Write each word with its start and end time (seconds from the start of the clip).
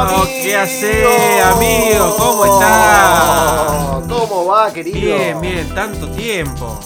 Amigo. 0.00 0.24
¿qué 0.42 0.56
hace, 0.56 1.40
amigo? 1.42 2.14
¿Cómo 2.16 2.44
está? 2.44 4.00
¿Cómo 4.08 4.46
va, 4.46 4.72
querido? 4.72 5.00
Bien, 5.00 5.40
bien, 5.40 5.74
tanto 5.74 6.08
tiempo. 6.10 6.78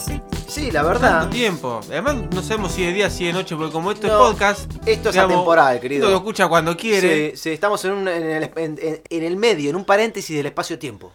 Sí, 0.48 0.70
la 0.70 0.82
verdad. 0.82 1.20
Tanto 1.20 1.36
tiempo. 1.36 1.80
Además, 1.88 2.16
no 2.30 2.42
sabemos 2.42 2.72
si 2.72 2.84
de 2.84 2.92
día, 2.92 3.10
si 3.10 3.26
de 3.26 3.32
noche, 3.32 3.54
porque 3.56 3.72
como 3.72 3.92
esto 3.92 4.06
No, 4.06 4.26
es 4.26 4.32
podcast. 4.32 4.70
esto 4.86 5.08
es 5.10 5.14
digamos, 5.14 5.34
atemporal, 5.34 5.80
querido. 5.80 6.04
uno 6.06 6.12
lo 6.12 6.16
escucha 6.18 6.48
cuando 6.48 6.76
quiere. 6.76 7.32
Sí, 7.32 7.36
sí, 7.36 7.50
estamos 7.50 7.84
en, 7.84 7.92
un- 7.92 8.08
en 8.08 8.30
el, 8.30 8.50
en- 8.56 9.22
el 9.22 9.36
medio, 9.36 9.68
en 9.70 9.76
un 9.76 9.84
paréntesis 9.84 10.36
del 10.36 10.46
espacio-tiempo. 10.46 11.12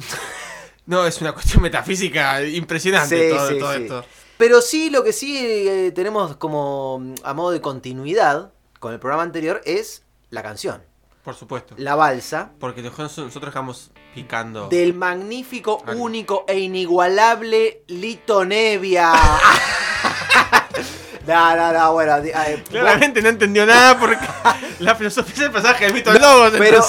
No, 0.85 1.05
es 1.05 1.21
una 1.21 1.33
cuestión 1.33 1.61
metafísica 1.61 2.41
impresionante 2.43 3.29
Sí, 3.29 3.35
todo, 3.37 3.49
sí, 3.49 3.59
todo 3.59 3.73
sí. 3.75 3.81
esto. 3.83 4.05
Pero 4.39 4.59
sí, 4.59 4.89
lo 4.89 5.03
que 5.03 5.13
sí 5.13 5.37
eh, 5.37 5.91
tenemos 5.93 6.35
como 6.37 6.97
mm, 6.97 7.13
a 7.23 7.35
modo 7.35 7.51
de 7.51 7.61
continuidad 7.61 8.51
con 8.79 8.91
el 8.93 8.99
programa 8.99 9.21
anterior 9.21 9.61
es 9.65 10.01
la 10.31 10.41
canción. 10.41 10.81
Por 11.23 11.35
supuesto. 11.35 11.75
La 11.77 11.95
balsa 11.95 12.51
Porque 12.59 12.81
nosotros 12.81 13.33
dejamos 13.45 13.91
picando. 14.15 14.67
del 14.69 14.93
magnífico, 14.93 15.83
único 15.95 16.45
e 16.47 16.59
inigualable 16.59 17.83
Lito 17.87 18.45
Nevia. 18.45 19.11
no, 21.27 21.55
no, 21.55 21.73
no, 21.73 21.93
bueno. 21.93 22.13
ay, 22.33 22.63
Claramente 22.69 23.21
no 23.21 23.29
entendió 23.29 23.65
nada 23.65 23.99
porque 23.99 24.17
la 24.79 24.95
filosofía 24.95 25.43
del 25.43 25.51
pasaje 25.51 25.85
del 25.85 25.93
mito 25.93 26.11
de 26.11 26.19
Lobos. 26.19 26.53
Pero. 26.57 26.83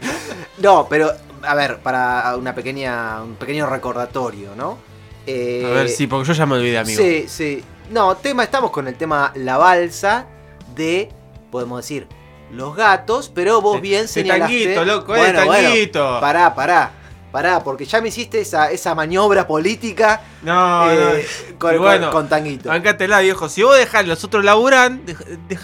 no, 0.59 0.87
pero, 0.89 1.11
a 1.41 1.55
ver, 1.55 1.79
para 1.79 2.35
una 2.37 2.53
pequeña, 2.53 3.21
un 3.23 3.35
pequeño 3.35 3.65
recordatorio, 3.65 4.55
¿no? 4.55 4.77
Eh, 5.25 5.63
A 5.65 5.69
ver, 5.69 5.89
sí, 5.89 6.07
porque 6.07 6.27
yo 6.27 6.33
ya 6.33 6.45
me 6.45 6.55
olvidé, 6.55 6.77
amigo. 6.77 7.01
Sí, 7.01 7.25
sí. 7.27 7.63
No, 7.89 8.15
tema, 8.17 8.43
estamos 8.43 8.71
con 8.71 8.87
el 8.87 8.95
tema 8.95 9.31
La 9.35 9.57
Balsa 9.57 10.27
de, 10.75 11.09
podemos 11.51 11.79
decir, 11.81 12.07
los 12.51 12.75
gatos, 12.75 13.31
pero 13.33 13.61
vos 13.61 13.79
bien 13.81 14.03
de 14.03 14.07
señalaste... 14.07 14.75
tanguito, 14.75 14.85
loco, 14.85 15.15
eh, 15.15 15.33
tanguito. 15.33 16.17
pará, 16.19 16.53
pará, 16.55 16.91
pará, 17.31 17.63
porque 17.63 17.85
ya 17.85 18.01
me 18.01 18.09
hiciste 18.09 18.41
esa, 18.41 18.71
esa 18.71 18.95
maniobra 18.95 19.45
política 19.47 20.21
No, 20.41 20.89
eh, 20.91 21.25
no. 21.51 21.59
con, 21.59 21.77
bueno, 21.77 22.05
con, 22.11 22.21
con 22.21 22.29
Tanguito. 22.29 22.69
Bancátela, 22.69 23.19
viejo. 23.19 23.49
Si 23.49 23.61
vos 23.63 23.77
dejás 23.77 24.07
los 24.07 24.23
otros 24.23 24.43
laburan, 24.43 25.05
deja, 25.05 25.23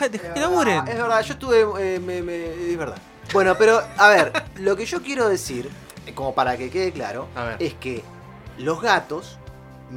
deja 0.09 0.33
que 0.33 0.39
laburen. 0.39 0.87
Es 0.87 0.95
verdad, 0.95 1.21
yo 1.23 1.33
estuve. 1.33 1.65
eh, 1.79 1.99
me- 1.99 2.21
me- 2.21 2.71
es 2.71 2.77
verdad. 2.77 2.97
Bueno, 3.33 3.55
pero, 3.57 3.81
a 3.97 4.09
ver, 4.09 4.31
lo 4.57 4.75
que 4.75 4.85
yo 4.85 5.01
quiero 5.01 5.27
decir, 5.27 5.69
como 6.13 6.35
para 6.35 6.55
que 6.57 6.69
quede 6.69 6.91
claro, 6.91 7.27
es 7.57 7.73
que 7.73 8.03
los 8.59 8.79
gatos, 8.81 9.39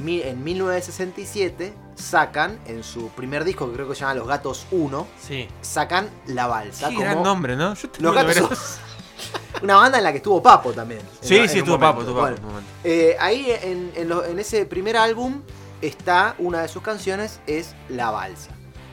en 0.07 0.43
1967, 0.43 1.75
sacan 1.99 2.59
en 2.67 2.83
su 2.85 3.09
primer 3.11 3.45
disco, 3.45 3.67
que 3.69 3.75
creo 3.75 3.89
que 3.89 3.95
se 3.95 4.03
llama 4.03 4.15
Los 4.15 4.27
Gatos 4.29 4.67
1, 4.71 5.07
Sí. 5.21 5.49
sacan 5.61 6.09
La 6.27 6.47
Balsa. 6.47 6.89
Qué 6.89 6.95
como 6.95 7.07
gran 7.07 7.23
nombre, 7.23 7.57
¿no? 7.57 7.75
Yo 7.75 7.91
te 7.91 8.01
Los 8.01 8.15
lo 8.15 8.21
gatos 8.25 8.37
son- 8.59 8.89
Una 9.63 9.75
banda 9.77 9.99
en 9.99 10.05
la 10.05 10.13
que 10.13 10.19
estuvo 10.19 10.41
Papo 10.43 10.73
también. 10.73 11.01
Sí, 11.21 11.37
en 11.37 11.49
sí, 11.49 11.59
estuvo 11.59 11.79
papo, 11.81 12.03
estuvo. 12.03 12.21
Bueno, 12.21 12.37
eh, 12.85 13.17
ahí 13.19 13.51
en, 13.63 13.91
en 13.97 14.09
lo- 14.09 14.25
en 14.25 14.39
ese 14.39 14.65
primer 14.67 14.97
álbum 14.97 15.43
está 15.83 16.37
una 16.39 16.63
de 16.63 16.69
sus 16.69 16.83
canciones, 16.83 17.41
es 17.49 17.75
La 17.89 18.11
Balsa. 18.13 18.51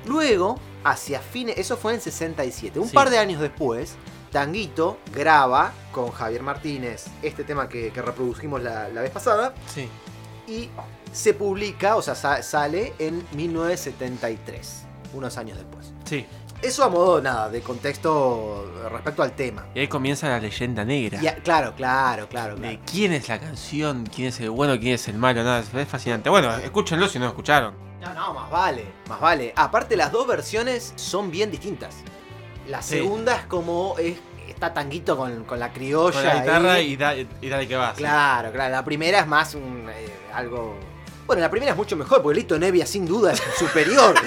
Luego, 0.08 0.58
hacia 0.84 1.20
fines, 1.20 1.58
eso 1.60 1.78
fue 1.78 1.94
en 1.94 2.02
67, 2.02 2.80
un 2.80 2.88
Sí. 2.90 2.96
par 2.96 3.12
de 3.12 3.20
años 3.20 3.40
después, 3.42 3.96
Tanguito 4.32 4.98
graba 5.14 5.72
con 5.92 6.12
Javier 6.12 6.42
Martínez 6.42 7.06
este 7.22 7.44
tema 7.44 7.70
que, 7.70 7.92
que 7.92 8.02
reproducimos 8.02 8.62
la, 8.62 8.90
la 8.90 9.02
vez 9.02 9.12
pasada 9.12 9.54
Sí. 9.74 9.88
y 10.48 10.70
se 11.16 11.34
publica, 11.34 11.96
o 11.96 12.02
sea, 12.02 12.14
sa- 12.16 12.44
sale 12.44 12.94
en 13.00 13.26
1973, 13.34 14.84
unos 15.14 15.38
años 15.38 15.58
después. 15.58 15.94
Sí. 16.06 16.26
Eso 16.62 16.84
a 16.84 16.90
modo, 16.90 17.22
nada, 17.22 17.50
de 17.50 17.62
contexto 17.62 18.72
respecto 18.90 19.22
al 19.22 19.34
tema. 19.34 19.66
Y 19.76 19.80
ahí 19.82 19.88
comienza 19.88 20.28
la 20.30 20.40
leyenda 20.40 20.84
negra. 20.86 21.22
Y 21.22 21.28
a- 21.28 21.36
claro, 21.36 21.74
claro, 21.76 22.28
claro. 22.28 22.56
claro. 22.56 22.70
De 22.72 22.80
quién 22.90 23.14
es 23.14 23.28
la 23.30 23.40
canción, 23.40 24.06
quién 24.14 24.30
es 24.30 24.40
el 24.40 24.50
bueno, 24.50 24.80
quién 24.80 24.96
es 24.96 25.08
el 25.08 25.18
malo, 25.18 25.44
nada, 25.44 25.60
es 25.60 25.88
fascinante. 25.88 26.30
Bueno, 26.30 26.54
escúchenlo 26.58 27.08
si 27.08 27.20
no 27.20 27.26
lo 27.26 27.32
escucharon. 27.32 27.74
No, 28.02 28.14
no, 28.14 28.34
más 28.34 28.50
vale, 28.50 28.86
más 29.10 29.20
vale. 29.20 29.54
Aparte, 29.56 29.96
las 29.96 30.12
dos 30.12 30.28
versiones 30.28 30.94
son 30.96 31.30
bien 31.32 31.52
distintas. 31.52 31.96
La 32.68 32.82
Sí. 32.82 32.96
segunda 32.98 33.36
es 33.36 33.46
como 33.46 33.96
es, 34.00 34.18
está 34.48 34.74
tanguito 34.74 35.18
con, 35.18 35.44
con 35.44 35.60
la 35.60 35.72
criolla. 35.72 36.14
Con 36.14 36.24
la 36.26 36.36
guitarra 36.42 36.74
ahí. 36.74 36.94
y, 36.94 36.96
da, 36.98 37.16
y 37.16 37.50
dale 37.50 37.68
que 37.68 37.76
vas. 37.76 37.96
Claro, 37.98 38.52
claro. 38.52 38.72
La 38.72 38.84
primera 38.86 39.20
es 39.20 39.28
más 39.28 39.54
un, 39.56 39.88
eh, 39.90 40.10
algo. 40.34 40.76
Bueno, 41.26 41.42
la 41.42 41.50
primera 41.50 41.72
es 41.72 41.78
mucho 41.78 41.96
mejor 41.96 42.22
porque 42.22 42.40
Lito 42.40 42.58
Nevia 42.60 42.86
sin 42.86 43.06
duda 43.06 43.34
es 43.34 43.42
superior. 43.58 44.16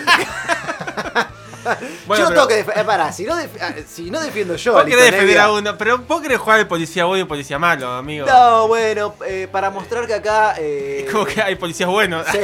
Bueno, 2.06 2.24
yo 2.24 2.24
no 2.24 2.28
pero- 2.28 2.28
tengo 2.30 2.48
que 2.48 2.54
defender. 2.56 2.86
Pará, 2.86 3.12
si 3.12 3.24
no, 3.24 3.36
def- 3.36 3.60
ah, 3.60 3.74
si 3.86 4.10
no 4.10 4.20
defiendo 4.20 4.56
yo. 4.56 4.72
Vos 4.72 4.84
querés 4.84 5.04
defender 5.10 5.36
Nevia- 5.36 5.44
a 5.44 5.52
uno, 5.52 5.76
pero 5.76 5.98
vos 5.98 6.22
querés 6.22 6.38
jugar 6.38 6.58
de 6.60 6.64
policía 6.64 7.04
bueno 7.04 7.24
y 7.24 7.28
policía 7.28 7.58
malo, 7.58 7.90
amigo. 7.92 8.26
No, 8.26 8.68
bueno, 8.68 9.14
eh, 9.26 9.48
para 9.52 9.68
mostrar 9.68 10.06
que 10.06 10.14
acá. 10.14 10.54
eh, 10.58 11.04
Es 11.06 11.12
como 11.12 11.26
que 11.26 11.42
hay 11.42 11.56
policías 11.56 11.90
buenos. 11.90 12.26
Sí, 12.28 12.38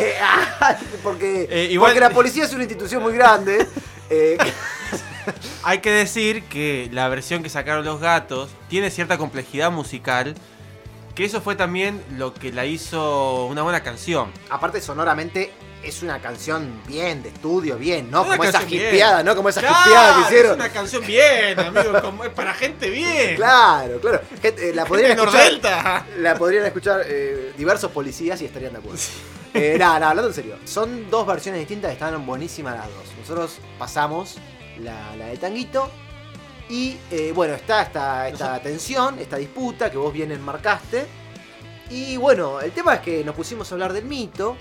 porque, 1.03 1.47
Eh, 1.50 1.69
igual- 1.71 1.92
porque 1.92 2.00
la 2.00 2.10
policía 2.10 2.44
es 2.44 2.53
una 2.53 2.65
institución 2.65 3.03
muy 3.03 3.15
grande. 3.15 3.66
eh, 4.10 4.36
Hay 5.62 5.78
que 5.78 5.91
decir 5.91 6.44
que 6.44 6.91
la 6.92 7.09
versión 7.09 7.42
que 7.42 7.48
sacaron 7.48 7.82
los 7.86 8.00
gatos 8.00 8.50
tiene 8.69 8.91
cierta 8.91 9.16
complejidad 9.16 9.71
musical. 9.71 10.34
Que 11.14 11.25
eso 11.25 11.41
fue 11.41 11.54
también 11.54 12.02
lo 12.16 12.34
que 12.34 12.52
la 12.52 12.66
hizo 12.66 13.47
una 13.47 13.62
buena 13.62 13.82
canción. 13.82 14.32
aparte, 14.50 14.80
sonoramente 14.80 15.52
es 15.84 16.02
una 16.02 16.19
canción 16.20 16.80
bien 16.88 17.22
de 17.22 17.28
estudio, 17.28 17.76
bien, 17.76 18.10
¿no? 18.10 18.22
Es 18.25 18.30
Como 18.30 18.44
esa 18.44 18.62
hipeada, 18.62 19.22
¿no? 19.22 19.36
Como 19.36 19.48
esa 19.50 19.60
Claro, 19.60 19.76
hipeada 19.86 20.14
que 20.14 20.20
Es 20.22 20.26
hicieron. 20.28 20.54
una 20.54 20.69
canción 20.70 21.06
bien, 21.06 21.60
amigo. 21.60 22.00
como 22.03 22.24
es 22.24 22.30
para 22.30 22.54
gente 22.54 22.88
bien. 22.91 23.36
Claro, 23.36 24.00
claro. 24.00 24.22
Gente, 24.41 24.70
eh, 24.70 24.74
la 24.74 24.86
podrían 24.86 25.12
escuchar, 25.12 26.04
la 26.19 26.34
podrían 26.36 26.64
escuchar 26.66 27.03
eh, 27.06 27.53
diversos 27.56 27.91
policías 27.92 28.41
y 28.42 28.47
estarían 28.47 28.72
de 28.72 28.78
acuerdo. 28.78 28.98
Eh, 29.53 29.76
nada, 29.78 30.00
nada, 30.00 30.10
hablando 30.10 30.30
en 30.30 30.34
serio. 30.34 30.56
Son 30.64 31.08
dos 31.10 31.26
versiones 31.26 31.60
distintas, 31.60 31.92
estaban 31.92 32.26
buenísimas 32.26 32.74
las 32.76 32.86
dos. 32.86 33.04
Nosotros 33.20 33.58
pasamos 33.78 34.38
la, 34.80 35.14
la 35.16 35.26
de 35.26 35.36
Tanguito. 35.36 35.88
Y 36.69 36.97
eh, 37.10 37.32
bueno, 37.34 37.54
está 37.54 37.82
esta, 37.82 38.28
esta 38.28 38.60
tensión, 38.62 39.19
esta 39.19 39.36
disputa 39.36 39.91
que 39.91 39.97
vos 39.98 40.12
bien 40.12 40.32
enmarcaste. 40.32 41.06
Y 41.91 42.16
bueno, 42.16 42.60
el 42.60 42.72
tema 42.72 42.94
es 42.94 43.00
que 43.00 43.22
nos 43.25 43.34
pusimos 43.34 43.70
a 43.70 43.75
hablar 43.75 43.92
del 43.92 44.06
mito, 44.06 44.56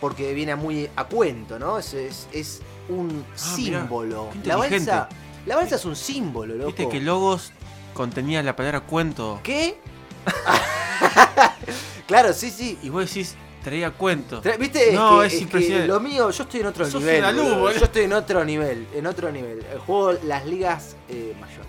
porque 0.00 0.34
viene 0.34 0.54
muy 0.56 0.88
a 0.96 1.04
cuento, 1.04 1.58
¿no? 1.58 1.78
Es, 1.78 1.94
es, 1.94 2.28
es 2.32 2.60
un 2.88 3.24
Ah, 3.38 3.54
mirá, 3.56 3.80
símbolo. 3.80 4.28
qué 4.42 4.48
la 4.48 4.56
balsa, 4.56 5.08
la 5.46 5.56
balsa 5.56 5.76
es 5.76 5.84
un 5.86 5.96
símbolo, 5.96 6.54
loco. 6.54 6.66
Viste 6.68 6.88
que 6.88 7.00
Logos 7.00 7.52
contenía 7.94 8.42
la 8.42 8.54
palabra 8.54 8.80
cuento. 8.80 9.40
¿Qué? 9.42 9.78
claro, 12.06 12.32
sí, 12.32 12.50
sí. 12.50 12.78
Y 12.82 12.88
vos 12.90 13.06
decís, 13.06 13.34
traía 13.62 13.90
cuento. 13.92 14.42
Tra- 14.42 14.58
¿Viste? 14.58 14.92
No, 14.92 15.20
que- 15.20 15.26
es 15.26 15.32
que 15.34 15.38
impresionante. 15.40 15.86
lo 15.88 16.00
mío, 16.00 16.30
yo 16.30 16.42
estoy 16.42 16.60
en 16.60 16.66
otro 16.66 16.84
Sos 16.90 17.00
nivel. 17.00 17.36
luz, 17.36 17.44
boludo. 17.54 17.72
Yo 17.72 17.84
estoy 17.84 18.02
en 18.04 18.12
otro 18.12 18.44
nivel, 18.44 18.86
en 18.94 19.06
otro 19.06 19.30
nivel. 19.30 19.60
Eh, 19.60 19.78
Juego 19.86 20.12
las 20.24 20.46
ligas 20.46 20.96
eh, 21.08 21.34
mayores. 21.40 21.66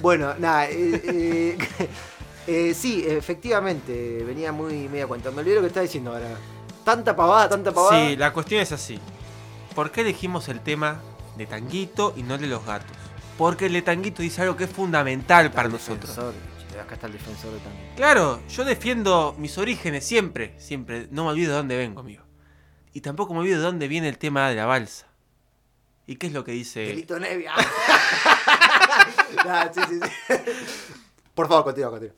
Bueno, 0.00 0.34
nada, 0.38 0.68
eh, 0.70 1.00
eh, 1.04 1.58
eh, 2.46 2.74
sí, 2.74 3.04
efectivamente, 3.06 4.22
venía 4.24 4.52
muy 4.52 4.88
media 4.88 5.06
cuenta. 5.06 5.30
Me 5.30 5.40
olvidé 5.40 5.56
lo 5.56 5.60
que 5.62 5.66
estaba 5.68 5.82
diciendo 5.82 6.12
ahora. 6.12 6.28
Tanta 6.84 7.14
pavada, 7.14 7.48
tanta 7.48 7.72
pavada. 7.72 8.08
Sí, 8.08 8.16
la 8.16 8.32
cuestión 8.32 8.60
es 8.62 8.72
así. 8.72 8.98
¿Por 9.74 9.90
qué 9.90 10.00
elegimos 10.02 10.48
el 10.48 10.60
tema 10.60 11.00
de 11.36 11.46
Tanguito 11.46 12.14
y 12.16 12.22
no 12.22 12.38
de 12.38 12.46
los 12.46 12.64
gatos? 12.64 12.96
Porque 13.36 13.66
el 13.66 13.72
de 13.74 13.82
Tanguito 13.82 14.22
dice 14.22 14.42
algo 14.42 14.56
que 14.56 14.64
es 14.64 14.70
fundamental 14.70 15.50
para 15.52 15.68
nosotros. 15.68 16.10
Acá 16.80 16.94
está 16.94 17.06
el 17.06 17.12
defensor 17.14 17.52
de 17.52 17.60
también. 17.60 17.94
Claro, 17.96 18.40
yo 18.48 18.64
defiendo 18.64 19.34
mis 19.38 19.58
orígenes 19.58 20.04
siempre, 20.04 20.54
siempre. 20.58 21.08
No 21.10 21.24
me 21.24 21.30
olvido 21.30 21.52
de 21.52 21.56
dónde 21.58 21.76
vengo, 21.76 22.00
amigo. 22.00 22.24
Y 22.92 23.00
tampoco 23.00 23.34
me 23.34 23.40
olvido 23.40 23.58
de 23.58 23.64
dónde 23.64 23.88
viene 23.88 24.08
el 24.08 24.18
tema 24.18 24.48
de 24.48 24.56
la 24.56 24.66
balsa. 24.66 25.06
¿Y 26.06 26.16
qué 26.16 26.28
es 26.28 26.32
lo 26.32 26.42
que 26.42 26.52
dice? 26.52 26.80
Delito 26.80 27.18
Nevia. 27.18 27.52
Nah, 29.44 29.68
sí, 29.72 29.80
sí, 29.88 30.00
sí. 30.02 30.34
Por 31.34 31.48
favor, 31.48 31.64
continúa, 31.64 31.90
continúa. 31.90 32.14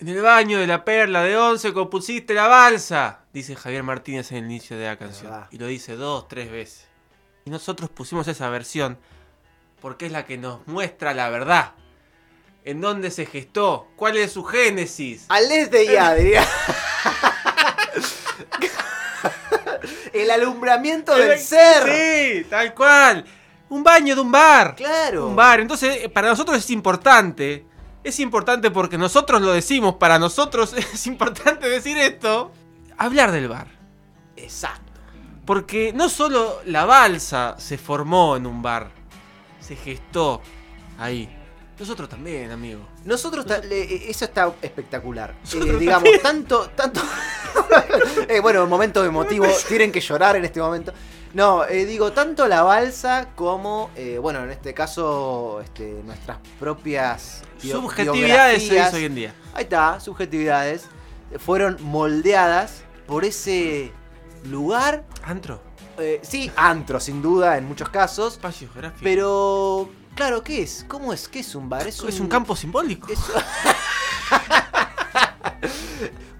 En 0.00 0.08
el 0.08 0.22
baño 0.22 0.58
de 0.58 0.66
la 0.66 0.84
perla 0.84 1.22
de 1.22 1.36
once 1.36 1.72
compusiste 1.72 2.32
la 2.32 2.46
balsa, 2.46 3.24
dice 3.32 3.56
Javier 3.56 3.82
Martínez 3.82 4.30
en 4.30 4.38
el 4.38 4.44
inicio 4.44 4.78
de 4.78 4.86
la 4.86 4.96
canción. 4.96 5.46
Y 5.50 5.58
lo 5.58 5.66
dice 5.66 5.96
dos, 5.96 6.28
tres 6.28 6.52
veces. 6.52 6.86
Y 7.44 7.50
nosotros 7.50 7.90
pusimos 7.90 8.28
esa 8.28 8.48
versión 8.48 8.98
porque 9.80 10.06
es 10.06 10.12
la 10.12 10.24
que 10.24 10.38
nos 10.38 10.66
muestra 10.68 11.14
la 11.14 11.28
verdad. 11.30 11.72
¿En 12.68 12.82
dónde 12.82 13.10
se 13.10 13.24
gestó? 13.24 13.88
¿Cuál 13.96 14.18
es 14.18 14.32
su 14.32 14.44
génesis? 14.44 15.24
Al 15.30 15.50
este 15.50 15.86
ya, 15.86 16.14
diría. 16.16 16.46
El 20.12 20.30
alumbramiento 20.30 21.16
del 21.16 21.38
ser. 21.38 22.42
Sí, 22.42 22.44
tal 22.50 22.74
cual. 22.74 23.24
Un 23.70 23.82
baño 23.82 24.14
de 24.14 24.20
un 24.20 24.30
bar. 24.30 24.74
Claro. 24.74 25.28
Un 25.28 25.34
bar. 25.34 25.60
Entonces, 25.60 26.00
eh, 26.02 26.10
para 26.10 26.28
nosotros 26.28 26.58
es 26.58 26.68
importante. 26.68 27.64
Es 28.04 28.20
importante 28.20 28.70
porque 28.70 28.98
nosotros 28.98 29.40
lo 29.40 29.52
decimos. 29.52 29.94
Para 29.94 30.18
nosotros 30.18 30.74
es 30.76 31.06
importante 31.06 31.70
decir 31.70 31.96
esto. 31.96 32.52
Hablar 32.98 33.32
del 33.32 33.48
bar. 33.48 33.68
Exacto. 34.36 34.92
Porque 35.46 35.94
no 35.94 36.10
solo 36.10 36.60
la 36.66 36.84
balsa 36.84 37.54
se 37.56 37.78
formó 37.78 38.36
en 38.36 38.46
un 38.46 38.60
bar. 38.60 38.90
Se 39.58 39.74
gestó 39.74 40.42
ahí. 40.98 41.37
Nosotros 41.78 42.08
también, 42.08 42.50
amigo. 42.50 42.80
Nosotros, 43.04 43.46
ta- 43.46 43.58
le- 43.58 44.10
eso 44.10 44.24
está 44.24 44.52
espectacular. 44.60 45.34
Eh, 45.54 45.76
digamos, 45.78 46.08
tanto, 46.22 46.70
tanto. 46.70 47.00
Eh, 48.28 48.40
bueno, 48.40 48.66
momento 48.66 49.04
emotivo. 49.04 49.46
Tienen 49.68 49.90
que 49.92 50.00
llorar 50.00 50.36
en 50.36 50.44
este 50.44 50.60
momento. 50.60 50.92
No, 51.34 51.64
eh, 51.64 51.84
digo, 51.84 52.12
tanto 52.12 52.46
la 52.48 52.62
balsa 52.62 53.28
como, 53.34 53.90
bueno, 54.20 54.42
en 54.44 54.50
este 54.50 54.72
caso, 54.74 55.60
este, 55.62 56.00
nuestras 56.04 56.38
propias 56.58 57.42
Subjetividades 57.60 58.66
se 58.66 58.74
dice 58.74 58.96
hoy 58.96 59.04
en 59.04 59.14
día. 59.14 59.34
Ahí 59.54 59.64
está, 59.64 60.00
subjetividades. 60.00 60.86
Fueron 61.38 61.76
moldeadas 61.82 62.82
por 63.06 63.24
ese 63.24 63.92
lugar. 64.44 65.04
Antro. 65.22 65.60
sí, 66.22 66.50
antro, 66.56 67.00
sin 67.00 67.20
duda, 67.20 67.58
en 67.58 67.64
muchos 67.66 67.88
casos. 67.90 68.34
Espacio 68.34 68.68
geográfico. 68.72 69.00
Pero, 69.02 69.90
claro, 70.18 70.42
¿qué 70.42 70.62
es? 70.62 70.84
¿Cómo 70.88 71.12
es? 71.12 71.28
¿Qué 71.28 71.38
es 71.38 71.54
un 71.54 71.68
bar? 71.68 71.86
es 71.86 72.02
un 72.02 72.26
campo 72.26 72.56
simbólico. 72.56 73.06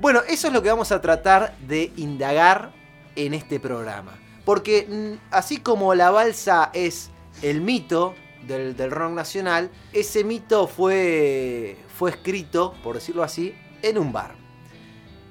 bueno, 0.01 0.21
eso 0.29 0.49
es 0.49 0.53
lo 0.53 0.61
que 0.61 0.69
vamos 0.69 0.91
a 0.91 1.01
tratar 1.01 1.57
de 1.61 1.93
indagar 1.95 2.73
en 3.15 3.35
este 3.35 3.61
programa. 3.61 4.19
Porque 4.45 4.85
mm, 4.89 5.29
así 5.31 5.59
como 5.59 5.95
la 5.95 6.11
balsa 6.11 6.71
es 6.73 7.11
el 7.41 7.61
mito 7.61 8.17
del, 8.49 8.77
del 8.77 8.91
rock 8.91 9.13
nacional, 9.13 9.71
ese 9.93 10.25
mito 10.25 10.67
fue, 10.67 11.77
fue 11.97 12.11
escrito, 12.11 12.75
por 12.83 12.97
decirlo 12.97 13.23
así, 13.23 13.55
en 13.83 13.97
un 13.97 14.13
bar. 14.13 14.35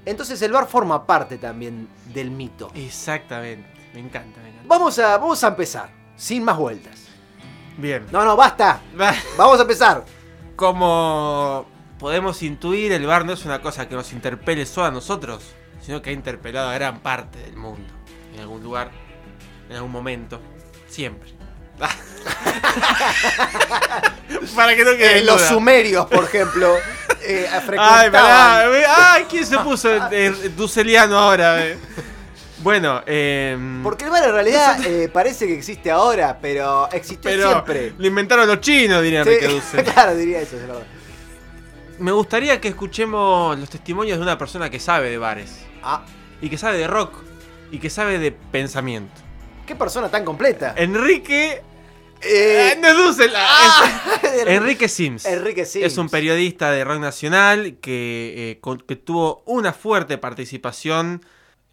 Entonces 0.05 0.41
el 0.41 0.53
bar 0.53 0.69
forma 0.69 1.05
parte 1.05 1.37
también 1.37 1.89
del 2.13 2.31
mito. 2.31 2.71
Exactamente. 2.75 3.67
Me 3.93 3.99
encanta, 3.99 4.39
me 4.39 4.51
encanta. 4.51 4.69
Vamos 4.69 4.97
a, 4.99 5.17
vamos 5.17 5.43
a 5.43 5.49
empezar, 5.49 5.89
sin 6.15 6.45
más 6.45 6.57
vueltas. 6.57 7.06
Bien. 7.77 8.05
No, 8.11 8.25
no, 8.25 8.35
basta. 8.35 8.81
Vamos 9.37 9.59
a 9.59 9.61
empezar. 9.61 10.03
Como 10.55 11.65
podemos 11.99 12.41
intuir, 12.43 12.91
el 12.91 13.05
bar 13.05 13.25
no 13.25 13.33
es 13.33 13.45
una 13.45 13.61
cosa 13.61 13.87
que 13.87 13.95
nos 13.95 14.11
interpele 14.13 14.65
solo 14.65 14.87
a 14.87 14.91
nosotros, 14.91 15.43
sino 15.81 16.01
que 16.01 16.09
ha 16.09 16.13
interpelado 16.13 16.69
a 16.69 16.73
gran 16.73 16.99
parte 16.99 17.39
del 17.39 17.55
mundo. 17.55 17.93
En 18.33 18.41
algún 18.41 18.63
lugar, 18.63 18.91
en 19.69 19.75
algún 19.75 19.91
momento, 19.91 20.41
siempre. 20.87 21.29
Para 24.55 24.75
que 24.75 24.83
no 24.83 24.91
quede 24.97 25.19
Eh, 25.19 25.23
los 25.23 25.41
sumerios, 25.41 26.05
por 26.07 26.23
ejemplo, 26.23 26.75
eh, 27.21 27.47
Ay, 27.77 28.09
pará, 28.09 28.63
ay, 29.13 29.25
¿quién 29.29 29.45
se 29.45 29.57
puso 29.59 29.89
eh, 30.11 30.51
duceliano 30.55 31.17
ahora? 31.17 31.65
eh? 31.65 31.77
Bueno, 32.59 33.03
eh, 33.05 33.55
Porque 33.83 34.05
el 34.05 34.09
bar 34.11 34.23
en 34.25 34.31
realidad 34.31 34.83
eh, 34.85 35.09
parece 35.09 35.45
que 35.45 35.53
existe 35.55 35.91
ahora, 35.91 36.39
pero 36.41 36.89
existió 36.91 37.29
pero 37.29 37.51
siempre. 37.51 37.93
lo 37.97 38.07
inventaron 38.07 38.47
los 38.47 38.59
chinos, 38.61 39.03
diría 39.03 39.23
Sí, 39.23 39.29
Enrique 39.29 39.47
Dussel. 39.53 39.83
claro, 39.93 40.15
diría 40.15 40.39
eso, 40.41 40.55
es 40.57 40.65
verdad. 40.67 40.83
Me 41.99 42.11
gustaría 42.11 42.59
que 42.59 42.67
escuchemos 42.69 43.57
los 43.59 43.69
testimonios 43.69 44.17
de 44.17 44.23
una 44.23 44.37
persona 44.37 44.69
que 44.69 44.79
sabe 44.79 45.09
de 45.09 45.17
bares, 45.17 45.59
Ah, 45.83 46.03
y 46.41 46.49
que 46.49 46.57
sabe 46.57 46.77
de 46.79 46.87
rock, 46.87 47.13
y 47.71 47.77
que 47.79 47.89
sabe 47.91 48.17
de 48.19 48.31
pensamiento. 48.31 49.13
qué 49.65 49.75
persona 49.75 50.09
tan 50.09 50.25
completa. 50.25 50.73
Enrique. 50.77 51.61
Eh, 52.21 52.71
Eh, 52.73 52.79
no 52.81 52.93
Dussel, 52.95 53.31
ah, 53.35 54.19
es- 54.23 54.43
Enrique 54.47 54.87
Sims. 54.87 55.25
Enrique 55.27 55.63
Sims. 55.65 55.85
Es 55.85 55.97
un 55.99 56.09
periodista 56.09 56.71
de 56.71 56.83
rock 56.83 56.99
nacional 56.99 57.77
que, 57.79 58.33
eh, 58.51 58.59
con- 58.61 58.79
que 58.79 58.95
tuvo 58.95 59.43
una 59.45 59.73
fuerte 59.73 60.17
participación 60.17 61.23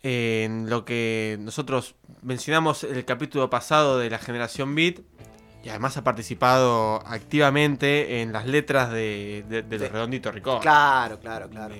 en 0.04 0.68
lo 0.68 0.84
que 0.84 1.38
nosotros 1.40 1.94
mencionamos 2.22 2.84
en 2.84 2.94
el 2.94 3.06
capítulo 3.06 3.48
pasado 3.48 3.98
de 3.98 4.10
la 4.10 4.18
generación 4.18 4.74
Beat. 4.74 5.00
Y 5.64 5.70
además 5.70 5.96
ha 5.96 6.04
participado 6.04 6.96
activamente 7.06 8.20
en 8.20 8.34
las 8.34 8.46
letras 8.46 8.90
de, 8.92 9.46
de, 9.48 9.62
de 9.62 9.78
los. 9.78 9.90
Redonditos 9.90 10.34
Ricón. 10.34 10.60
Claro, 10.60 11.18
claro, 11.18 11.48
claro. 11.48 11.74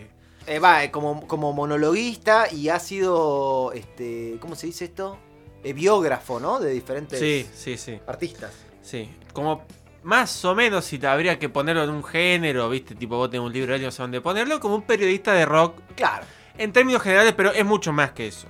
Eh, 0.47 0.59
va, 0.59 0.85
eh, 0.85 0.91
como, 0.91 1.27
como 1.27 1.53
monologuista 1.53 2.51
y 2.51 2.71
ha 2.71 2.79
sido, 2.79 3.73
este, 3.73 4.39
¿cómo 4.41 4.55
se 4.57 4.69
dice 4.69 4.87
esto? 4.87 5.19
Eh, 5.63 5.75
biógrafo, 5.75 6.41
¿no? 6.41 6.61
De 6.61 6.71
diferentes 6.73 7.19
Sí, 7.21 7.47
sí, 7.55 7.77
sí. 7.77 7.99
artistas. 8.07 8.53
Sí, 8.81 9.11
como 9.35 9.65
más 10.03 10.43
o 10.47 10.55
menos 10.55 10.87
si 10.87 10.99
te 10.99 11.07
habría 11.07 11.39
que 11.39 11.51
ponerlo 11.51 11.85
en 11.85 11.91
un 11.91 12.05
género, 12.05 12.71
viste, 12.71 12.95
tipo 12.95 13.17
vos 13.19 13.31
tenés 13.31 13.47
un 13.47 13.53
libro 13.53 13.73
de 13.73 13.79
él, 13.81 13.85
no 13.85 13.91
sé 13.91 14.01
dónde 14.03 14.23
ponerlo, 14.23 14.61
como 14.61 14.77
un 14.77 14.83
periodista 14.83 15.35
de 15.35 15.45
rock 15.45 15.79
Claro. 15.95 16.25
En 16.59 16.73
términos 16.73 17.03
generales, 17.03 17.35
pero 17.37 17.53
es 17.53 17.65
mucho 17.65 17.93
más 17.93 18.13
que 18.13 18.29
eso. 18.29 18.49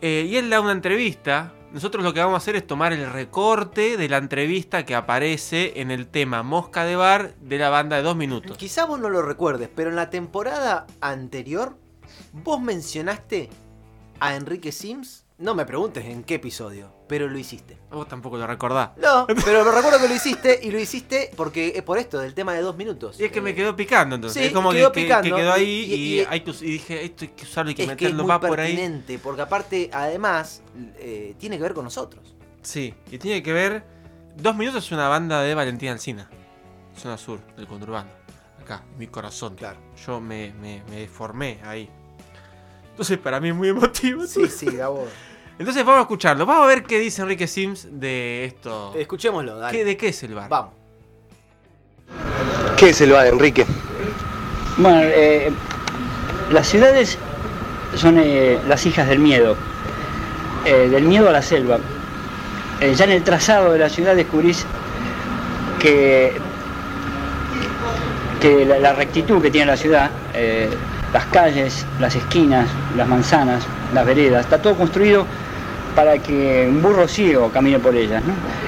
Eh, 0.00 0.26
y 0.28 0.36
él 0.36 0.50
da 0.50 0.60
una 0.60 0.72
entrevista, 0.72 1.52
nosotros 1.72 2.04
lo 2.04 2.12
que 2.12 2.20
vamos 2.20 2.34
a 2.34 2.38
hacer 2.38 2.56
es 2.56 2.66
tomar 2.66 2.92
el 2.92 3.10
recorte 3.10 3.96
de 3.96 4.08
la 4.08 4.18
entrevista 4.18 4.84
que 4.84 4.94
aparece 4.94 5.80
en 5.80 5.90
el 5.90 6.06
tema 6.06 6.42
Mosca 6.42 6.84
de 6.84 6.96
Bar 6.96 7.34
de 7.40 7.58
la 7.58 7.70
banda 7.70 7.96
de 7.96 8.02
dos 8.02 8.16
minutos. 8.16 8.56
Quizá 8.56 8.84
vos 8.84 9.00
no 9.00 9.10
lo 9.10 9.22
recuerdes, 9.22 9.68
pero 9.74 9.90
en 9.90 9.96
la 9.96 10.10
temporada 10.10 10.86
anterior, 11.00 11.76
vos 12.32 12.60
mencionaste 12.60 13.50
a 14.20 14.36
Enrique 14.36 14.72
Sims. 14.72 15.25
No 15.38 15.54
me 15.54 15.66
preguntes 15.66 16.02
en 16.06 16.24
qué 16.24 16.36
episodio, 16.36 16.90
pero 17.06 17.28
lo 17.28 17.36
hiciste. 17.38 17.76
Vos 17.90 18.08
tampoco 18.08 18.38
lo 18.38 18.46
recordás. 18.46 18.92
No, 18.96 19.26
pero 19.44 19.66
me 19.66 19.70
recuerdo 19.70 20.00
que 20.00 20.08
lo 20.08 20.14
hiciste 20.14 20.58
y 20.62 20.70
lo 20.70 20.78
hiciste 20.80 21.30
porque 21.36 21.74
es 21.76 21.82
por 21.82 21.98
esto, 21.98 22.18
del 22.20 22.32
tema 22.32 22.54
de 22.54 22.62
dos 22.62 22.74
minutos. 22.78 23.20
Y 23.20 23.24
es 23.24 23.32
que 23.32 23.42
me 23.42 23.54
quedó 23.54 23.76
picando 23.76 24.14
entonces. 24.14 24.40
sí, 24.40 24.48
es 24.48 24.54
como 24.54 24.72
quedó 24.72 24.90
que, 24.92 25.02
picando. 25.02 25.36
que 25.36 25.42
quedó 25.42 25.52
ahí 25.52 25.64
Y- 25.90 25.94
y, 25.94 26.20
y- 26.20 26.26
hay 26.26 26.40
que 26.40 26.50
us- 26.50 26.62
y 26.62 26.66
dije, 26.70 27.04
esto 27.04 27.26
hay 27.26 27.30
que 27.32 27.44
usarlo, 27.44 27.68
hay 27.68 27.74
que 27.74 27.82
Es 27.82 27.88
que 27.88 27.92
es 27.92 28.00
meterlo 28.00 28.22
muy 28.22 28.28
más 28.28 28.38
por 28.38 28.58
ahí. 28.60 29.18
porque 29.22 29.42
aparte, 29.42 29.90
además, 29.92 30.62
eh, 30.98 31.34
tiene 31.38 31.58
que 31.58 31.62
ver 31.64 31.74
con 31.74 31.84
nosotros. 31.84 32.34
Sí, 32.62 32.94
y 33.10 33.18
tiene 33.18 33.42
que 33.42 33.52
ver. 33.52 33.84
Dos 34.36 34.56
minutos 34.56 34.86
es 34.86 34.92
una 34.92 35.08
banda 35.08 35.42
de 35.42 35.54
Valentín 35.54 35.90
Alcina, 35.90 36.30
zona 36.96 37.18
sur 37.18 37.40
del 37.56 37.66
conurbano. 37.66 38.08
Acá, 38.58 38.84
en 38.90 38.98
mi 38.98 39.06
corazón. 39.06 39.54
Claro. 39.54 39.78
Yo 40.06 40.18
me, 40.18 40.54
me, 40.54 40.82
me 40.88 40.96
deformé 41.00 41.60
ahí. 41.62 41.90
Entonces, 42.90 43.18
para 43.18 43.38
mí 43.40 43.50
es 43.50 43.54
muy 43.54 43.68
emotivo. 43.68 44.26
Sí, 44.26 44.48
sí, 44.48 44.64
Gabo. 44.66 45.06
Entonces, 45.58 45.84
vamos 45.84 46.00
a 46.00 46.02
escucharlo. 46.02 46.44
Vamos 46.44 46.64
a 46.64 46.66
ver 46.66 46.82
qué 46.84 46.98
dice 46.98 47.22
Enrique 47.22 47.46
Sims 47.46 47.88
de 47.90 48.44
esto. 48.44 48.92
Escuchémoslo, 48.94 49.56
dale. 49.56 49.76
¿Qué, 49.76 49.84
¿De 49.84 49.96
qué 49.96 50.08
es 50.08 50.22
el 50.22 50.34
bar? 50.34 50.48
Vamos. 50.50 50.72
¿Qué 52.76 52.90
es 52.90 53.00
el 53.00 53.12
bar, 53.12 53.26
Enrique? 53.26 53.64
Bueno, 54.76 55.00
eh, 55.02 55.50
las 56.52 56.68
ciudades 56.68 57.16
son 57.94 58.18
eh, 58.18 58.58
las 58.68 58.84
hijas 58.84 59.08
del 59.08 59.18
miedo, 59.18 59.56
eh, 60.66 60.88
del 60.90 61.04
miedo 61.04 61.30
a 61.30 61.32
la 61.32 61.40
selva. 61.40 61.78
Eh, 62.80 62.94
ya 62.94 63.06
en 63.06 63.12
el 63.12 63.24
trazado 63.24 63.72
de 63.72 63.78
la 63.78 63.88
ciudad 63.88 64.14
descubrís 64.14 64.66
que, 65.80 66.34
que 68.42 68.66
la, 68.66 68.78
la 68.78 68.92
rectitud 68.92 69.40
que 69.40 69.50
tiene 69.50 69.68
la 69.68 69.78
ciudad, 69.78 70.10
eh, 70.34 70.68
las 71.14 71.24
calles, 71.26 71.86
las 71.98 72.14
esquinas, 72.14 72.68
las 72.94 73.08
manzanas, 73.08 73.64
las 73.94 74.04
veredas, 74.04 74.44
está 74.44 74.60
todo 74.60 74.74
construido 74.76 75.24
para 75.96 76.18
que 76.18 76.66
un 76.68 76.80
burro 76.80 77.08
ciego 77.08 77.50
camine 77.50 77.80
por 77.80 77.96
ellas. 77.96 78.22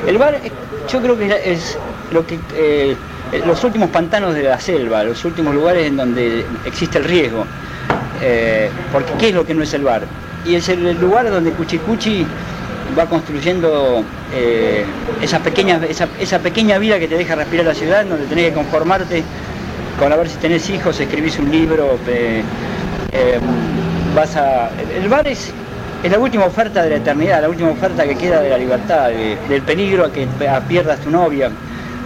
El 0.06 0.18
bar, 0.18 0.34
eh, 0.34 0.50
yo 0.90 1.00
creo 1.00 1.16
que 1.16 1.52
es 1.52 1.78
lo 2.10 2.26
que 2.26 2.40
eh, 2.56 2.96
los 3.46 3.62
últimos 3.62 3.90
pantanos 3.90 4.34
de 4.34 4.42
la 4.42 4.58
selva, 4.58 5.04
los 5.04 5.24
últimos 5.24 5.54
lugares 5.54 5.86
en 5.86 5.96
donde 5.96 6.44
existe 6.64 6.98
el 6.98 7.04
riesgo. 7.04 7.44
Eh, 8.20 8.68
porque 8.92 9.12
¿qué 9.18 9.28
es 9.28 9.34
lo 9.34 9.46
que 9.46 9.54
no 9.54 9.62
es 9.62 9.72
el 9.74 9.84
bar? 9.84 10.02
Y 10.44 10.56
es 10.56 10.68
el 10.68 10.98
lugar 11.00 11.30
donde 11.30 11.52
Cuchicuchi 11.52 12.26
va 12.98 13.06
construyendo 13.06 14.04
eh, 14.34 14.84
esa, 15.20 15.40
pequeña, 15.40 15.80
esa, 15.88 16.38
pequeña 16.38 16.78
vida 16.78 16.98
que 16.98 17.08
te 17.08 17.16
deja 17.16 17.34
respirar 17.34 17.66
la 17.66 17.74
ciudad, 17.74 18.04
donde 18.04 18.26
tenés 18.26 18.48
que 18.48 18.54
conformarte 18.54 19.22
con 19.98 20.12
a 20.12 20.16
ver 20.16 20.28
si 20.28 20.36
tenés 20.38 20.68
hijos, 20.70 20.98
escribís 21.00 21.38
un 21.38 21.50
libro, 21.50 21.98
eh, 22.06 22.42
eh, 23.12 23.38
vas 24.14 24.36
a. 24.36 24.70
El 24.94 25.08
bar 25.08 25.26
es, 25.26 25.52
es 26.02 26.10
la 26.10 26.18
última 26.18 26.44
oferta 26.46 26.82
de 26.82 26.90
la 26.90 26.96
eternidad, 26.96 27.42
la 27.42 27.48
última 27.48 27.70
oferta 27.70 28.06
que 28.06 28.16
queda 28.16 28.40
de 28.40 28.50
la 28.50 28.58
libertad, 28.58 29.08
de- 29.08 29.36
del 29.48 29.62
peligro 29.62 30.04
a 30.06 30.12
que 30.12 30.28
a 30.48 30.60
pierdas 30.60 31.00
tu 31.00 31.10
novia, 31.10 31.50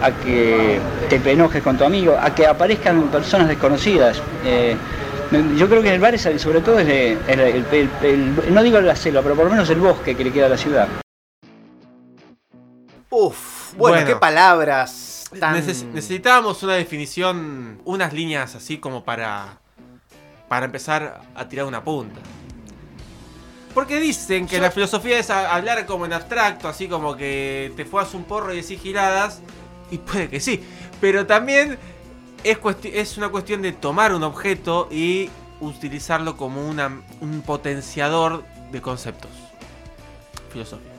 a 0.03 0.11
que 0.11 0.81
te 1.09 1.31
enojes 1.31 1.63
con 1.63 1.77
tu 1.77 1.85
amigo, 1.85 2.17
a 2.21 2.35
que 2.35 2.47
aparezcan 2.47 3.03
personas 3.09 3.49
desconocidas. 3.49 4.21
Eh, 4.45 4.77
yo 5.57 5.69
creo 5.69 5.83
que 5.83 5.93
el 5.95 6.01
bar 6.01 6.15
es 6.15 6.23
sobre 6.39 6.61
todo 6.61 6.79
es 6.79 6.89
el- 6.89 7.19
el- 7.29 7.65
el- 7.73 7.91
el- 8.03 8.55
no 8.55 8.63
digo 8.63 8.81
la 8.81 8.97
selva, 8.97 9.23
pero 9.23 9.35
por 9.35 9.45
lo 9.45 9.51
menos 9.51 9.69
el 9.71 9.79
bosque 9.79 10.17
que 10.17 10.25
le 10.25 10.33
queda 10.33 10.47
a 10.47 10.51
la 10.51 10.57
ciudad. 10.59 10.89
Uf, 13.11 13.75
bueno, 13.77 13.97
Bueno. 13.97 14.07
qué 14.07 14.17
palabras 14.17 15.25
tan- 15.39 15.55
Neces- 15.57 15.85
necesitábamos 15.93 16.63
una 16.63 16.75
definición, 16.75 17.79
unas 17.85 18.13
líneas 18.13 18.55
así 18.55 18.79
como 18.79 19.05
para, 19.05 19.59
para 20.49 20.67
empezar 20.67 21.21
a 21.35 21.49
tirar 21.49 21.67
una 21.67 21.83
punta. 21.85 22.21
Porque 23.75 23.99
dicen 24.01 24.47
que 24.47 24.57
Yo- 24.57 24.63
la 24.63 24.71
filosofía 24.71 25.19
es 25.19 25.31
hablar 25.31 25.87
como 25.87 26.05
en 26.05 26.13
abstracto, 26.13 26.69
así 26.69 26.89
como 26.89 27.17
que 27.17 27.73
te 27.77 27.85
fuas 27.85 28.13
un 28.15 28.25
porro 28.25 28.53
y 28.53 28.61
decís 28.61 28.81
giradas, 28.81 29.41
y 29.91 29.99
puede 29.99 30.29
que 30.29 30.41
sí, 30.41 30.63
pero 31.01 31.27
también 31.27 31.79
es, 32.45 32.59
es 32.85 33.17
una 33.17 33.29
cuestión 33.31 33.63
de 33.63 33.73
tomar 33.73 34.15
un 34.15 34.25
objeto 34.25 34.89
y 34.91 35.31
utilizarlo 35.61 36.37
como 36.37 36.69
una- 36.69 37.03
un 37.21 37.43
potenciador 37.43 38.45
de 38.73 38.83
conceptos 38.83 39.31
filosóficos. 40.53 40.91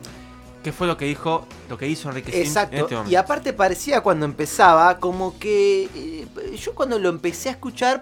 Que 0.63 0.71
fue 0.71 0.87
lo 0.87 0.95
que 0.95 1.05
dijo, 1.05 1.45
lo 1.69 1.77
que 1.77 1.87
hizo 1.87 2.07
Enrique 2.09 2.31
Sim 2.31 2.39
en 2.41 2.47
Exacto. 2.47 2.75
este 2.77 2.95
momento. 2.95 3.11
y 3.11 3.15
aparte 3.17 3.51
parecía 3.53 4.01
cuando 4.01 4.25
empezaba 4.25 4.97
como 4.99 5.37
que 5.37 5.89
eh, 5.93 6.25
yo 6.57 6.73
cuando 6.73 6.97
lo 6.99 7.09
empecé 7.09 7.49
a 7.49 7.51
escuchar 7.51 7.99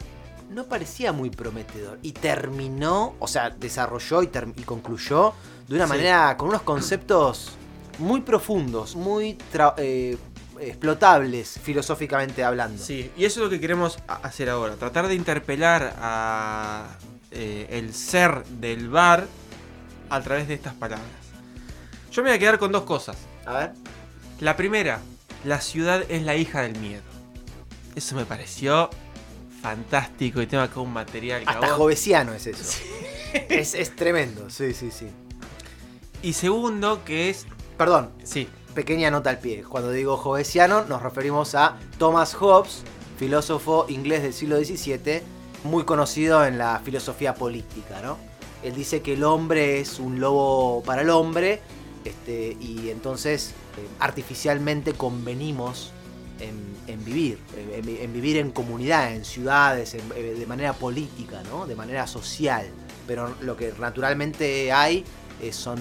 no 0.51 0.65
parecía 0.65 1.11
muy 1.11 1.29
prometedor. 1.29 1.99
Y 2.01 2.11
terminó, 2.11 3.15
o 3.19 3.27
sea, 3.27 3.49
desarrolló 3.49 4.21
y, 4.23 4.27
concluyó 4.65 5.33
de 5.67 5.75
una 5.75 5.85
Sí. 5.85 5.89
manera 5.89 6.35
con 6.37 6.49
unos 6.49 6.61
conceptos 6.61 7.51
muy 7.99 8.21
profundos, 8.21 8.95
muy 8.95 9.37
eh, 9.77 10.17
explotables 10.59 11.59
filosóficamente 11.63 12.43
hablando. 12.43 12.83
Sí, 12.83 13.11
y 13.17 13.25
eso 13.25 13.39
es 13.39 13.43
lo 13.45 13.49
que 13.49 13.59
queremos 13.59 13.99
hacer 14.07 14.49
ahora. 14.49 14.75
Tratar 14.75 15.07
de 15.07 15.15
interpelar 15.15 15.95
a 15.99 16.87
eh, 17.31 17.67
el 17.69 17.93
ser 17.93 18.43
del 18.45 18.89
bar 18.89 19.25
a 20.09 20.21
través 20.21 20.47
de 20.47 20.53
estas 20.53 20.73
palabras. 20.73 21.07
Yo 22.11 22.21
me 22.23 22.29
voy 22.29 22.35
a 22.35 22.39
quedar 22.39 22.59
con 22.59 22.71
dos 22.73 22.83
cosas. 22.83 23.15
A 23.45 23.53
ver. 23.53 23.71
La 24.41 24.57
primera, 24.57 24.99
la 25.45 25.61
ciudad 25.61 26.03
es 26.09 26.23
la 26.23 26.35
hija 26.35 26.61
del 26.61 26.77
miedo. 26.77 27.03
Eso 27.95 28.15
me 28.15 28.25
pareció 28.25 28.89
fantástico 29.61 30.41
y 30.41 30.47
tengo 30.47 30.63
acá 30.63 30.79
un 30.79 30.93
material 30.93 31.43
Hasta 31.45 31.69
jovesiano 31.69 32.33
es 32.33 32.47
eso. 32.47 32.79
Es, 33.47 33.75
es 33.75 33.95
tremendo, 33.95 34.49
sí, 34.49 34.73
sí, 34.73 34.91
sí. 34.91 35.07
Y 36.21 36.33
segundo, 36.33 37.05
que 37.05 37.29
es... 37.29 37.45
Perdón, 37.77 38.11
Sí, 38.25 38.49
pequeña 38.75 39.09
nota 39.09 39.29
al 39.29 39.39
pie. 39.39 39.63
Cuando 39.63 39.91
digo 39.91 40.17
jovesiano, 40.17 40.83
nos 40.85 41.01
referimos 41.01 41.55
a 41.55 41.77
Thomas 41.97 42.33
Hobbes, 42.33 42.83
filósofo 43.17 43.85
inglés 43.87 44.23
del 44.23 44.33
siglo 44.33 44.57
XVII, 44.57 45.21
muy 45.63 45.85
conocido 45.85 46.45
en 46.45 46.57
la 46.57 46.81
filosofía 46.83 47.33
política, 47.33 48.01
¿no? 48.01 48.17
Él 48.63 48.75
dice 48.75 49.01
que 49.01 49.13
el 49.13 49.23
hombre 49.23 49.79
es 49.79 49.99
un 49.99 50.19
lobo 50.19 50.83
para 50.83 51.01
el 51.01 51.09
hombre, 51.09 51.61
este, 52.03 52.57
y 52.59 52.89
entonces 52.89 53.53
eh, 53.77 53.87
artificialmente 53.99 54.93
convenimos 54.93 55.91
en, 56.39 56.75
en 56.91 57.03
vivir, 57.05 57.37
en, 57.73 58.13
vivir 58.13 58.37
en 58.37 58.51
comunidad, 58.51 59.13
en 59.13 59.25
ciudades, 59.25 59.93
en- 59.93 60.11
eh, 60.15 60.35
de 60.37 60.45
manera 60.45 60.73
política, 60.73 61.41
¿no? 61.49 61.65
De 61.65 61.75
manera 61.75 62.05
social. 62.07 62.67
Pero 63.07 63.33
lo 63.41 63.57
que 63.57 63.73
naturalmente 63.79 64.71
hay 64.71 65.03
eh, 65.41 65.51
son 65.53 65.79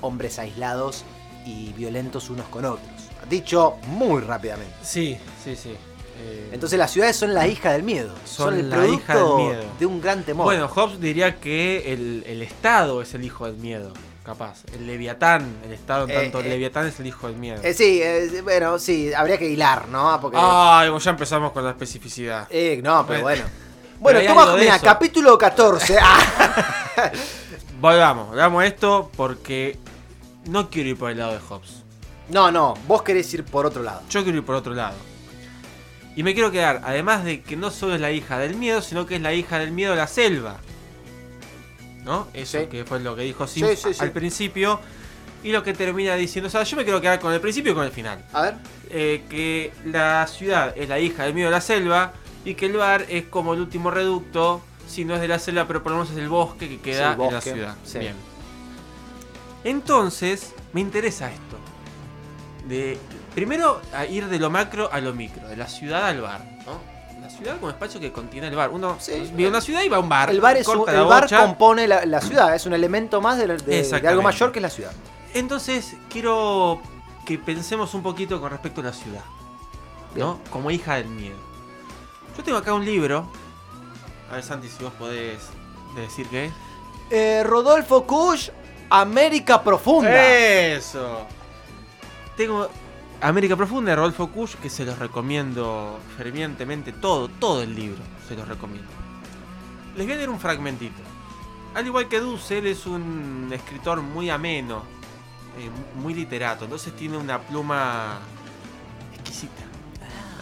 hombres 0.00 0.38
aislados 0.38 1.04
y 1.46 1.72
violentos 1.72 2.30
unos 2.30 2.46
con 2.48 2.64
otros. 2.64 2.86
Dicho 3.28 3.74
muy 3.86 4.20
rápidamente. 4.22 4.74
sí, 4.82 5.16
sí, 5.44 5.54
sí. 5.56 5.74
Eh, 6.24 6.50
Entonces 6.52 6.78
las 6.78 6.90
ciudades 6.90 7.16
son 7.16 7.34
la 7.34 7.48
hija 7.48 7.72
del 7.72 7.82
miedo. 7.82 8.14
Son, 8.24 8.50
Son 8.50 8.54
el 8.60 8.70
la 8.70 8.76
producto 8.76 9.00
hija 9.02 9.14
del 9.16 9.36
miedo. 9.36 9.64
de 9.80 9.86
un 9.86 10.00
gran 10.00 10.22
temor. 10.22 10.44
Bueno, 10.44 10.68
Hobbes 10.68 11.00
diría 11.00 11.36
que 11.40 11.92
el, 11.92 12.22
el 12.26 12.42
Estado 12.42 13.00
es 13.02 13.14
el 13.14 13.24
hijo 13.24 13.46
del 13.46 13.56
miedo, 13.56 13.92
capaz. 14.24 14.62
El 14.74 14.86
Leviatán, 14.86 15.56
el 15.64 15.72
Estado 15.72 16.04
en 16.04 16.10
Eh, 16.10 16.14
tanto 16.14 16.40
eh. 16.40 16.42
el 16.44 16.48
Leviatán 16.50 16.86
es 16.86 16.98
el 17.00 17.06
hijo 17.06 17.26
del 17.28 17.36
miedo. 17.36 17.60
Eh, 17.62 17.74
sí, 17.74 18.00
eh, 18.02 18.40
bueno, 18.42 18.78
sí, 18.78 19.12
habría 19.12 19.38
que 19.38 19.48
hilar, 19.48 19.88
¿no? 19.88 20.18
Porque, 20.20 20.38
Ay, 20.40 20.88
bueno, 20.88 21.02
ya 21.04 21.10
empezamos 21.10 21.52
con 21.52 21.64
la 21.64 21.70
especificidad. 21.70 22.46
eh, 22.50 22.80
no, 22.82 23.04
pero 23.06 23.22
Bueno. 23.22 23.44
bueno. 23.98 24.18
Hay 24.20 24.26
toma, 24.26 24.56
mira, 24.56 24.78
capítulo 24.78 25.36
14. 25.38 25.98
Ah, 26.00 26.72
Volvamos, 27.80 28.28
volvamos 28.28 28.62
a 28.62 28.66
esto 28.66 29.10
porque 29.16 29.76
no 30.46 30.70
quiero 30.70 30.90
ir 30.90 30.98
por 30.98 31.10
el 31.10 31.18
lado 31.18 31.32
de 31.32 31.40
Hobbes. 31.40 31.82
no, 32.28 32.50
no, 32.52 32.74
vos 32.86 33.02
querés 33.02 33.32
ir 33.34 33.44
por 33.44 33.66
otro 33.66 33.82
lado. 33.82 34.02
Yo 34.08 34.22
quiero 34.22 34.38
ir 34.38 34.44
por 34.44 34.54
otro 34.54 34.72
lado. 34.74 34.94
Y 36.14 36.22
me 36.22 36.34
quiero 36.34 36.50
quedar, 36.50 36.82
además 36.84 37.24
de 37.24 37.40
que 37.42 37.56
no 37.56 37.70
solo 37.70 37.94
es 37.94 38.00
la 38.00 38.10
hija 38.12 38.38
del 38.38 38.54
miedo, 38.54 38.82
sino 38.82 39.06
que 39.06 39.16
es 39.16 39.22
la 39.22 39.32
hija 39.32 39.58
del 39.58 39.72
miedo 39.72 39.92
de 39.92 39.96
la 39.96 40.06
selva. 40.06 40.58
¿No? 42.04 42.28
Eso 42.34 42.60
Sí. 42.60 42.66
que 42.66 42.84
fue 42.84 43.00
lo 43.00 43.14
que 43.14 43.22
dijo 43.22 43.46
Sim 43.46 43.66
Sí, 43.76 43.88
al 43.98 44.10
principio. 44.12 44.80
Y 45.44 45.50
lo 45.52 45.62
que 45.62 45.72
termina 45.72 46.14
diciendo, 46.14 46.46
o 46.48 46.50
sea, 46.50 46.62
yo 46.62 46.76
me 46.76 46.84
quiero 46.84 47.00
quedar 47.00 47.18
con 47.18 47.32
el 47.32 47.40
principio 47.40 47.72
y 47.72 47.74
con 47.74 47.84
el 47.84 47.90
final. 47.92 48.24
A 48.32 48.42
ver. 48.42 48.54
eh, 48.90 49.24
que 49.30 49.72
la 49.86 50.26
ciudad 50.26 50.72
es 50.76 50.88
la 50.88 50.98
hija 51.00 51.24
del 51.24 51.34
miedo 51.34 51.48
de 51.48 51.52
la 51.52 51.60
selva 51.60 52.12
y 52.44 52.54
que 52.54 52.66
el 52.66 52.76
bar 52.76 53.06
es 53.08 53.24
como 53.26 53.54
el 53.54 53.60
último 53.60 53.90
reducto, 53.90 54.60
si 54.86 55.04
no 55.04 55.14
es 55.14 55.20
de 55.20 55.28
la 55.28 55.38
selva, 55.38 55.66
pero 55.66 55.82
por 55.82 55.92
lo 55.92 55.98
menos 55.98 56.12
es 56.12 56.18
el 56.18 56.28
bosque 56.28 56.68
que 56.68 56.80
queda 56.80 57.14
en 57.14 57.32
la 57.32 57.40
ciudad. 57.40 57.76
Bien. 57.98 58.14
Entonces, 59.64 60.54
me 60.72 60.80
interesa 60.80 61.30
esto. 61.30 61.56
De, 62.68 62.98
primero, 63.34 63.80
a 63.94 64.06
ir 64.06 64.26
de 64.28 64.38
lo 64.38 64.50
macro 64.50 64.90
a 64.92 65.00
lo 65.00 65.12
micro, 65.14 65.48
de 65.48 65.56
la 65.56 65.66
ciudad 65.68 66.06
al 66.06 66.20
bar. 66.20 66.44
¿no? 66.66 66.80
Ciudad 67.42 67.58
como 67.58 67.70
espacio 67.70 68.00
que 68.00 68.12
contiene 68.12 68.48
el 68.48 68.56
bar. 68.56 68.70
Uno 68.70 68.96
Sí. 69.00 69.30
vive 69.34 69.44
en 69.44 69.50
una 69.54 69.60
ciudad 69.60 69.82
y 69.82 69.88
va 69.88 69.96
a 69.96 70.00
un 70.00 70.08
bar. 70.08 70.30
El 70.30 70.40
bar, 70.40 70.56
es 70.56 70.66
un- 70.68 70.88
el 70.88 70.94
la 70.94 71.02
bar 71.02 71.28
compone 71.28 71.86
la, 71.88 72.04
la 72.06 72.20
ciudad, 72.20 72.54
es 72.54 72.66
un 72.66 72.72
elemento 72.72 73.20
más 73.20 73.36
de, 73.38 73.46
de- 73.46 73.56
de 73.56 73.78
Exactamente. 73.80 74.08
algo 74.08 74.22
mayor 74.22 74.52
que 74.52 74.58
es 74.58 74.62
la 74.62 74.70
ciudad. 74.70 74.92
Entonces, 75.34 75.94
quiero 76.10 76.80
que 77.26 77.38
pensemos 77.38 77.94
un 77.94 78.02
poquito 78.02 78.40
con 78.40 78.50
respecto 78.50 78.80
a 78.80 78.84
la 78.84 78.92
ciudad. 78.92 79.22
¿No? 80.14 80.40
Como 80.50 80.70
hija 80.70 80.96
del 80.96 81.06
miedo. 81.08 81.36
Yo 82.36 82.44
tengo 82.44 82.58
acá 82.58 82.74
un 82.74 82.84
libro. 82.84 83.26
A 84.30 84.34
ver, 84.34 84.42
Santi, 84.44 84.68
si 84.68 84.84
vos 84.84 84.92
podés 84.98 85.38
decir 85.96 86.26
qué 86.28 86.46
es. 86.46 86.52
Eh, 87.10 87.42
Rodolfo 87.44 88.04
Kusch, 88.06 88.50
América 88.90 89.62
Profunda. 89.62 90.10
¡Eso! 90.12 91.26
Tengo 92.36 92.68
América 93.22 93.56
Profunda 93.56 93.92
de 93.92 93.96
Rodolfo 93.96 94.30
que 94.60 94.68
se 94.68 94.84
los 94.84 94.98
recomiendo 94.98 96.00
fervientemente. 96.16 96.92
Todo, 96.92 97.28
todo 97.28 97.62
el 97.62 97.72
libro 97.72 98.02
se 98.26 98.34
los 98.34 98.48
recomiendo. 98.48 98.90
Les 99.96 100.04
voy 100.04 100.14
a 100.14 100.16
leer 100.16 100.28
un 100.28 100.40
fragmentito. 100.40 101.00
Al 101.74 101.86
igual 101.86 102.08
que 102.08 102.18
Dussel, 102.18 102.66
es 102.66 102.84
un 102.84 103.48
escritor 103.52 104.02
muy 104.02 104.28
ameno, 104.28 104.82
eh, 105.56 105.70
muy 106.00 106.14
literato. 106.14 106.64
Entonces 106.64 106.96
tiene 106.96 107.16
una 107.16 107.40
pluma 107.40 108.18
exquisita. 109.14 109.62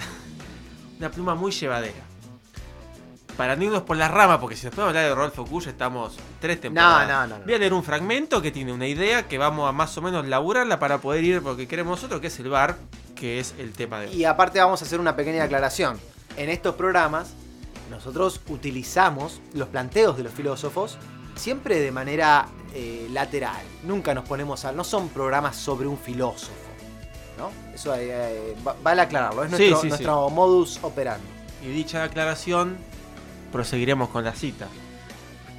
Una 0.99 1.11
pluma 1.11 1.35
muy 1.35 1.53
llevadera. 1.53 2.10
Para 3.41 3.57
no 3.57 3.65
irnos 3.65 3.83
por 3.85 3.97
la 3.97 4.07
rama, 4.07 4.39
porque 4.39 4.55
si 4.55 4.67
nos 4.67 4.75
podemos 4.75 4.91
hablar 4.91 5.09
de 5.09 5.15
Rodolfo 5.15 5.47
Kusch, 5.47 5.69
estamos 5.69 6.15
tres 6.43 6.61
temporadas. 6.61 7.09
no, 7.09 7.27
no, 7.27 7.39
no. 7.39 7.45
Voy 7.47 7.55
a 7.55 7.59
leer 7.59 7.73
un 7.73 7.83
fragmento 7.83 8.43
que 8.43 8.51
tiene 8.51 8.71
una 8.71 8.87
idea 8.87 9.27
que 9.29 9.39
vamos 9.39 9.67
a 9.67 9.73
más 9.73 9.97
o 9.97 10.03
menos 10.03 10.27
laburarla 10.27 10.79
para 10.79 10.99
poder 10.99 11.25
ir 11.25 11.41
porque 11.43 11.67
queremos 11.67 11.97
nosotros, 11.97 12.21
que 12.21 12.27
es 12.27 12.39
el 12.39 12.51
bar, 12.51 12.77
que 13.15 13.41
es 13.41 13.55
el 13.59 13.73
tema 13.73 13.99
de 14.01 14.09
hoy. 14.09 14.15
Y 14.15 14.25
aparte 14.27 14.59
vamos 14.61 14.83
a 14.83 14.85
hacer 14.85 15.01
una 15.01 15.17
pequeña 15.17 15.45
aclaración. 15.45 15.99
En 16.37 16.51
estos 16.51 16.75
programas 16.75 17.33
nosotros 17.91 18.43
utilizamos 18.49 19.41
los 19.55 19.69
planteos 19.69 20.19
de 20.19 20.23
los 20.25 20.35
filósofos 20.35 20.99
siempre 21.35 21.81
de 21.81 21.93
manera 21.93 22.47
eh, 22.75 23.09
lateral. 23.11 23.63
Nunca 23.85 24.13
nos 24.13 24.29
ponemos 24.29 24.67
a... 24.67 24.73
No 24.73 24.85
son 24.85 25.09
programas 25.09 25.57
sobre 25.57 25.87
un 25.87 25.97
filósofo. 25.97 26.53
¿no? 27.39 27.51
Eso 27.75 27.95
eh, 27.95 28.09
eh, 28.11 28.57
va- 28.69 28.77
vale 28.83 29.01
aclararlo. 29.01 29.45
Es 29.45 29.51
nuestro, 29.51 29.77
sí, 29.77 29.83
sí. 29.85 29.89
nuestro 29.89 30.29
modus 30.29 30.79
operandi. 30.83 31.27
Y 31.65 31.69
dicha 31.69 32.05
aclaración, 32.05 32.77
proseguiremos 33.53 34.09
con 34.11 34.25
la 34.25 34.33
cita. 34.33 34.69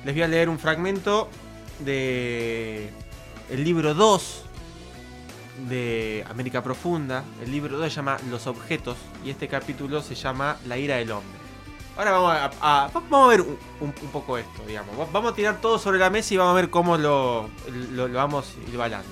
Les 0.06 0.14
voy 0.16 0.24
a 0.24 0.28
leer 0.28 0.50
un 0.50 0.58
fragmento 0.60 1.30
de 1.80 2.90
el 3.50 3.64
libro 3.64 3.94
2 3.94 4.44
de 5.70 6.26
América 6.30 6.64
Profunda. 6.64 7.24
El 7.44 7.52
libro 7.52 7.78
2 7.78 7.90
se 7.92 7.96
llama 7.98 8.18
Los 8.30 8.48
objetos 8.48 8.98
y 9.26 9.30
este 9.30 9.48
capítulo 9.48 10.02
se 10.02 10.16
llama 10.16 10.58
La 10.68 10.78
ira 10.78 10.96
del 10.98 11.12
hombre. 11.12 11.40
Ahora 11.98 12.12
vamos 12.12 12.52
a, 12.62 12.90
vamos 12.94 13.26
a 13.26 13.28
ver 13.28 13.42
un, 13.42 13.58
un- 13.82 13.92
poco 14.12 14.38
esto, 14.38 14.64
digamos. 14.66 14.98
Va- 15.00 15.08
Vamos 15.12 15.34
a 15.34 15.36
tirar 15.36 15.60
todo 15.60 15.78
sobre 15.78 16.00
la 16.00 16.10
mesa 16.10 16.34
y 16.34 16.38
vamos 16.38 16.54
a 16.54 16.56
ver 16.56 16.70
cómo 16.70 16.98
lo, 16.98 17.50
lo, 17.92 18.08
lo 18.08 18.14
vamos 18.18 18.54
balando. 18.76 19.10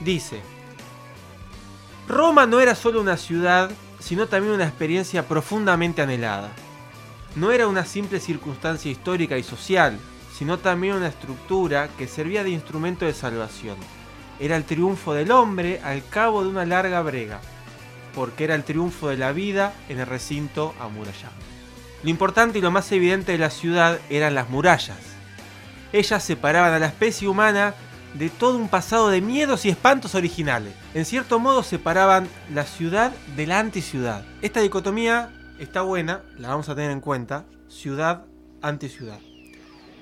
Dice, 0.00 0.40
Roma 2.08 2.46
no 2.46 2.58
era 2.58 2.74
solo 2.74 3.00
una 3.00 3.16
ciudad, 3.16 3.70
sino 4.00 4.26
también 4.26 4.54
una 4.54 4.64
experiencia 4.66 5.28
profundamente 5.28 6.02
anhelada. 6.02 6.50
No 7.34 7.50
era 7.50 7.66
una 7.66 7.86
simple 7.86 8.20
circunstancia 8.20 8.90
histórica 8.90 9.38
y 9.38 9.42
social, 9.42 9.98
sino 10.36 10.58
también 10.58 10.96
una 10.96 11.08
estructura 11.08 11.88
que 11.96 12.06
servía 12.06 12.44
de 12.44 12.50
instrumento 12.50 13.06
de 13.06 13.14
salvación. 13.14 13.76
Era 14.38 14.56
el 14.56 14.64
triunfo 14.64 15.14
del 15.14 15.30
hombre 15.30 15.80
al 15.82 16.06
cabo 16.06 16.42
de 16.42 16.50
una 16.50 16.66
larga 16.66 17.00
brega, 17.00 17.40
porque 18.14 18.44
era 18.44 18.54
el 18.54 18.64
triunfo 18.64 19.08
de 19.08 19.16
la 19.16 19.32
vida 19.32 19.72
en 19.88 20.00
el 20.00 20.06
recinto 20.06 20.74
amurallado. 20.78 21.32
Lo 22.02 22.10
importante 22.10 22.58
y 22.58 22.62
lo 22.62 22.70
más 22.70 22.90
evidente 22.92 23.32
de 23.32 23.38
la 23.38 23.50
ciudad 23.50 23.98
eran 24.10 24.34
las 24.34 24.50
murallas. 24.50 24.98
Ellas 25.92 26.22
separaban 26.22 26.74
a 26.74 26.78
la 26.78 26.86
especie 26.86 27.28
humana 27.28 27.74
de 28.14 28.28
todo 28.28 28.58
un 28.58 28.68
pasado 28.68 29.08
de 29.08 29.20
miedos 29.22 29.64
y 29.64 29.70
espantos 29.70 30.14
originales. 30.14 30.74
En 30.92 31.06
cierto 31.06 31.38
modo 31.38 31.62
separaban 31.62 32.28
la 32.52 32.64
ciudad 32.64 33.12
de 33.36 33.46
la 33.46 33.58
anticiudad. 33.58 34.24
Esta 34.42 34.60
dicotomía 34.60 35.30
está 35.62 35.82
buena, 35.82 36.22
la 36.38 36.48
vamos 36.48 36.68
a 36.68 36.74
tener 36.74 36.90
en 36.90 37.00
cuenta, 37.00 37.46
ciudad 37.68 38.26
anticiudad. 38.62 39.20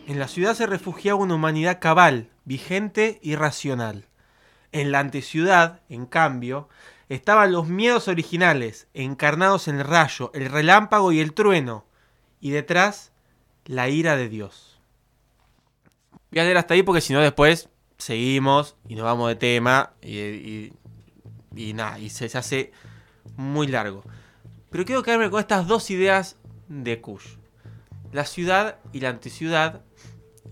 En 0.07 0.19
la 0.19 0.29
ciudad 0.29 0.55
se 0.55 0.67
refugiaba 0.67 1.21
una 1.21 1.35
humanidad 1.35 1.79
cabal, 1.81 2.31
vigente 2.45 3.19
y 3.23 3.37
racional. 3.37 4.07
En 4.73 4.91
la 4.91 5.01
anticiudad, 5.01 5.81
en 5.89 6.07
cambio, 6.07 6.69
estaban 7.09 7.53
los 7.53 7.69
miedos 7.69 8.09
originales, 8.09 8.89
encarnados 8.95 9.69
en 9.69 9.79
el 9.79 9.85
rayo, 9.85 10.31
el 10.35 10.51
relámpago 10.51 11.13
y 11.13 11.21
el 11.21 11.35
trueno, 11.35 11.85
y 12.41 12.51
detrás, 12.51 13.13
la 13.67 13.89
ira 13.89 14.17
de 14.17 14.29
Dios. 14.29 14.81
Voy 16.31 16.41
a 16.41 16.45
leer 16.45 16.57
hasta 16.57 16.75
ahí 16.75 16.83
porque 16.83 17.01
si 17.01 17.13
no 17.13 17.21
después 17.21 17.69
seguimos 17.99 18.77
y 18.89 18.95
nos 18.95 19.05
vamos 19.05 19.29
de 19.29 19.37
tema 19.37 19.93
y, 20.01 20.73
nada, 21.75 21.99
y 21.99 22.09
se 22.09 22.27
hace 22.39 22.73
muy 23.37 23.67
largo. 23.67 24.05
Pero 24.71 24.85
quiero 24.85 25.03
quedarme 25.03 25.31
con 25.31 25.41
estas 25.41 25.67
dos 25.67 25.91
ideas 25.91 26.37
de 26.69 27.01
Kush. 27.01 27.37
La 28.13 28.25
ciudad 28.25 28.79
y 28.93 29.01
la 29.01 29.09
anticiudad 29.11 29.83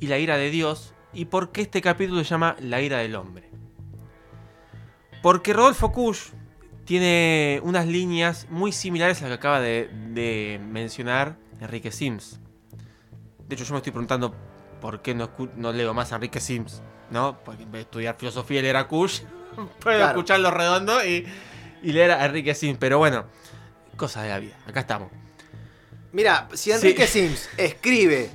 y 0.01 0.07
la 0.09 0.19
ira 0.19 0.37
de 0.37 0.51
Dios 0.51 0.95
y 1.13 1.27
por 1.27 1.51
qué 1.53 1.63
este 1.63 1.81
capítulo 1.83 2.23
se 2.23 2.31
llama 2.31 2.57
La 2.61 2.81
ira 2.81 2.99
del 2.99 3.17
hombre. 3.17 3.51
Porque 5.23 5.53
Rodolfo 5.53 5.93
Kush 5.93 6.31
tiene 6.85 7.61
unas 7.65 7.87
líneas 7.87 8.47
muy 8.51 8.73
similares 8.73 9.19
a 9.19 9.23
las 9.23 9.31
que 9.31 9.35
acaba 9.35 9.61
de, 9.61 9.89
de 10.13 10.61
mencionar 10.63 11.37
Enrique 11.61 11.91
Sims. 11.91 12.41
De 13.47 13.55
hecho, 13.55 13.65
yo 13.65 13.73
me 13.73 13.79
estoy 13.79 13.93
preguntando 13.93 14.35
por 14.81 15.03
qué 15.03 15.15
no 15.15 15.73
leo 15.73 15.93
más 15.95 16.13
a 16.13 16.17
Enrique 16.17 16.41
Sims, 16.41 16.83
¿no? 17.11 17.39
Porque 17.45 17.65
en 17.65 17.73
vez 17.73 17.81
de 17.81 17.83
estudiar 17.83 18.17
filosofía 18.17 18.61
y 18.61 18.63
leer 18.63 18.77
a 18.77 18.87
Kush, 18.87 19.21
puedo 19.57 19.69
Claro. 19.81 20.07
escucharlo 20.07 20.51
redondo 20.51 21.05
y, 21.05 21.27
y 21.83 21.93
leer 21.93 22.13
a 22.13 22.25
Enrique 22.27 22.55
Sims. 22.55 22.79
Pero 22.79 22.99
bueno, 22.99 23.25
cosas 23.99 24.23
de 24.23 24.31
la 24.31 24.39
vida. 24.39 24.57
Acá 24.67 24.81
estamos. 24.81 25.11
Mira, 26.13 26.49
si 26.55 26.73
Enrique 26.73 27.07
Sims 27.07 27.51
escribe 27.59 28.31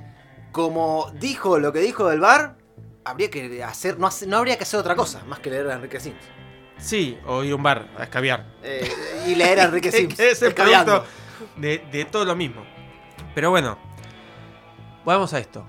como 0.51 1.11
dijo 1.19 1.57
lo 1.57 1.73
que 1.73 1.79
dijo 1.79 2.07
del 2.07 2.19
bar, 2.19 2.55
habría 3.03 3.29
que 3.31 3.63
hacer 3.63 3.97
no, 3.97 4.09
no 4.27 4.37
habría 4.37 4.55
que 4.55 4.63
hacer 4.63 4.79
otra 4.79 4.95
cosa 4.95 5.23
más 5.25 5.39
que 5.39 5.49
leer 5.49 5.67
a 5.69 5.73
Enrique 5.73 5.99
Sims. 5.99 6.23
Sí, 6.77 7.17
o 7.25 7.43
ir 7.43 7.53
a 7.53 7.55
un 7.55 7.63
bar 7.63 7.89
a 7.97 8.03
escabiar. 8.03 8.45
Eh, 8.61 8.89
y 9.27 9.35
leer 9.35 9.59
a 9.59 9.63
Enrique 9.63 9.91
Sims. 9.91 10.19
es 10.19 10.41
el 10.43 10.53
producto 10.53 11.05
de, 11.57 11.79
de 11.91 12.05
todo 12.05 12.23
lo 12.23 12.35
mismo. 12.35 12.63
Pero 13.33 13.49
bueno, 13.49 13.79
vamos 15.03 15.33
a 15.33 15.39
esto. 15.39 15.65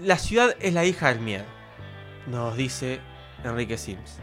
La 0.00 0.18
ciudad 0.18 0.56
es 0.60 0.74
la 0.74 0.84
hija 0.84 1.08
del 1.08 1.20
miedo, 1.20 1.44
nos 2.26 2.56
dice 2.56 3.00
Enrique 3.44 3.78
Sims. 3.78 4.18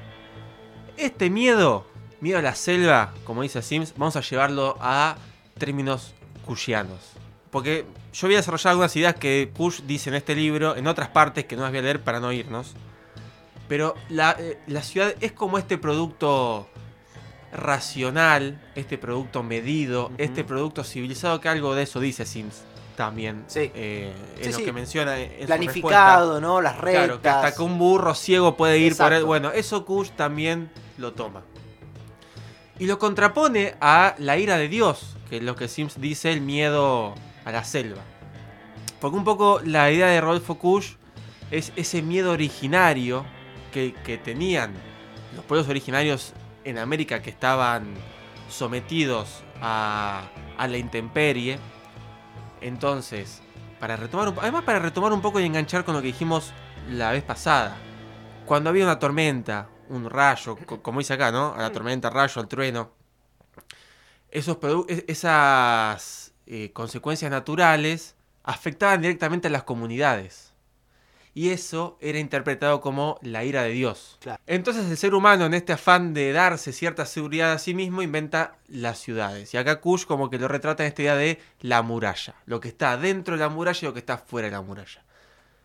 Este 0.97 1.29
miedo, 1.29 1.87
miedo 2.21 2.39
a 2.39 2.41
la 2.41 2.55
selva, 2.55 3.13
como 3.25 3.41
dice 3.41 3.61
Sims, 3.61 3.93
vamos 3.97 4.15
a 4.15 4.21
llevarlo 4.21 4.77
a 4.79 5.15
términos 5.57 6.13
cushianos. 6.45 6.99
Porque 7.49 7.85
yo 8.13 8.27
voy 8.27 8.35
a 8.35 8.37
desarrollar 8.37 8.71
algunas 8.71 8.95
ideas 8.95 9.15
que 9.15 9.51
Kush 9.55 9.81
dice 9.81 10.09
en 10.09 10.15
este 10.15 10.35
libro, 10.35 10.75
en 10.77 10.87
otras 10.87 11.09
partes 11.09 11.45
que 11.45 11.55
no 11.57 11.63
las 11.63 11.71
voy 11.71 11.79
a 11.79 11.81
leer 11.83 12.01
para 12.01 12.19
no 12.19 12.31
irnos. 12.31 12.73
Pero 13.67 13.95
la, 14.09 14.35
eh, 14.39 14.57
la 14.67 14.81
ciudad 14.83 15.13
es 15.19 15.31
como 15.33 15.57
este 15.57 15.77
producto 15.77 16.67
racional, 17.51 18.61
este 18.75 18.97
producto 18.97 19.43
medido, 19.43 20.11
este 20.17 20.43
producto 20.43 20.83
civilizado, 20.83 21.41
que 21.41 21.49
algo 21.49 21.75
de 21.75 21.83
eso 21.83 21.99
dice 21.99 22.25
Sims 22.25 22.63
también. 22.95 23.43
Sí. 23.47 23.71
eh, 23.73 24.13
en 24.37 24.43
Sí, 24.45 24.51
lo 24.51 24.57
sí. 24.57 24.63
que 24.65 24.73
menciona 24.73 25.17
en 25.19 25.23
su 25.23 25.31
respuesta. 25.31 25.55
Planificado, 25.57 26.41
¿no? 26.41 26.61
Las 26.61 26.77
rectas. 26.77 27.05
Claro, 27.05 27.21
que 27.21 27.29
hasta 27.29 27.55
que 27.55 27.61
un 27.63 27.77
burro 27.77 28.13
ciego 28.15 28.55
puede 28.55 28.77
ir 28.77 28.95
por 28.95 29.11
él. 29.13 29.23
Bueno, 29.25 29.51
eso 29.51 29.85
Kush 29.85 30.11
también 30.11 30.69
lo 30.97 31.13
toma. 31.13 31.41
Y 32.81 32.87
lo 32.87 32.97
contrapone 32.97 33.75
a 33.79 34.15
la 34.17 34.39
ira 34.39 34.57
de 34.57 34.67
Dios, 34.67 35.15
que 35.29 35.37
es 35.37 35.43
lo 35.43 35.55
que 35.55 35.67
Sims 35.67 36.01
dice, 36.01 36.33
el 36.33 36.41
miedo 36.41 37.13
a 37.45 37.51
la 37.51 37.63
selva. 37.63 38.01
Porque 38.99 39.17
un 39.17 39.23
poco 39.23 39.61
la 39.63 39.91
idea 39.91 40.07
de 40.07 40.19
Rodolfo 40.19 40.55
Kush 40.57 40.93
es 41.51 41.71
ese 41.75 42.01
miedo 42.01 42.31
originario 42.31 43.23
que, 43.71 43.93
tenían 44.25 44.73
los 45.35 45.45
pueblos 45.45 45.69
originarios 45.69 46.33
en 46.63 46.79
América 46.79 47.21
que 47.21 47.29
estaban 47.29 47.93
sometidos 48.49 49.43
a, 49.61 50.23
la 50.57 50.77
intemperie. 50.79 51.59
Entonces, 52.61 53.43
para 53.79 53.95
retomar 53.95 54.33
además 54.41 54.63
para 54.63 54.79
retomar 54.79 55.13
un 55.13 55.21
poco 55.21 55.39
y 55.39 55.45
enganchar 55.45 55.85
con 55.85 55.93
lo 55.93 56.01
que 56.01 56.07
dijimos 56.07 56.51
la 56.89 57.11
vez 57.11 57.21
pasada. 57.21 57.77
Cuando 58.47 58.71
había 58.71 58.85
una 58.85 58.97
tormenta, 58.97 59.69
un 59.91 60.09
rayo, 60.09 60.57
co- 60.65 60.81
como 60.81 60.99
dice 60.99 61.13
acá, 61.13 61.31
¿no? 61.31 61.53
A 61.53 61.59
la 61.59 61.71
tormenta, 61.71 62.09
rayo, 62.09 62.41
al 62.41 62.47
trueno. 62.47 62.91
Esos 64.29 64.57
es- 64.87 65.03
esas 65.07 66.33
eh, 66.47 66.71
consecuencias 66.73 67.29
naturales 67.31 68.15
afectaban 68.43 69.01
directamente 69.01 69.47
a 69.47 69.51
las 69.51 69.63
comunidades. 69.63 70.49
Y 71.33 71.49
eso 71.51 71.97
era 72.01 72.19
interpretado 72.19 72.81
como 72.81 73.17
la 73.21 73.45
ira 73.45 73.63
de 73.63 73.69
Dios. 73.69 74.17
Claro. 74.19 74.41
Entonces 74.47 74.89
el 74.91 74.97
ser 74.97 75.13
humano 75.13 75.45
en 75.45 75.53
este 75.53 75.71
afán 75.71 76.13
de 76.13 76.33
darse 76.33 76.73
cierta 76.73 77.05
seguridad 77.05 77.53
a 77.53 77.57
sí 77.59 77.73
mismo 77.73 78.01
inventa 78.01 78.55
las 78.67 78.97
ciudades. 78.99 79.53
Y 79.53 79.57
acá 79.57 79.79
Kush 79.79 80.05
como 80.05 80.29
que 80.29 80.37
lo 80.39 80.49
retrata 80.49 80.83
en 80.83 80.87
esta 80.89 81.01
idea 81.03 81.15
de 81.15 81.39
la 81.61 81.81
muralla. 81.83 82.35
Lo 82.45 82.59
que 82.59 82.67
está 82.67 82.97
dentro 82.97 83.35
de 83.37 83.39
la 83.43 83.47
muralla 83.49 83.79
y 83.81 83.85
lo 83.85 83.93
que 83.93 83.99
está 83.99 84.17
fuera 84.17 84.47
de 84.47 84.51
la 84.51 84.61
muralla. 84.61 85.03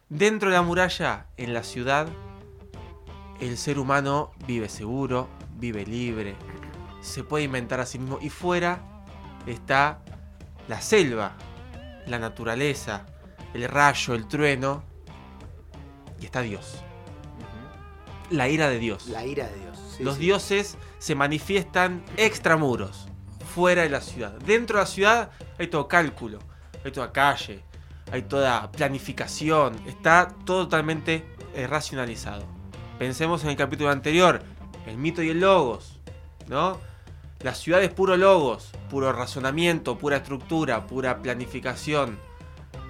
Dentro 0.08 0.50
de 0.50 0.54
la 0.54 0.62
muralla, 0.62 1.26
en 1.36 1.52
la 1.52 1.64
ciudad, 1.64 2.06
el 3.40 3.56
ser 3.58 3.78
humano 3.78 4.32
vive 4.46 4.68
seguro, 4.68 5.28
vive 5.56 5.84
libre, 5.84 6.36
se 7.00 7.24
puede 7.24 7.44
inventar 7.44 7.80
a 7.80 7.86
sí 7.86 7.98
mismo. 7.98 8.18
Y 8.20 8.30
fuera 8.30 8.80
está 9.46 10.00
la 10.68 10.80
selva, 10.80 11.36
la 12.06 12.18
naturaleza, 12.18 13.06
el 13.54 13.68
rayo, 13.68 14.14
el 14.14 14.26
trueno. 14.26 14.82
Y 16.20 16.24
está 16.24 16.42
Dios. 16.42 16.82
La 18.30 18.48
ira 18.48 18.68
de 18.68 18.78
Dios. 18.78 19.06
La 19.08 19.24
ira 19.24 19.46
de 19.46 19.58
Dios. 19.60 19.78
sí, 19.96 20.02
Los 20.02 20.16
sí. 20.16 20.22
dioses 20.22 20.76
se 20.98 21.14
manifiestan 21.14 22.02
extramuros, 22.16 23.06
fuera 23.54 23.82
de 23.82 23.90
la 23.90 24.00
ciudad. 24.00 24.32
Dentro 24.40 24.78
de 24.78 24.82
la 24.84 24.86
ciudad 24.90 25.30
hay 25.58 25.68
todo 25.68 25.86
cálculo, 25.86 26.40
hay 26.84 26.90
toda 26.90 27.12
calle, 27.12 27.62
hay 28.10 28.22
toda 28.22 28.70
planificación, 28.72 29.76
está 29.86 30.28
todo 30.44 30.64
totalmente 30.64 31.24
eh, 31.54 31.66
racionalizado. 31.66 32.55
Pensemos 32.98 33.44
en 33.44 33.50
el 33.50 33.56
capítulo 33.56 33.90
anterior, 33.90 34.40
el 34.86 34.96
mito 34.96 35.22
y 35.22 35.28
el 35.28 35.40
logos, 35.40 35.98
¿no? 36.48 36.78
La 37.40 37.54
ciudad 37.54 37.82
es 37.82 37.92
puro 37.92 38.16
logos, 38.16 38.70
puro 38.88 39.12
razonamiento, 39.12 39.98
pura 39.98 40.16
estructura, 40.16 40.86
pura 40.86 41.20
planificación. 41.20 42.18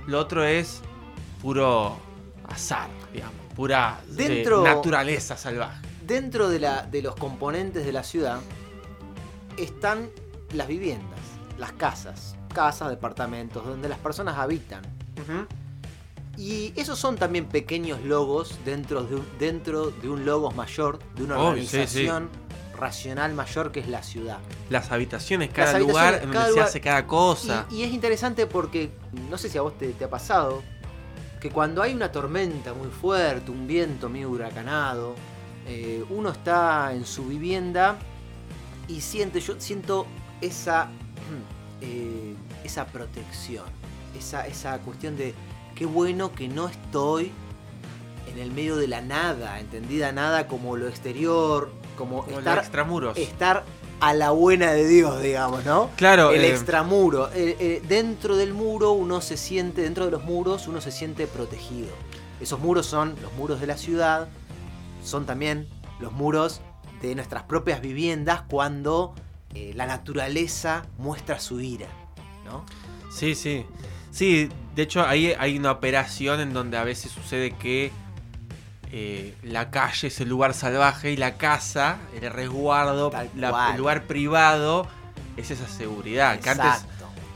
Lo 0.06 0.20
otro 0.20 0.44
es 0.44 0.80
puro 1.42 1.96
azar, 2.48 2.88
digamos, 3.12 3.34
pura 3.56 4.00
eh, 4.16 4.44
naturaleza 4.62 5.36
salvaje. 5.36 5.84
Dentro 6.06 6.48
de, 6.48 6.60
la, 6.60 6.82
de 6.82 7.02
los 7.02 7.16
componentes 7.16 7.84
de 7.84 7.92
la 7.92 8.04
ciudad 8.04 8.38
están 9.56 10.08
las 10.52 10.68
viviendas, 10.68 11.18
las 11.58 11.72
casas, 11.72 12.36
casas, 12.54 12.90
departamentos, 12.90 13.66
donde 13.66 13.88
las 13.88 13.98
personas 13.98 14.38
habitan. 14.38 14.82
Y 16.36 16.72
esos 16.76 16.98
son 16.98 17.16
también 17.16 17.46
pequeños 17.46 18.02
logos 18.02 18.58
dentro 18.64 19.04
de 19.04 19.16
un, 19.16 19.26
dentro 19.38 19.90
de 19.90 20.08
un 20.08 20.24
logos 20.26 20.54
mayor, 20.54 20.98
de 21.14 21.24
una 21.24 21.38
Oh, 21.38 21.54
sí, 21.54 21.66
sí. 21.66 21.76
organización 21.76 22.28
racional 22.76 23.32
mayor 23.32 23.72
que 23.72 23.80
es 23.80 23.88
la 23.88 24.02
ciudad. 24.02 24.38
Las 24.68 24.92
habitaciones, 24.92 25.48
cada 25.50 25.76
habitaciones, 25.76 25.88
lugar 25.88 26.14
en 26.14 26.20
donde 26.20 26.38
cada 26.38 26.52
se 26.52 26.60
hace 26.60 26.80
cada 26.80 27.06
cosa. 27.06 27.66
Y, 27.70 27.76
y 27.76 27.82
es 27.84 27.92
interesante 27.92 28.46
porque, 28.46 28.90
no 29.30 29.38
sé 29.38 29.48
si 29.48 29.56
a 29.56 29.62
vos 29.62 29.78
te, 29.78 29.88
te 29.92 30.04
ha 30.04 30.10
pasado, 30.10 30.62
que 31.40 31.50
cuando 31.50 31.82
hay 31.82 31.94
una 31.94 32.12
tormenta 32.12 32.74
muy 32.74 32.88
fuerte, 32.88 33.50
un 33.50 33.66
viento 33.66 34.10
muy 34.10 34.24
huracanado, 34.26 35.14
eh, 35.66 36.04
uno 36.10 36.30
está 36.30 36.92
en 36.92 37.06
su 37.06 37.26
vivienda 37.26 37.96
y 38.88 39.00
siente, 39.00 39.40
yo 39.40 39.54
siento 39.58 40.06
esa, 40.40 40.90
eh, 41.80 42.34
esa 42.62 42.84
protección, 42.86 43.64
esa, 44.18 44.46
esa 44.46 44.78
cuestión 44.80 45.16
de 45.16 45.34
qué 45.76 45.86
bueno 45.86 46.32
que 46.32 46.48
no 46.48 46.66
estoy 46.66 47.30
en 48.32 48.38
el 48.40 48.50
medio 48.50 48.76
de 48.76 48.88
la 48.88 49.02
nada, 49.02 49.60
entendida 49.60 50.10
nada 50.10 50.48
como 50.48 50.76
lo 50.76 50.88
exterior, 50.88 51.70
como, 51.96 52.24
Como 52.24 52.38
estar 52.38 52.58
extramuros. 52.58 53.16
estar 53.16 53.64
a 54.00 54.12
la 54.14 54.30
buena 54.30 54.72
de 54.72 54.86
Dios, 54.88 55.22
digamos, 55.22 55.64
¿no? 55.64 55.90
Claro, 55.96 56.32
el 56.32 56.44
eh, 56.44 56.50
extramuro. 56.50 57.28
Eh, 57.32 57.56
eh, 57.60 57.82
dentro 57.88 58.36
del 58.36 58.52
muro 58.52 58.92
uno 58.92 59.20
se 59.20 59.36
siente, 59.36 59.82
dentro 59.82 60.06
de 60.06 60.10
los 60.10 60.24
muros 60.24 60.66
uno 60.66 60.80
se 60.80 60.90
siente 60.90 61.26
protegido. 61.26 61.88
Esos 62.40 62.58
muros 62.58 62.86
son 62.86 63.14
los 63.22 63.32
muros 63.34 63.60
de 63.60 63.66
la 63.66 63.76
ciudad, 63.76 64.28
son 65.04 65.24
también 65.24 65.68
los 66.00 66.12
muros 66.12 66.60
de 67.00 67.14
nuestras 67.14 67.44
propias 67.44 67.80
viviendas 67.80 68.42
cuando 68.48 69.14
la 69.74 69.86
naturaleza 69.86 70.84
muestra 70.98 71.40
su 71.40 71.62
ira, 71.62 71.86
¿no? 72.44 72.66
Sí, 73.10 73.34
sí. 73.34 73.64
Sí, 74.10 74.50
de 74.76 74.82
hecho 74.82 75.04
ahí 75.06 75.32
hay 75.38 75.58
una 75.58 75.72
operación 75.72 76.38
en 76.40 76.52
donde 76.52 76.76
a 76.76 76.84
veces 76.84 77.10
sucede 77.10 77.50
que 77.52 77.90
eh, 78.92 79.34
la 79.42 79.70
calle 79.70 80.08
es 80.08 80.20
el 80.20 80.28
lugar 80.28 80.54
salvaje 80.54 81.10
y 81.10 81.16
la 81.16 81.36
casa, 81.36 81.98
el 82.20 82.30
resguardo, 82.30 83.10
la- 83.34 83.70
el 83.72 83.78
lugar 83.78 84.04
privado, 84.04 84.86
es 85.36 85.50
esa 85.50 85.66
seguridad. 85.66 86.38
Que 86.40 86.50
antes, 86.50 86.84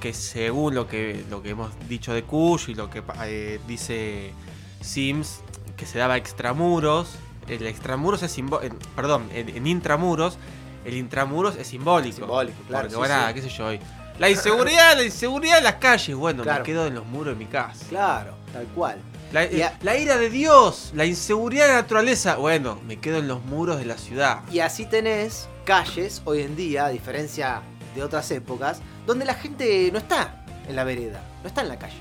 que 0.01 0.15
según 0.15 0.75
lo 0.75 0.87
que, 0.87 1.25
lo 1.29 1.43
que 1.43 1.51
hemos 1.51 1.71
dicho 1.89 2.15
de 2.15 2.23
Kush 2.23 2.69
y 2.71 2.75
lo 2.75 2.89
que 2.89 3.03
eh, 3.25 3.61
dice 3.67 4.33
Sims, 4.81 5.41
que 5.77 5.87
se 5.87 5.99
daba 5.99 6.17
extramuros, 6.17 7.17
el 7.49 7.67
extramuros 7.67 8.23
es 8.23 8.31
simbólico, 8.31 8.77
perdón, 8.95 9.29
en, 9.35 9.49
en 9.49 9.67
intramuros, 9.67 10.39
el 10.85 10.95
intramuros 10.95 11.57
es 11.57 11.67
simbólico. 11.67 12.17
Simbólico, 12.19 12.57
claro, 12.69 12.89
Porque, 12.89 12.91
sí, 12.95 12.97
bueno, 12.99 13.29
sí. 13.29 13.35
qué 13.35 13.43
sé 13.43 13.49
yo, 13.49 13.67
hoy. 13.67 13.81
La 14.21 14.29
inseguridad, 14.29 14.97
la 14.99 15.05
inseguridad 15.05 15.57
en 15.59 15.65
las 15.65 15.77
calles, 15.77 16.15
bueno, 16.15 16.43
Claro. 16.43 16.59
me 16.61 16.67
quedo 16.67 16.87
en 16.87 16.95
los 16.95 17.07
muros 17.07 17.39
de 17.39 17.43
mi 17.43 17.51
casa. 17.51 17.87
Claro, 17.89 18.35
tal 18.53 18.67
cual. 18.67 18.99
La, 19.33 19.51
Y 19.51 19.63
a- 19.63 19.69
eh, 19.69 19.73
la 19.81 19.97
ira 19.97 20.19
de 20.19 20.29
Dios, 20.29 20.91
la 20.95 21.07
inseguridad 21.07 21.65
de 21.69 21.73
la 21.73 21.81
naturaleza, 21.81 22.37
bueno, 22.37 22.79
me 22.87 22.99
quedo 23.01 23.17
en 23.17 23.29
los 23.29 23.43
muros 23.45 23.79
de 23.79 23.87
la 23.87 23.97
ciudad. 23.97 24.41
Y 24.53 24.61
así 24.61 24.85
tenés 24.85 25.49
calles 25.65 26.21
hoy 26.27 26.43
en 26.43 26.55
día, 26.55 26.85
a 26.85 26.89
diferencia 26.91 27.63
de 27.95 28.03
otras 28.03 28.31
épocas, 28.31 28.83
donde 29.07 29.25
la 29.25 29.33
gente 29.35 29.89
no 29.91 29.97
está 29.99 30.45
en 30.69 30.77
la 30.77 30.85
vereda, 30.85 31.23
no 31.43 31.49
está 31.49 31.63
en 31.63 31.69
la 31.69 31.79
calle, 31.79 31.97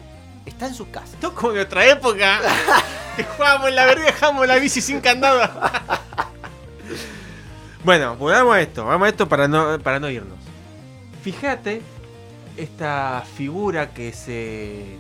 está 0.46 0.68
en 0.68 0.74
sus 0.74 0.90
casas. 0.90 1.14
Esto 1.14 1.28
es 1.30 1.34
como 1.36 1.54
en 1.54 1.60
otra 1.60 1.86
época, 1.86 2.42
que 3.16 3.24
jugábamos 3.24 3.70
en 3.70 3.76
la 3.76 3.86
vereda 3.86 4.10
y 4.10 4.12
dejábamos 4.12 4.46
la 4.46 4.56
bici 4.58 4.82
sin 4.82 5.00
candado. 5.00 5.40
bueno, 7.86 8.18
volvamos 8.18 8.56
a 8.56 8.62
esto, 8.62 8.84
vamos 8.86 9.06
a 9.06 9.10
esto 9.10 9.30
para 9.30 9.48
no, 9.48 9.80
para 9.80 10.02
no 10.02 10.10
irnos. 10.10 10.38
Fíjate 11.24 11.82
esta 12.60 13.24
figura 13.36 13.94
que 13.94 14.14
se 14.14 14.98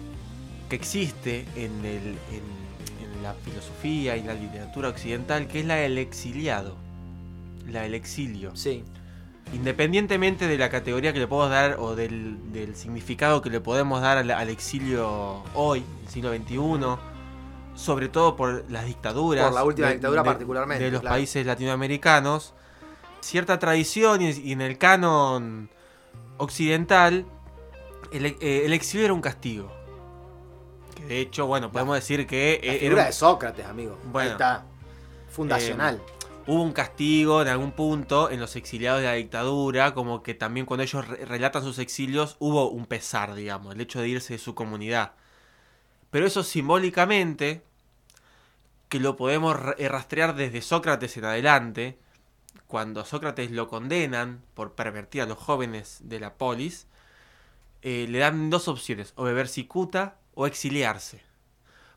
que 0.70 0.76
existe 0.76 1.46
en, 1.56 1.84
el, 1.84 2.18
en, 2.32 2.44
en 3.16 3.24
la 3.24 3.34
filosofía 3.34 4.16
y 4.18 4.24
la 4.24 4.34
literatura 4.34 4.90
occidental, 4.90 5.48
que 5.48 5.62
es 5.62 5.66
la 5.66 5.76
del 5.76 5.98
exiliado, 5.98 6.76
la 7.68 7.82
del 7.82 7.96
exilio. 7.96 8.56
Sí, 8.56 8.84
Independientemente 9.54 10.48
de 10.48 10.58
la 10.60 10.70
categoría 10.70 11.12
que 11.12 11.20
le 11.20 11.28
podemos 11.28 11.50
dar 11.50 11.78
o 11.80 11.96
del, 11.96 12.52
del 12.54 12.76
significado 12.76 13.42
que 13.42 13.50
le 13.50 13.60
podemos 13.60 14.00
dar 14.02 14.20
al, 14.20 14.30
al 14.30 14.50
exilio 14.50 15.44
hoy, 15.56 15.84
el 16.04 16.10
siglo 16.10 16.32
XXI, 16.36 17.00
sobre 17.76 18.10
todo 18.10 18.36
por 18.36 18.70
las 18.70 18.86
dictaduras. 18.86 19.46
Por 19.46 19.56
la 19.56 19.64
última 19.64 19.90
dictadura 19.90 20.24
particularmente, 20.24 20.84
De 20.84 20.92
los 20.92 21.02
claro. 21.02 21.16
países 21.16 21.46
latinoamericanos. 21.46 22.54
Cierta 23.22 23.58
tradición 23.58 24.22
y, 24.22 24.30
y 24.30 24.52
en 24.52 24.62
el 24.62 24.78
canon 24.78 25.70
occidental, 26.38 27.26
el, 28.12 28.26
eh, 28.26 28.64
el 28.66 28.74
exilio 28.74 29.06
era 29.06 29.14
un 29.14 29.22
castigo. 29.22 29.72
Que 30.96 31.06
de 31.06 31.20
hecho, 31.22 31.48
bueno, 31.48 31.72
podemos 31.72 31.96
decir 31.96 32.26
que 32.28 32.60
la 32.64 32.74
eh, 32.74 32.80
figura 32.80 33.02
era 33.02 33.06
de 33.08 33.14
Sócrates, 33.14 33.66
amigo. 33.66 33.98
Bueno. 34.06 34.30
Ahí 34.30 34.32
está. 34.34 34.66
Fundacional. 35.30 36.02
hubo 36.48 36.64
un 36.64 36.74
castigo 36.74 37.42
en 37.44 37.48
algún 37.50 37.72
punto 37.72 38.32
en 38.32 38.40
los 38.40 38.56
exiliados 38.56 39.02
de 39.02 39.06
la 39.08 39.14
dictadura, 39.14 39.94
como 39.94 40.24
que 40.24 40.34
también 40.34 40.66
cuando 40.66 40.84
ellos 40.84 41.08
re- 41.08 41.24
relatan 41.26 41.64
sus 41.64 41.78
exilios 41.78 42.36
hubo 42.40 42.70
un 42.70 42.88
pesar, 42.88 43.36
digamos, 43.36 43.76
el 43.76 43.82
hecho 43.82 44.02
de 44.02 44.08
irse 44.10 44.34
de 44.34 44.40
su 44.40 44.56
comunidad. 44.56 45.12
Pero 46.10 46.26
eso 46.26 46.42
simbólicamente, 46.44 47.62
que 48.90 49.00
lo 49.00 49.16
podemos 49.16 49.60
ra- 49.60 49.76
eh, 49.78 49.88
rastrear 49.88 50.36
desde 50.36 50.64
Sócrates 50.64 51.16
en 51.18 51.26
adelante, 51.26 52.00
cuando 52.66 53.02
a 53.02 53.06
Sócrates 53.06 53.52
lo 53.52 53.68
condenan 53.68 54.42
por 54.56 54.74
pervertir 54.74 55.22
a 55.22 55.26
los 55.28 55.38
jóvenes 55.38 56.00
de 56.02 56.20
la 56.20 56.34
polis, 56.34 56.88
eh, 57.82 58.06
le 58.10 58.20
dan 58.20 58.50
dos 58.50 58.68
opciones, 58.68 59.14
o 59.16 59.24
beber 59.24 59.48
cicuta 59.48 60.18
o 60.36 60.48
exiliarse. 60.48 61.22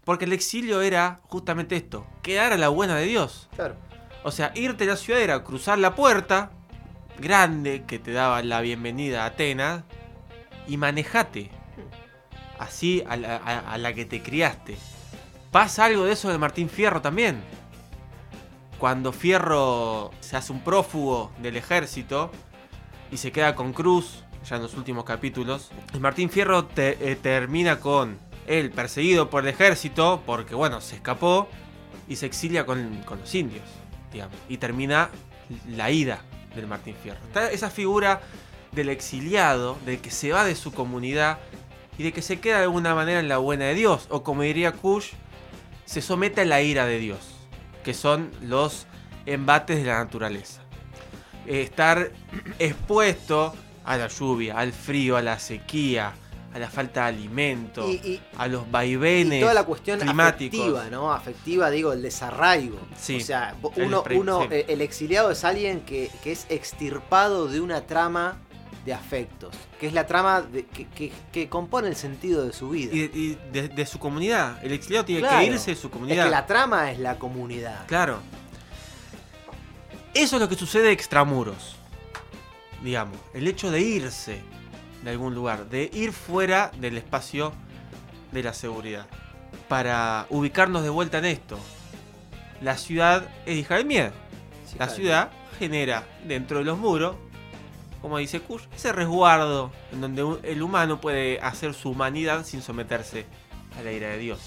Porque 0.05 0.25
el 0.25 0.33
exilio 0.33 0.81
era 0.83 1.21
justamente 1.25 1.77
esto, 1.77 2.07
quedar 2.23 2.53
a 2.53 2.59
la 2.59 2.69
buena 2.69 2.97
de 2.97 3.05
Dios. 3.07 3.49
Claro. 3.55 3.77
O 4.25 4.31
sea, 4.31 4.53
irte 4.55 4.85
a 4.85 4.89
la 4.89 4.97
ciudad 4.97 5.21
era 5.21 5.43
cruzar 5.45 5.79
la 5.79 5.95
puerta 5.95 6.51
grande 7.19 7.85
que 7.87 7.99
te 7.99 8.13
daba 8.13 8.43
la 8.43 8.61
bienvenida 8.61 9.23
a 9.23 9.27
Atenas 9.27 9.85
y 10.67 10.77
manejate. 10.77 11.51
Así 12.59 13.03
a 13.09 13.17
la, 13.17 13.37
a- 13.37 13.73
a 13.73 13.79
la 13.79 13.93
que 13.93 14.05
te 14.05 14.23
criaste. 14.23 14.77
Pasa 15.51 15.85
algo 15.87 16.05
de 16.05 16.13
eso 16.13 16.31
de 16.31 16.39
Martín 16.39 16.69
Fierro 16.69 17.03
también. 17.03 17.43
Cuando 18.79 19.13
Fierro 19.13 20.11
se 20.21 20.37
hace 20.37 20.53
un 20.53 20.61
prófugo 20.61 21.31
del 21.41 21.57
ejército 21.57 22.31
y 23.11 23.17
se 23.19 23.31
queda 23.31 23.55
con 23.55 23.73
Cruz, 23.73 24.22
ya 24.45 24.57
en 24.57 24.63
los 24.63 24.75
últimos 24.75 25.05
capítulos, 25.05 25.71
Martín 26.01 26.31
Fierro 26.31 26.69
eh, 26.77 27.19
termina 27.21 27.81
con 27.81 28.19
él 28.47 28.71
perseguido 28.71 29.31
por 29.31 29.45
el 29.45 29.49
ejército 29.49 30.23
porque, 30.27 30.55
bueno, 30.55 30.81
se 30.81 30.97
escapó 30.97 31.49
y 32.09 32.17
se 32.17 32.27
exilia 32.27 32.67
con, 32.67 33.03
con 33.05 33.21
los 33.21 33.35
indios, 33.35 33.65
digamos, 34.13 34.37
y 34.49 34.57
termina 34.59 35.11
la 35.69 35.91
ida 35.91 36.23
del 36.55 36.67
Martín 36.67 36.95
Fierro. 37.03 37.21
Está 37.27 37.51
esa 37.51 37.71
figura 37.71 38.21
del 38.73 38.89
exiliado, 38.89 39.79
del 39.85 40.01
que 40.01 40.11
se 40.11 40.33
va 40.33 40.45
de 40.45 40.55
su 40.55 40.73
comunidad 40.73 41.39
y 41.99 42.03
de 42.03 42.13
que 42.13 42.23
se 42.23 42.41
queda 42.41 42.59
de 42.59 42.65
alguna 42.65 42.95
manera 42.95 43.21
en 43.21 43.29
la 43.29 43.39
buena 43.39 43.67
de 43.67 43.75
Dios, 43.75 44.07
o 44.11 44.23
como 44.23 44.43
diría 44.43 44.73
Kush, 44.73 45.11
se 45.85 46.01
somete 46.01 46.41
a 46.41 46.45
la 46.45 46.63
ira 46.63 46.87
de 46.87 46.99
Dios, 46.99 47.21
que 47.85 47.95
son 47.95 48.31
los 48.41 48.87
embates 49.27 49.79
de 49.79 49.85
la 49.85 49.99
naturaleza. 49.99 50.63
Eh, 51.47 51.63
estar 51.63 52.11
expuesto 52.59 53.55
a 53.85 53.97
la 53.97 54.09
lluvia, 54.09 54.57
al 54.59 54.73
frío, 54.73 55.17
a 55.17 55.23
la 55.23 55.39
sequía, 55.39 56.13
a 56.55 56.59
la 56.59 56.69
falta 56.69 57.03
de 57.05 57.09
alimento, 57.09 57.89
Y, 57.89 57.93
y- 57.95 58.21
a 58.37 58.47
los 58.47 58.67
y 58.67 58.71
vaivenes 58.71 59.41
toda 59.41 59.55
la 59.55 59.65
cuestión 59.65 59.99
climáticos. 60.01 60.61
afectiva, 60.61 60.91
¿no? 60.91 61.13
Afectiva, 61.13 61.71
digo, 61.71 61.93
el 61.93 62.03
desarraigo. 62.03 62.79
Sí. 62.99 63.17
O 63.17 63.21
sea, 63.21 63.55
vo- 63.63 63.73
El 63.77 63.85
uno, 63.85 64.05
uno 64.15 64.43
sí. 64.43 64.49
el 64.69 64.81
exiliado 64.83 65.31
es 65.31 65.45
alguien 65.45 65.81
que, 65.81 66.11
que 66.23 66.33
es 66.33 66.47
extirpado 66.51 67.49
de 67.49 67.61
una 67.61 67.83
trama 67.87 68.37
de 68.85 68.93
afectos, 68.93 69.55
que 69.81 69.87
es 69.87 69.93
la 69.95 70.07
trama 70.07 70.43
de- 70.43 70.67
que, 70.67 70.87
que- 70.89 71.13
que 71.33 71.49
compone 71.49 71.89
el 71.89 71.97
sentido 71.97 72.45
de 72.45 72.53
su 72.53 72.69
vida. 72.71 72.93
Y, 72.93 73.07
de, 73.09 73.19
y 73.19 73.39
de- 73.53 73.69
de 73.69 73.87
su 73.87 73.99
comunidad. 73.99 74.63
El 74.63 74.73
exiliado 74.73 75.05
tiene 75.07 75.21
Claro. 75.23 75.39
que 75.39 75.45
irse 75.47 75.71
de 75.71 75.77
su 75.77 75.87
es 75.87 75.93
comunidad. 75.93 76.25
que 76.25 76.31
la 76.31 76.47
trama 76.47 76.91
es 76.91 76.99
la 76.99 77.19
comunidad. 77.19 77.87
Claro. 77.87 78.19
Eso 80.15 80.37
es 80.37 80.43
lo 80.43 80.49
que 80.49 80.57
sucede 80.57 80.93
extramuros. 80.93 81.77
Digamos, 82.83 83.19
el 83.35 83.47
hecho 83.47 83.71
de 83.71 83.81
irse 83.81 84.43
de 85.03 85.11
algún 85.11 85.35
lugar, 85.35 85.69
de 85.69 85.91
ir 85.93 86.13
fuera 86.13 86.71
del 86.79 86.97
espacio 86.97 87.53
de 88.33 88.43
la 88.43 88.53
seguridad. 88.53 89.07
Para 89.69 90.27
ubicarnos 90.31 90.83
de 90.83 90.91
vuelta 90.91 91.19
en 91.19 91.27
esto. 91.27 91.59
La 92.61 92.77
ciudad 92.77 93.29
es 93.47 93.57
hija 93.57 93.77
del 93.77 93.87
miedo. 93.87 94.13
Sí, 94.67 94.77
La 94.79 94.89
ciudad 94.89 95.31
genera 95.59 96.07
dentro 96.27 96.59
de 96.59 96.65
los 96.65 96.79
muros, 96.79 97.17
como 98.01 98.19
dice 98.19 98.41
Kush, 98.41 98.65
ese 98.75 98.93
resguardo 98.93 99.71
en 99.93 100.01
donde 100.01 100.39
el 100.43 100.63
humano 100.63 101.01
puede 101.01 101.41
hacer 101.41 101.75
su 101.75 101.91
humanidad 101.91 102.45
sin 102.45 102.63
someterse 102.63 103.27
a 103.79 103.83
la 103.83 103.93
ira 103.93 104.09
de 104.09 104.19
Dios. 104.19 104.41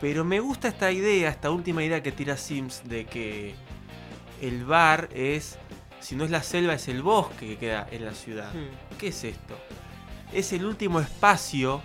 Pero 0.00 0.24
me 0.24 0.40
gusta 0.40 0.68
esta 0.68 0.90
idea, 0.92 1.28
esta 1.28 1.50
última 1.50 1.82
idea 1.84 2.02
que 2.02 2.12
tira 2.12 2.36
Sims 2.36 2.82
de 2.84 3.04
que 3.04 3.54
el 4.40 4.64
bar 4.64 5.10
es, 5.14 5.58
si 6.00 6.16
no 6.16 6.24
es 6.24 6.30
la 6.30 6.42
selva, 6.42 6.74
es 6.74 6.88
el 6.88 7.02
bosque 7.02 7.46
que 7.46 7.58
queda 7.58 7.86
en 7.90 8.04
la 8.04 8.14
ciudad. 8.14 8.52
Hmm. 8.52 8.96
¿Qué 8.98 9.08
es 9.08 9.24
esto? 9.24 9.56
Es 10.32 10.52
el 10.52 10.64
último 10.64 11.00
espacio 11.00 11.82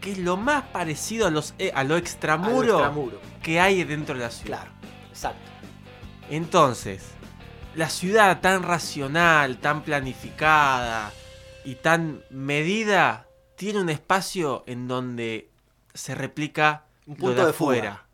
que 0.00 0.12
es 0.12 0.18
lo 0.18 0.36
más 0.36 0.64
parecido 0.64 1.28
a, 1.28 1.30
los, 1.30 1.54
eh, 1.58 1.70
a 1.74 1.84
lo 1.84 1.94
A 1.94 1.96
lo 1.96 1.96
extramuro 1.96 3.20
que 3.42 3.60
hay 3.60 3.84
dentro 3.84 4.16
de 4.16 4.22
la 4.22 4.30
ciudad. 4.30 4.58
Claro, 4.58 4.72
exacto. 5.08 5.50
Entonces, 6.28 7.02
la 7.74 7.88
ciudad 7.88 8.40
tan 8.40 8.62
racional, 8.62 9.58
tan 9.58 9.82
planificada 9.82 11.12
y 11.64 11.76
tan 11.76 12.22
medida 12.30 13.26
tiene 13.56 13.80
un 13.80 13.90
espacio 13.90 14.64
en 14.66 14.88
donde 14.88 15.48
se 15.94 16.14
replica 16.14 16.84
Un 17.06 17.16
lo 17.20 17.28
de 17.28 17.34
de 17.34 17.40
fuga. 17.40 17.50
afuera, 17.50 18.06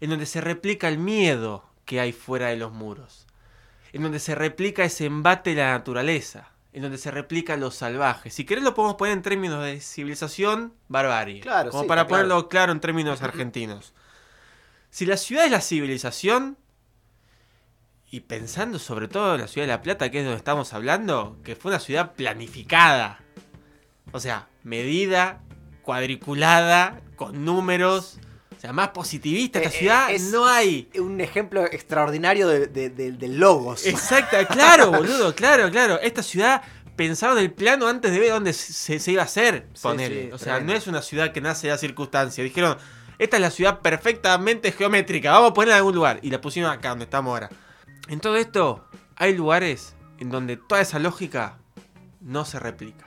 en 0.00 0.10
donde 0.10 0.26
se 0.26 0.40
replica 0.40 0.88
el 0.88 0.98
miedo 0.98 1.64
que 1.84 2.00
hay 2.00 2.12
fuera 2.12 2.48
de 2.48 2.56
los 2.56 2.72
muros, 2.72 3.25
en 3.96 4.02
donde 4.02 4.18
se 4.20 4.34
replica 4.34 4.84
ese 4.84 5.06
embate 5.06 5.50
de 5.54 5.62
la 5.62 5.70
naturaleza, 5.70 6.50
en 6.74 6.82
donde 6.82 6.98
se 6.98 7.10
replica 7.10 7.56
lo 7.56 7.70
salvaje. 7.70 8.28
Si 8.28 8.44
querés 8.44 8.62
lo 8.62 8.74
podemos 8.74 8.96
poner 8.96 9.14
en 9.14 9.22
términos 9.22 9.64
de 9.64 9.80
civilización, 9.80 10.74
barbarie, 10.88 11.40
Claro, 11.40 11.70
como 11.70 11.84
sí, 11.84 11.88
para 11.88 12.02
está 12.02 12.08
claro. 12.08 12.28
ponerlo 12.28 12.48
claro 12.50 12.72
en 12.72 12.80
términos 12.80 13.22
argentinos. 13.22 13.94
Si 14.90 15.06
la 15.06 15.16
ciudad 15.16 15.46
es 15.46 15.50
la 15.50 15.62
civilización, 15.62 16.58
y 18.10 18.20
pensando 18.20 18.78
sobre 18.78 19.08
todo 19.08 19.34
en 19.34 19.40
la 19.40 19.48
ciudad 19.48 19.66
de 19.66 19.72
La 19.72 19.80
Plata, 19.80 20.10
que 20.10 20.18
es 20.18 20.24
donde 20.24 20.36
estamos 20.36 20.74
hablando, 20.74 21.38
que 21.42 21.56
fue 21.56 21.70
una 21.70 21.80
ciudad 21.80 22.12
planificada. 22.12 23.20
O 24.12 24.20
sea, 24.20 24.48
medida, 24.62 25.40
cuadriculada, 25.80 27.00
con 27.16 27.46
números. 27.46 28.18
O 28.56 28.60
sea, 28.60 28.72
más 28.72 28.88
positivista 28.88 29.58
esta 29.58 29.70
Eh, 29.70 29.74
eh, 29.74 29.78
ciudad 29.78 30.10
es- 30.10 30.22
no 30.32 30.46
hay. 30.46 30.88
Un 30.98 31.20
ejemplo 31.20 31.64
extraordinario 31.64 32.48
de, 32.48 32.66
de- 32.66 32.90
de- 32.90 33.12
de 33.12 33.28
logos. 33.28 33.86
Exacto, 33.86 34.36
claro, 34.50 34.90
boludo, 34.90 35.34
claro, 35.34 35.70
claro. 35.70 36.00
Esta 36.00 36.22
ciudad 36.22 36.62
pensaron 36.96 37.38
el 37.38 37.52
plano 37.52 37.86
antes 37.86 38.10
de 38.10 38.18
ver 38.18 38.30
dónde 38.30 38.52
se, 38.54 38.98
se 38.98 39.12
iba 39.12 39.22
a 39.22 39.26
hacer, 39.26 39.66
Sí, 39.74 39.80
sí, 39.98 40.30
o 40.32 40.38
sea, 40.38 40.54
tremendo. 40.54 40.72
no 40.72 40.78
es 40.78 40.86
una 40.86 41.02
ciudad 41.02 41.32
que 41.32 41.40
nace 41.42 41.66
de 41.66 41.74
la 41.74 41.78
circunstancia. 41.78 42.42
Dijeron, 42.42 42.78
esta 43.18 43.36
es 43.36 43.40
la 43.42 43.50
ciudad 43.50 43.80
perfectamente 43.80 44.72
geométrica, 44.72 45.32
vamos 45.32 45.50
a 45.50 45.54
ponerla 45.54 45.74
en 45.74 45.78
algún 45.78 45.94
lugar. 45.94 46.18
Y 46.22 46.30
la 46.30 46.40
pusimos 46.40 46.70
acá 46.70 46.88
donde 46.90 47.04
estamos 47.04 47.30
ahora. 47.32 47.50
En 48.08 48.20
todo 48.20 48.36
esto, 48.36 48.88
hay 49.16 49.34
lugares 49.36 49.94
en 50.18 50.30
donde 50.30 50.56
toda 50.56 50.80
esa 50.80 50.98
lógica 50.98 51.58
no 52.22 52.44
se 52.46 52.58
replica. 52.58 53.05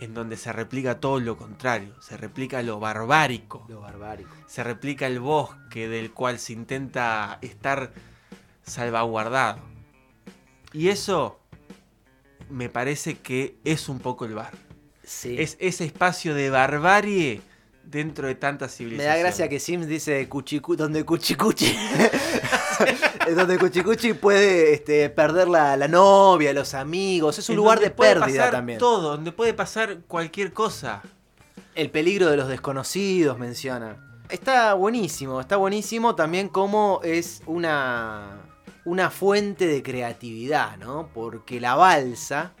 En 0.00 0.14
donde 0.14 0.36
se 0.36 0.52
replica 0.52 1.00
todo 1.00 1.18
lo 1.18 1.36
contrario, 1.36 1.94
se 2.00 2.16
replica 2.16 2.62
lo 2.62 2.78
barbárico, 2.78 3.66
Lo 3.68 3.80
barbárico. 3.80 4.30
se 4.46 4.62
replica 4.62 5.06
el 5.06 5.18
bosque 5.18 5.88
del 5.88 6.12
cual 6.12 6.38
se 6.38 6.52
intenta 6.52 7.38
estar 7.42 7.92
salvaguardado. 8.62 9.60
Y 10.72 10.88
eso 10.88 11.40
me 12.48 12.68
parece 12.68 13.18
que 13.18 13.56
es 13.64 13.88
un 13.88 13.98
poco 13.98 14.24
el 14.24 14.34
bar. 14.34 14.52
Sí. 15.04 15.36
Es 15.38 15.56
ese 15.58 15.84
espacio 15.86 16.34
de 16.34 16.50
barbarie 16.50 17.40
dentro 17.82 18.26
de 18.28 18.34
tanta 18.34 18.66
Me 18.66 18.70
civilización. 18.70 19.12
da 19.14 19.18
gracia 19.18 19.48
que 19.48 19.58
Sims 19.58 19.86
dice 19.88 20.28
cuchicu 20.28 20.76
donde 20.76 21.04
Cuchicuchi. 21.04 21.76
Donde 23.34 23.58
Cuchicuchi 23.58 24.12
puede 24.14 24.74
este, 24.74 25.10
perder 25.10 25.48
la, 25.48 25.76
la 25.76 25.88
novia, 25.88 26.52
los 26.52 26.74
amigos. 26.74 27.38
Es 27.38 27.48
un 27.48 27.54
En 27.54 27.56
lugar 27.56 27.80
de 27.80 27.90
puede 27.90 28.14
pérdida 28.14 28.38
pasar 28.38 28.50
también. 28.52 28.78
Todo, 28.78 29.10
donde 29.10 29.32
puede 29.32 29.54
pasar 29.54 29.98
cualquier 30.06 30.52
cosa. 30.52 31.02
El 31.74 31.90
peligro 31.90 32.28
de 32.28 32.36
los 32.36 32.48
desconocidos 32.48 33.38
menciona. 33.38 33.96
Está 34.28 34.74
buenísimo, 34.74 35.40
está 35.40 35.56
buenísimo 35.56 36.14
también 36.14 36.48
como 36.48 37.00
es 37.02 37.42
una, 37.46 38.42
una 38.84 39.10
fuente 39.10 39.66
de 39.66 39.82
creatividad, 39.82 40.76
¿no? 40.76 41.08
Porque 41.14 41.60
la 41.60 41.76
balsa 41.76 42.52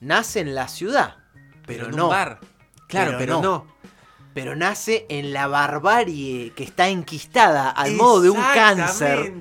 nace 0.00 0.40
en 0.40 0.54
la 0.54 0.68
ciudad, 0.68 1.16
pero, 1.66 1.86
en 1.86 1.96
no. 1.96 2.04
un 2.04 2.10
bar. 2.10 2.40
Claro, 2.88 3.12
Pero 3.12 3.18
pero, 3.18 3.34
no. 3.34 3.42
no. 3.42 3.66
Pero 4.34 4.56
nace 4.56 5.04
en 5.10 5.32
la 5.32 5.46
barbarie 5.46 6.52
que 6.56 6.64
está 6.64 6.88
enquistada 6.88 7.70
al 7.70 7.92
modo 7.94 8.22
de 8.22 8.30
un 8.30 8.40
cáncer. 8.40 9.32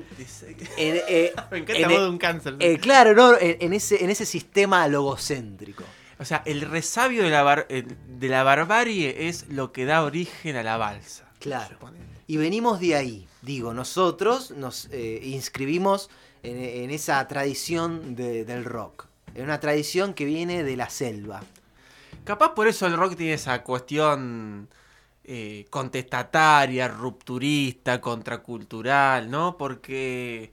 En, 0.78 1.02
eh, 1.08 1.34
Me 1.50 1.60
encanta 1.60 1.82
en 1.82 1.88
modo 1.90 1.98
el- 2.00 2.04
de 2.04 2.10
un 2.10 2.18
cáncer. 2.18 2.56
eh, 2.60 2.78
claro, 2.78 3.14
¿no? 3.14 3.38
En, 3.38 3.58
en 3.62 3.74
ese, 3.74 4.04
en 4.04 4.10
ese 4.10 4.26
sistema 4.26 4.88
logocéntrico. 4.88 5.84
O 6.20 6.26
sea, 6.26 6.44
el 6.46 6.62
resabio 6.62 7.24
de 7.24 7.30
la, 7.30 7.42
bar- 7.44 7.68
de 7.68 8.28
la 8.30 8.44
barbarie 8.44 9.28
es 9.30 9.48
lo 9.50 9.72
que 9.72 9.86
da 9.86 10.04
origen 10.04 10.56
a 10.56 10.64
la 10.64 10.78
balsa. 10.78 11.26
Claro. 11.40 11.78
Y 12.28 12.38
venimos 12.38 12.80
de 12.80 12.96
ahí. 12.96 13.28
Digo, 13.42 13.74
nosotros 13.74 14.52
nos 14.52 14.88
eh, 14.92 15.20
inscribimos 15.24 16.10
en, 16.44 16.58
en 16.62 16.92
esa 16.92 17.28
tradición 17.28 18.16
de- 18.16 18.46
del 18.46 18.66
rock. 18.66 19.08
En 19.34 19.46
una 19.46 19.60
tradición 19.60 20.14
que 20.14 20.26
viene 20.26 20.64
de 20.64 20.76
la 20.76 20.90
selva. 20.90 21.42
Capaz 22.24 22.54
por 22.54 22.68
eso 22.68 22.86
el 22.86 22.96
rock 22.98 23.16
tiene 23.16 23.34
esa 23.34 23.64
cuestión 23.64 24.70
eh, 25.24 25.66
contestataria, 25.70 26.88
rupturista, 26.88 28.02
contracultural, 28.02 29.30
¿no? 29.30 29.58
Porque 29.58 30.52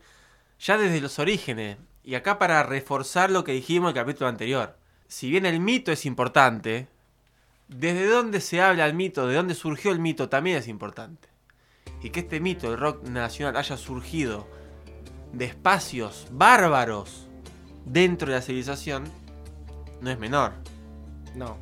ya 0.60 0.76
desde 0.76 1.00
los 1.00 1.18
orígenes, 1.18 1.78
y 2.04 2.14
acá 2.14 2.38
para 2.38 2.62
reforzar 2.62 3.30
lo 3.30 3.44
que 3.44 3.52
dijimos 3.52 3.90
en 3.90 3.96
el 3.96 4.02
capítulo 4.04 4.28
anterior, 4.28 4.76
si 5.06 5.30
bien 5.30 5.46
el 5.46 5.60
mito 5.60 5.90
es 5.92 6.04
importante, 6.04 6.88
desde 7.68 8.06
dónde 8.06 8.40
se 8.40 8.60
habla 8.60 8.86
el 8.86 8.94
mito, 8.94 9.26
de 9.26 9.34
dónde 9.34 9.54
surgió 9.54 9.92
el 9.92 9.98
mito 9.98 10.28
también 10.28 10.56
es 10.56 10.68
importante. 10.68 11.28
Y 12.02 12.10
que 12.10 12.20
este 12.20 12.40
mito, 12.40 12.72
el 12.72 12.78
rock 12.78 13.04
nacional, 13.04 13.56
haya 13.56 13.76
surgido 13.76 14.46
de 15.32 15.46
espacios 15.46 16.28
bárbaros 16.30 17.26
dentro 17.84 18.28
de 18.28 18.36
la 18.36 18.42
civilización, 18.42 19.04
no 20.00 20.10
es 20.10 20.18
menor. 20.18 20.52
No. 21.34 21.56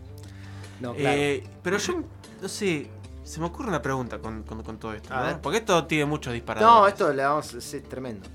No, 0.80 0.94
claro. 0.94 1.16
Eh, 1.18 1.44
pero 1.62 1.78
yo, 1.78 2.02
no 2.40 2.48
sé, 2.48 2.88
se 3.26 3.40
me 3.40 3.46
ocurre 3.46 3.68
una 3.68 3.82
pregunta 3.82 4.18
con, 4.18 4.42
con- 4.44 4.62
con 4.62 4.78
todo 4.78 4.92
esto, 4.94 5.12
A 5.12 5.18
¿no? 5.18 5.26
ver. 5.26 5.40
Porque 5.40 5.58
esto 5.58 5.84
tiene 5.86 6.04
muchos 6.04 6.32
disparadores. 6.32 6.74
no, 6.80 6.86
esto 6.88 7.12
le 7.12 7.22
vamos 7.24 7.52
a 7.54 7.58
es 7.58 7.88
tremendo. 7.88 8.28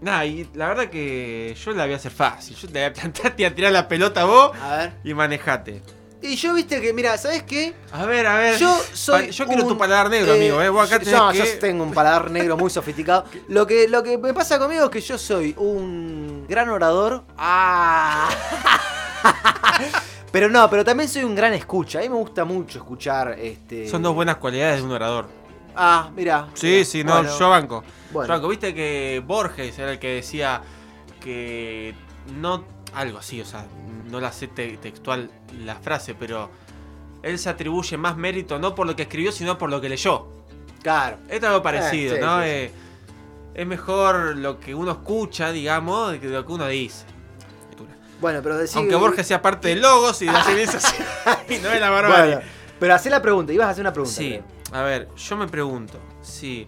Nada, 0.00 0.24
y 0.26 0.48
la 0.54 0.68
verdad 0.68 0.88
que 0.88 1.54
yo 1.62 1.72
la 1.72 1.84
voy 1.84 1.92
a 1.92 1.96
hacer 1.96 2.10
fácil. 2.10 2.56
Yo 2.56 2.66
te 2.68 2.74
voy 2.74 2.82
a 2.88 2.92
plantar, 3.00 3.30
te 3.36 3.42
voy 3.42 3.44
a 3.44 3.54
tirar 3.54 3.72
la 3.72 3.86
pelota 3.86 4.22
a 4.22 4.24
vos 4.24 4.50
A 4.60 4.76
ver. 4.76 4.92
y 5.04 5.14
manejate. 5.14 5.82
Y 6.22 6.36
yo 6.36 6.52
viste 6.52 6.80
que, 6.82 6.92
mira, 6.92 7.16
¿sabes 7.16 7.44
qué? 7.44 7.74
A 7.92 8.04
ver, 8.04 8.26
a 8.26 8.36
ver. 8.36 8.58
Yo 8.58 8.78
soy. 8.92 9.26
Pa- 9.26 9.30
yo 9.30 9.46
quiero 9.46 9.62
un, 9.62 9.68
tu 9.70 9.78
paladar 9.78 10.10
negro, 10.10 10.34
amigo, 10.34 10.60
¿eh? 10.60 10.68
Vos 10.68 10.90
acá 10.92 11.02
yo- 11.02 11.16
no, 11.16 11.32
que... 11.32 11.38
yo 11.38 11.44
tengo 11.58 11.82
un 11.84 11.92
paladar 11.94 12.30
negro 12.30 12.56
muy 12.58 12.68
sofisticado. 12.68 13.24
Lo 13.48 13.66
que, 13.66 13.88
lo 13.88 14.02
que 14.02 14.18
me 14.18 14.34
pasa 14.34 14.58
conmigo 14.58 14.84
es 14.84 14.90
que 14.90 15.00
yo 15.00 15.16
soy 15.16 15.54
un 15.56 16.44
gran 16.48 16.68
orador. 16.68 17.24
¡Ah! 17.38 18.28
pero 20.32 20.48
no, 20.48 20.68
pero 20.70 20.84
también 20.84 21.08
soy 21.08 21.24
un 21.24 21.34
gran 21.34 21.52
escucha. 21.54 21.98
A 21.98 22.02
mí 22.02 22.08
me 22.08 22.16
gusta 22.16 22.44
mucho 22.44 22.78
escuchar. 22.78 23.36
Este... 23.38 23.88
Son 23.88 24.02
dos 24.02 24.14
buenas 24.14 24.36
cualidades 24.36 24.78
de 24.80 24.84
un 24.86 24.92
orador. 24.92 25.26
Ah, 25.76 26.10
mira. 26.14 26.48
Sí, 26.54 26.84
sí, 26.84 27.04
no, 27.04 27.22
yo 27.38 27.48
banco. 27.50 27.84
Bueno. 28.12 28.26
Yo 28.28 28.34
banco. 28.34 28.48
Viste 28.48 28.74
que 28.74 29.22
Borges 29.26 29.78
era 29.78 29.92
el 29.92 29.98
que 29.98 30.14
decía 30.14 30.62
que 31.20 31.94
no. 32.38 32.64
Algo 32.92 33.18
así, 33.18 33.40
o 33.40 33.44
sea, 33.44 33.66
no 34.10 34.18
la 34.20 34.32
sé 34.32 34.48
te- 34.48 34.76
textual 34.78 35.30
la 35.64 35.76
frase, 35.76 36.14
pero 36.16 36.50
él 37.22 37.38
se 37.38 37.48
atribuye 37.48 37.96
más 37.96 38.16
mérito 38.16 38.58
no 38.58 38.74
por 38.74 38.84
lo 38.84 38.96
que 38.96 39.02
escribió, 39.02 39.30
sino 39.30 39.56
por 39.58 39.70
lo 39.70 39.80
que 39.80 39.88
leyó. 39.88 40.26
Claro. 40.82 41.18
Esto 41.28 41.46
es 41.46 41.50
algo 41.52 41.62
parecido, 41.62 42.14
Eh, 42.16 42.18
sí, 42.18 42.24
¿no? 42.24 42.38
sí, 42.38 42.44
sí. 42.44 42.50
Eh, 42.50 42.72
es 43.54 43.66
mejor 43.66 44.36
lo 44.38 44.58
que 44.58 44.74
uno 44.74 44.90
escucha, 44.90 45.52
digamos, 45.52 46.14
que 46.18 46.26
lo 46.28 46.44
que 46.44 46.52
uno 46.52 46.66
dice. 46.66 47.04
Bueno, 48.20 48.40
pero 48.42 48.56
decir. 48.58 48.76
Aunque 48.78 48.94
Borges 48.96 49.26
sea 49.26 49.40
parte 49.42 49.68
de 49.68 49.76
Logos 49.76 50.20
y 50.22 50.26
de 50.26 50.32
la 50.32 50.44
civilización 50.44 51.06
y 51.48 51.56
no 51.58 51.68
de 51.70 51.80
la 51.80 51.90
barbarie. 51.90 52.34
Bueno, 52.36 52.50
pero 52.78 52.94
hacé 52.94 53.10
la 53.10 53.22
pregunta. 53.22 53.52
Ibas 53.52 53.66
a 53.68 53.70
hacer 53.70 53.82
una 53.82 53.92
pregunta. 53.92 54.14
Sí, 54.16 54.40
creo. 54.68 54.80
a 54.80 54.82
ver, 54.82 55.08
yo 55.16 55.36
me 55.36 55.48
pregunto 55.48 55.98
si 56.22 56.66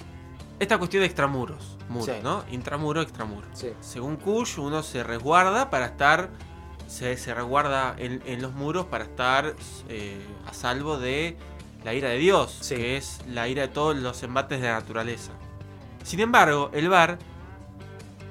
esta 0.58 0.78
cuestión 0.78 1.00
de 1.02 1.06
extramuros, 1.06 1.76
muros, 1.88 2.06
Sí. 2.06 2.22
¿no? 2.22 2.44
Intramuro, 2.50 3.00
extramuro. 3.02 3.46
Sí. 3.52 3.72
Según 3.80 4.16
Kush, 4.16 4.58
uno 4.58 4.82
se 4.82 5.02
resguarda 5.02 5.70
para 5.70 5.86
estar, 5.86 6.28
se, 6.86 7.16
se 7.16 7.34
resguarda 7.34 7.94
en, 7.98 8.22
en 8.26 8.40
los 8.42 8.52
muros 8.52 8.86
para 8.86 9.04
estar 9.04 9.54
eh, 9.88 10.20
a 10.46 10.54
salvo 10.54 10.98
de 10.98 11.36
la 11.84 11.94
ira 11.94 12.10
de 12.10 12.18
Dios, 12.18 12.56
Sí. 12.60 12.76
que 12.76 12.96
es 12.96 13.20
la 13.28 13.48
ira 13.48 13.62
de 13.62 13.68
todos 13.68 13.96
los 13.96 14.22
embates 14.22 14.60
de 14.60 14.68
la 14.68 14.74
naturaleza. 14.74 15.32
Sin 16.04 16.20
embargo, 16.20 16.70
el 16.72 16.88
bar 16.88 17.18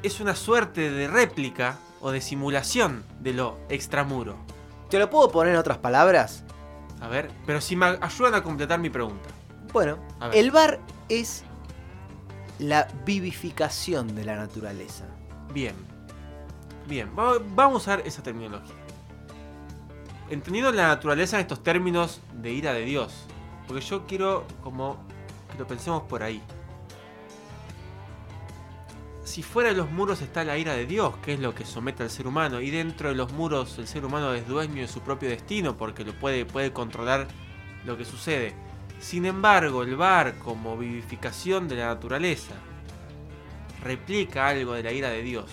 es 0.03 0.19
una 0.19 0.35
suerte 0.35 0.89
de 0.89 1.07
réplica 1.07 1.77
o 2.01 2.11
de 2.11 2.21
simulación 2.21 3.03
de 3.19 3.33
lo 3.33 3.57
extramuro. 3.69 4.35
¿Te 4.89 4.99
lo 4.99 5.09
puedo 5.09 5.31
poner 5.31 5.53
en 5.53 5.59
otras 5.59 5.77
palabras? 5.77 6.43
A 6.99 7.07
ver, 7.07 7.31
pero 7.45 7.61
si 7.61 7.75
me 7.75 7.85
ayudan 8.01 8.35
a 8.35 8.43
completar 8.43 8.79
mi 8.79 8.89
pregunta. 8.89 9.29
Bueno, 9.71 9.97
el 10.33 10.51
bar 10.51 10.79
es 11.09 11.43
la 12.59 12.87
vivificación 13.05 14.13
de 14.15 14.25
la 14.25 14.35
naturaleza. 14.35 15.05
Bien. 15.53 15.75
Bien, 16.87 17.09
va- 17.17 17.39
vamos 17.55 17.87
a 17.87 17.93
usar 17.95 18.07
esa 18.07 18.21
terminología. 18.21 18.75
Entendiendo 20.29 20.71
la 20.71 20.87
naturaleza 20.87 21.37
en 21.37 21.41
estos 21.41 21.63
términos 21.63 22.21
de 22.41 22.51
ira 22.51 22.73
de 22.73 22.81
Dios. 22.85 23.25
Porque 23.67 23.81
yo 23.85 24.05
quiero 24.05 24.45
como 24.63 24.97
que 25.51 25.57
lo 25.57 25.67
pensemos 25.67 26.03
por 26.03 26.23
ahí. 26.23 26.41
Si 29.31 29.43
fuera 29.43 29.69
de 29.69 29.77
los 29.77 29.89
muros 29.89 30.21
está 30.21 30.43
la 30.43 30.57
ira 30.57 30.73
de 30.73 30.85
Dios, 30.85 31.15
que 31.23 31.31
es 31.31 31.39
lo 31.39 31.55
que 31.55 31.63
somete 31.63 32.03
al 32.03 32.09
ser 32.09 32.27
humano, 32.27 32.59
y 32.59 32.69
dentro 32.69 33.07
de 33.07 33.15
los 33.15 33.31
muros 33.31 33.77
el 33.77 33.87
ser 33.87 34.03
humano 34.03 34.33
es 34.33 34.45
dueño 34.45 34.81
de 34.81 34.89
su 34.89 34.99
propio 34.99 35.29
destino 35.29 35.77
porque 35.77 36.03
lo 36.03 36.11
puede, 36.11 36.45
puede 36.45 36.73
controlar 36.73 37.29
lo 37.85 37.97
que 37.97 38.03
sucede. 38.03 38.53
Sin 38.99 39.25
embargo, 39.25 39.83
el 39.83 39.95
bar 39.95 40.37
como 40.39 40.77
vivificación 40.77 41.69
de 41.69 41.77
la 41.77 41.85
naturaleza 41.85 42.55
replica 43.81 44.49
algo 44.49 44.73
de 44.73 44.83
la 44.83 44.91
ira 44.91 45.07
de 45.07 45.21
Dios. 45.21 45.49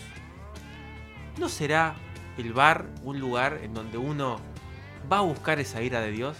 ¿No 1.38 1.48
será 1.48 1.94
el 2.36 2.52
bar 2.52 2.88
un 3.04 3.20
lugar 3.20 3.60
en 3.62 3.74
donde 3.74 3.96
uno 3.96 4.40
va 5.10 5.18
a 5.18 5.20
buscar 5.22 5.60
esa 5.60 5.82
ira 5.82 6.00
de 6.00 6.10
Dios? 6.10 6.36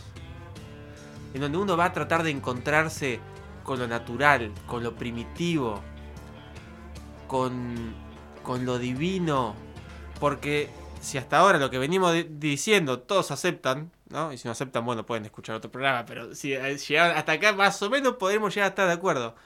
En 1.35 1.41
donde 1.41 1.59
uno 1.59 1.77
va 1.77 1.85
a 1.85 1.93
tratar 1.93 2.25
de 2.25 2.31
encontrarse 2.31 3.21
con 3.63 3.79
lo 3.79 3.87
natural, 3.87 4.51
con 4.67 4.83
lo 4.83 4.97
primitivo, 4.97 5.81
con, 7.29 7.95
con 8.43 8.65
lo 8.67 8.79
divino. 8.79 9.55
Porque 10.19 10.69
si 11.01 11.17
hasta 11.17 11.39
ahora 11.39 11.59
lo 11.59 11.71
que 11.71 11.79
venimos 11.79 12.13
di- 12.13 12.27
diciendo 12.29 12.99
todos 12.99 13.31
aceptan, 13.31 13.93
¿no? 14.09 14.33
Y 14.33 14.39
si 14.39 14.49
no 14.49 14.53
aceptan, 14.53 14.85
bueno, 14.85 15.07
pueden 15.07 15.25
escuchar 15.25 15.55
otro 15.55 15.71
programa, 15.71 16.05
pero 16.05 16.35
si 16.35 16.55
eh, 16.55 16.77
llegan 16.77 17.17
hasta 17.17 17.33
acá 17.33 17.53
más 17.53 17.81
o 17.83 17.89
menos 17.91 18.15
podremos 18.15 18.53
llegar 18.53 18.67
a 18.67 18.71
estar 18.71 18.89
de 18.89 18.95
acuerdo 18.95 19.37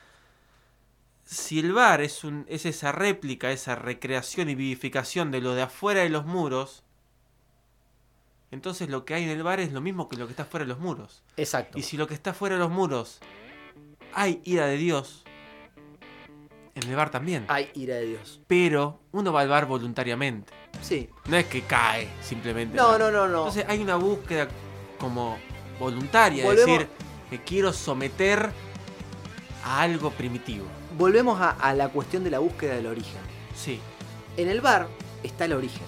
si 1.24 1.60
el 1.60 1.72
bar 1.72 2.00
es, 2.00 2.24
un, 2.24 2.44
es 2.48 2.66
esa 2.66 2.90
réplica, 2.90 3.52
esa 3.52 3.74
recreación 3.76 4.50
y 4.50 4.54
vivificación 4.54 5.30
de 5.30 5.40
lo 5.40 5.54
de 5.54 5.62
afuera 5.62 6.00
de 6.00 6.08
los 6.10 6.26
muros, 6.26 6.82
entonces 8.50 8.90
lo 8.90 9.04
que 9.04 9.14
hay 9.14 9.24
en 9.24 9.30
el 9.30 9.42
bar 9.42 9.60
es 9.60 9.72
lo 9.72 9.80
mismo 9.80 10.08
que 10.08 10.16
lo 10.16 10.26
que 10.26 10.32
está 10.32 10.44
fuera 10.44 10.64
de 10.64 10.70
los 10.70 10.80
muros. 10.80 11.22
Exacto. 11.36 11.78
Y 11.78 11.82
si 11.82 11.96
lo 11.96 12.06
que 12.06 12.14
está 12.14 12.34
fuera 12.34 12.56
de 12.56 12.60
los 12.60 12.70
muros 12.70 13.20
hay 14.12 14.42
ira 14.44 14.66
de 14.66 14.76
Dios, 14.76 15.22
en 16.74 16.88
el 16.88 16.96
bar 16.96 17.10
también. 17.10 17.44
Hay 17.48 17.70
ira 17.74 17.96
de 17.96 18.06
Dios. 18.06 18.40
Pero 18.46 19.00
uno 19.12 19.32
va 19.32 19.42
al 19.42 19.48
bar 19.48 19.66
voluntariamente. 19.66 20.52
Sí. 20.80 21.08
No 21.26 21.36
es 21.36 21.46
que 21.46 21.62
cae 21.62 22.08
simplemente. 22.22 22.76
No, 22.76 22.98
no, 22.98 23.10
no, 23.10 23.28
no. 23.28 23.38
Entonces 23.38 23.64
hay 23.68 23.80
una 23.80 23.96
búsqueda 23.96 24.48
como 24.98 25.38
voluntaria, 25.78 26.48
es 26.48 26.56
decir, 26.56 26.88
me 27.30 27.42
quiero 27.42 27.72
someter 27.72 28.50
a 29.64 29.82
algo 29.82 30.10
primitivo. 30.10 30.64
Volvemos 30.96 31.40
a, 31.40 31.50
a 31.50 31.74
la 31.74 31.88
cuestión 31.88 32.24
de 32.24 32.30
la 32.30 32.38
búsqueda 32.38 32.74
del 32.74 32.86
origen. 32.86 33.20
Sí. 33.56 33.80
En 34.36 34.48
el 34.48 34.60
bar 34.60 34.88
está 35.22 35.44
el 35.46 35.54
origen. 35.54 35.82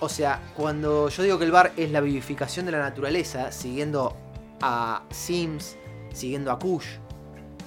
O 0.00 0.08
sea, 0.08 0.42
cuando 0.56 1.08
yo 1.08 1.22
digo 1.22 1.38
que 1.38 1.44
el 1.44 1.52
bar 1.52 1.72
es 1.76 1.90
la 1.90 2.00
vivificación 2.00 2.66
de 2.66 2.72
la 2.72 2.78
naturaleza, 2.78 3.52
siguiendo 3.52 4.16
a 4.60 5.02
Sims, 5.10 5.76
siguiendo 6.12 6.50
a 6.50 6.58
Kush. 6.58 6.86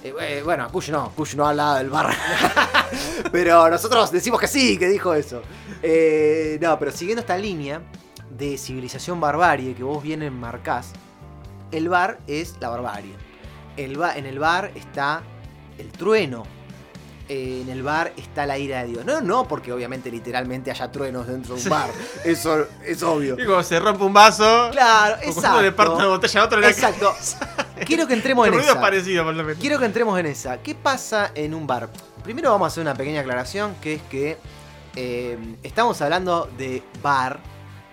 Eh, 0.04 0.42
bueno, 0.44 0.68
Kush 0.70 0.90
no, 0.90 1.10
Kush 1.16 1.34
no 1.34 1.46
hablaba 1.46 1.78
del 1.78 1.90
bar. 1.90 2.14
pero 3.32 3.68
nosotros 3.68 4.10
decimos 4.10 4.40
que 4.40 4.48
sí, 4.48 4.78
que 4.78 4.88
dijo 4.88 5.14
eso. 5.14 5.42
Eh, 5.82 6.58
no, 6.60 6.78
pero 6.78 6.90
siguiendo 6.92 7.20
esta 7.20 7.36
línea 7.36 7.82
de 8.30 8.58
civilización 8.58 9.20
barbarie 9.20 9.74
que 9.74 9.82
vos 9.82 10.02
bien 10.02 10.22
enmarcás, 10.22 10.92
el 11.72 11.88
bar 11.88 12.18
es 12.26 12.54
la 12.60 12.68
barbarie. 12.68 13.14
El 13.76 13.96
ba- 13.96 14.16
en 14.16 14.26
el 14.26 14.38
bar 14.38 14.70
está 14.74 15.22
el 15.78 15.90
trueno. 15.92 16.44
Eh, 17.28 17.62
en 17.62 17.68
el 17.70 17.82
bar 17.82 18.12
está 18.16 18.46
la 18.46 18.56
ira 18.56 18.82
de 18.84 18.88
Dios. 18.90 19.04
No, 19.04 19.20
no, 19.20 19.48
porque 19.48 19.72
obviamente 19.72 20.10
literalmente 20.12 20.70
haya 20.70 20.92
truenos 20.92 21.26
dentro 21.26 21.56
de 21.56 21.62
un 21.64 21.68
bar. 21.68 21.90
Eso 22.24 22.66
es 22.84 23.02
obvio. 23.02 23.34
Y 23.34 23.44
cuando 23.44 23.64
se 23.64 23.80
rompe 23.80 24.04
un 24.04 24.12
vaso, 24.12 24.68
Claro, 24.70 25.16
o 25.28 25.34
cuando 25.34 25.62
le 25.62 25.72
parte 25.72 25.92
una 25.94 26.04
exacto. 26.04 26.10
botella 26.16 26.40
a 26.40 26.44
otro, 26.44 26.62
Exacto. 26.68 27.14
Quiero 27.84 28.06
que 28.06 28.14
entremos 28.14 28.46
en 28.46 28.54
ruido 28.54 28.70
esa. 28.72 28.80
parecido, 28.80 29.24
por 29.24 29.34
lo 29.34 29.44
menos. 29.44 29.60
Quiero 29.60 29.78
que 29.78 29.84
entremos 29.84 30.18
en 30.18 30.26
esa. 30.26 30.58
¿Qué 30.62 30.74
pasa 30.74 31.30
en 31.34 31.54
un 31.54 31.66
bar? 31.66 31.88
Primero 32.22 32.50
vamos 32.50 32.66
a 32.66 32.68
hacer 32.68 32.80
una 32.82 32.94
pequeña 32.94 33.20
aclaración, 33.20 33.74
que 33.82 33.94
es 33.94 34.02
que 34.02 34.38
eh, 34.96 35.38
estamos 35.62 36.00
hablando 36.00 36.48
de 36.56 36.82
bar 37.02 37.38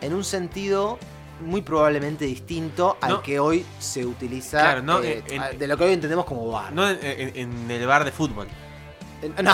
en 0.02 0.13
un 0.13 0.24
sentido 0.24 0.98
muy 1.41 1.62
probablemente 1.62 2.24
distinto 2.26 2.98
al 3.02 3.10
No. 3.12 3.22
que 3.22 3.39
hoy 3.39 3.65
se 3.80 4.06
utiliza, 4.06 4.60
Claro, 4.62 4.82
no, 4.84 5.02
eh, 5.04 5.24
en- 5.28 5.60
de 5.60 5.67
lo 5.67 5.78
que 5.78 5.84
hoy 5.84 5.93
entendemos 5.93 6.26
como 6.26 6.50
bar. 6.50 6.72
No 6.72 6.89
en, 6.89 6.98
en- 7.02 7.36
en 7.36 7.72
el 7.72 7.86
bar 7.86 8.06
de 8.06 8.12
fútbol. 8.12 8.48
No, 9.43 9.54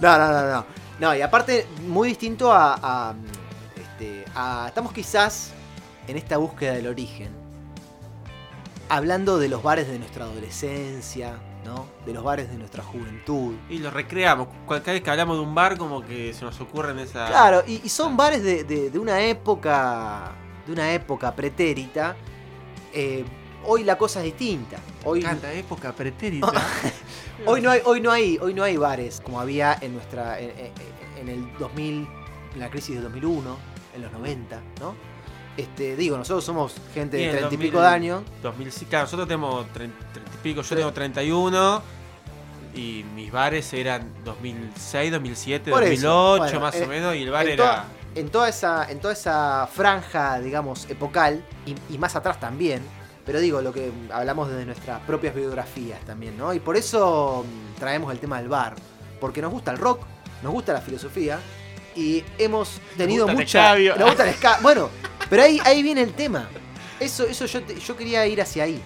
no, 0.00 0.18
no, 0.18 0.32
no, 0.32 0.50
no. 0.52 0.66
No, 1.00 1.14
y 1.16 1.22
aparte, 1.22 1.66
muy 1.86 2.08
distinto 2.08 2.52
a, 2.52 2.74
a, 2.82 3.14
este, 3.76 4.24
a- 4.34 4.66
Estamos 4.68 4.92
quizás 4.92 5.50
en 6.06 6.16
esta 6.16 6.36
búsqueda 6.36 6.74
del 6.74 6.88
origen. 6.88 7.30
Hablando 8.88 9.38
de 9.38 9.48
los 9.48 9.62
bares 9.62 9.86
de 9.88 9.98
nuestra 9.98 10.24
adolescencia, 10.24 11.38
¿no? 11.64 11.86
De 12.06 12.12
los 12.14 12.24
bares 12.24 12.50
de 12.50 12.56
nuestra 12.56 12.82
juventud. 12.82 13.54
Y 13.68 13.78
lo 13.78 13.90
recreamos. 13.90 14.48
Cada 14.68 14.80
vez 14.92 15.02
que 15.02 15.10
hablamos 15.10 15.36
de 15.36 15.42
un 15.42 15.54
bar, 15.54 15.76
como 15.76 16.04
que 16.04 16.32
se 16.32 16.44
nos 16.44 16.60
ocurre 16.60 16.92
en 16.92 17.00
esa. 17.00 17.26
Claro, 17.26 17.62
y, 17.66 17.80
y 17.84 17.88
son 17.88 18.16
bares 18.16 18.42
de, 18.42 18.64
de- 18.64 18.90
de 18.90 18.98
una 18.98 19.20
época. 19.20 20.32
De 20.66 20.72
una 20.72 20.92
época 20.92 21.34
pretérita. 21.34 22.16
Eh, 22.92 23.24
hoy 23.64 23.84
la 23.84 23.98
cosa 23.98 24.20
es 24.20 24.26
distinta. 24.26 24.78
Hoy, 25.04 25.22
Canta 25.22 25.52
época 25.52 25.92
pretérita. 25.92 26.50
Hoy 27.46 27.60
no 27.60 27.70
hay, 27.70 27.80
hoy 27.84 28.00
no 28.00 28.10
hay, 28.10 28.36
hoy 28.42 28.52
no 28.52 28.64
hay 28.64 28.76
bares 28.76 29.20
como 29.20 29.40
había 29.40 29.78
en 29.80 29.94
nuestra, 29.94 30.40
en, 30.40 30.50
en- 30.58 30.72
en 31.20 31.28
el 31.28 31.58
2000, 31.58 32.08
en 32.54 32.60
la 32.60 32.68
crisis 32.68 32.96
del 32.96 33.04
2001, 33.04 33.56
en 33.94 34.02
los 34.02 34.10
90, 34.10 34.60
¿no? 34.80 34.94
Este, 35.58 35.96
digo, 35.96 36.16
nosotros 36.16 36.44
somos 36.44 36.72
gente 36.94 37.16
de 37.16 37.24
30 37.30 37.38
y 37.40 37.42
2000, 37.50 37.58
pico 37.68 37.80
de 37.82 37.86
años. 37.88 38.22
2000, 38.42 38.72
sí, 38.72 38.84
claro, 38.86 39.04
nosotros 39.04 39.26
tenemos 39.28 39.66
30, 39.72 39.96
30 40.14 40.32
y 40.32 40.38
pico, 40.42 40.62
yo 40.62 40.68
Sí. 40.68 40.74
tengo 40.76 40.92
31. 40.92 41.82
Y 42.74 43.04
mis 43.14 43.32
bares 43.32 43.72
eran 43.72 44.12
2006, 44.24 45.10
2007, 45.10 45.70
Por 45.70 45.82
eso, 45.82 46.08
2008 46.08 46.38
bueno, 46.44 46.60
más 46.60 46.74
eh, 46.76 46.84
o 46.84 46.86
menos. 46.86 47.16
Y 47.16 47.22
el 47.22 47.30
bar 47.30 47.46
en 47.46 47.52
era. 47.54 47.64
toda- 47.64 47.84
En 48.14 48.28
toda 48.30 48.48
esa, 48.48 48.90
en 48.90 49.00
toda 49.00 49.12
esa 49.12 49.68
franja, 49.72 50.40
digamos, 50.40 50.88
epocal, 50.88 51.44
y, 51.66 51.74
y 51.92 51.98
más 51.98 52.14
atrás 52.16 52.38
también. 52.40 52.82
Pero 53.26 53.38
digo, 53.40 53.60
lo 53.60 53.72
que 53.72 53.90
hablamos 54.12 54.48
desde 54.48 54.64
nuestras 54.64 55.00
propias 55.02 55.34
biografías 55.34 56.00
también, 56.06 56.36
¿no? 56.38 56.54
Y 56.54 56.60
por 56.60 56.76
eso 56.76 57.44
mm, 57.46 57.78
traemos 57.78 58.10
el 58.12 58.18
tema 58.20 58.38
del 58.38 58.48
bar. 58.48 58.74
Porque 59.20 59.42
nos 59.42 59.50
gusta 59.52 59.72
el 59.72 59.78
rock, 59.78 60.02
nos 60.42 60.52
gusta 60.52 60.72
la 60.72 60.80
filosofía. 60.80 61.38
Y 61.96 62.24
hemos 62.38 62.80
tenido 62.96 63.26
mucha. 63.28 63.42
escabio. 63.42 63.96
Nos 63.96 64.08
gusta 64.10 64.28
el 64.28 64.34
esca- 64.34 64.60
Bueno, 64.62 64.88
pero 65.30 65.42
ahí, 65.42 65.60
ahí 65.64 65.82
viene 65.82 66.02
el 66.02 66.12
tema. 66.14 66.48
Eso, 67.00 67.26
eso 67.26 67.46
yo, 67.46 67.62
te- 67.62 67.78
yo 67.78 67.96
quería 67.96 68.26
ir 68.26 68.40
hacia 68.40 68.64
ahí. 68.64 68.80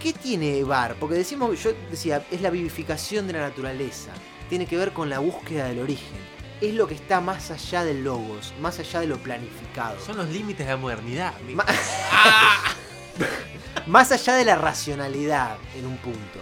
¿Qué 0.00 0.12
tiene 0.12 0.62
bar? 0.64 0.96
Porque 1.00 1.16
decimos, 1.16 1.60
yo 1.62 1.72
decía, 1.90 2.24
es 2.30 2.40
la 2.40 2.50
vivificación 2.50 3.26
de 3.26 3.34
la 3.34 3.40
naturaleza. 3.40 4.10
Tiene 4.48 4.66
que 4.66 4.76
ver 4.76 4.92
con 4.92 5.10
la 5.10 5.18
búsqueda 5.18 5.66
del 5.68 5.80
origen. 5.80 6.18
Es 6.60 6.72
lo 6.74 6.86
que 6.86 6.94
está 6.94 7.20
más 7.20 7.50
allá 7.50 7.84
del 7.84 8.04
logos, 8.04 8.54
más 8.60 8.78
allá 8.78 9.00
de 9.00 9.06
lo 9.08 9.18
planificado. 9.18 9.98
Son 10.00 10.16
los 10.16 10.28
límites 10.28 10.66
de 10.66 10.72
la 10.72 10.78
modernidad. 10.78 11.34
Ma- 11.54 11.66
más 13.86 14.12
allá 14.12 14.34
de 14.34 14.44
la 14.44 14.56
racionalidad 14.56 15.56
en 15.76 15.86
un 15.86 15.96
punto. 15.98 16.40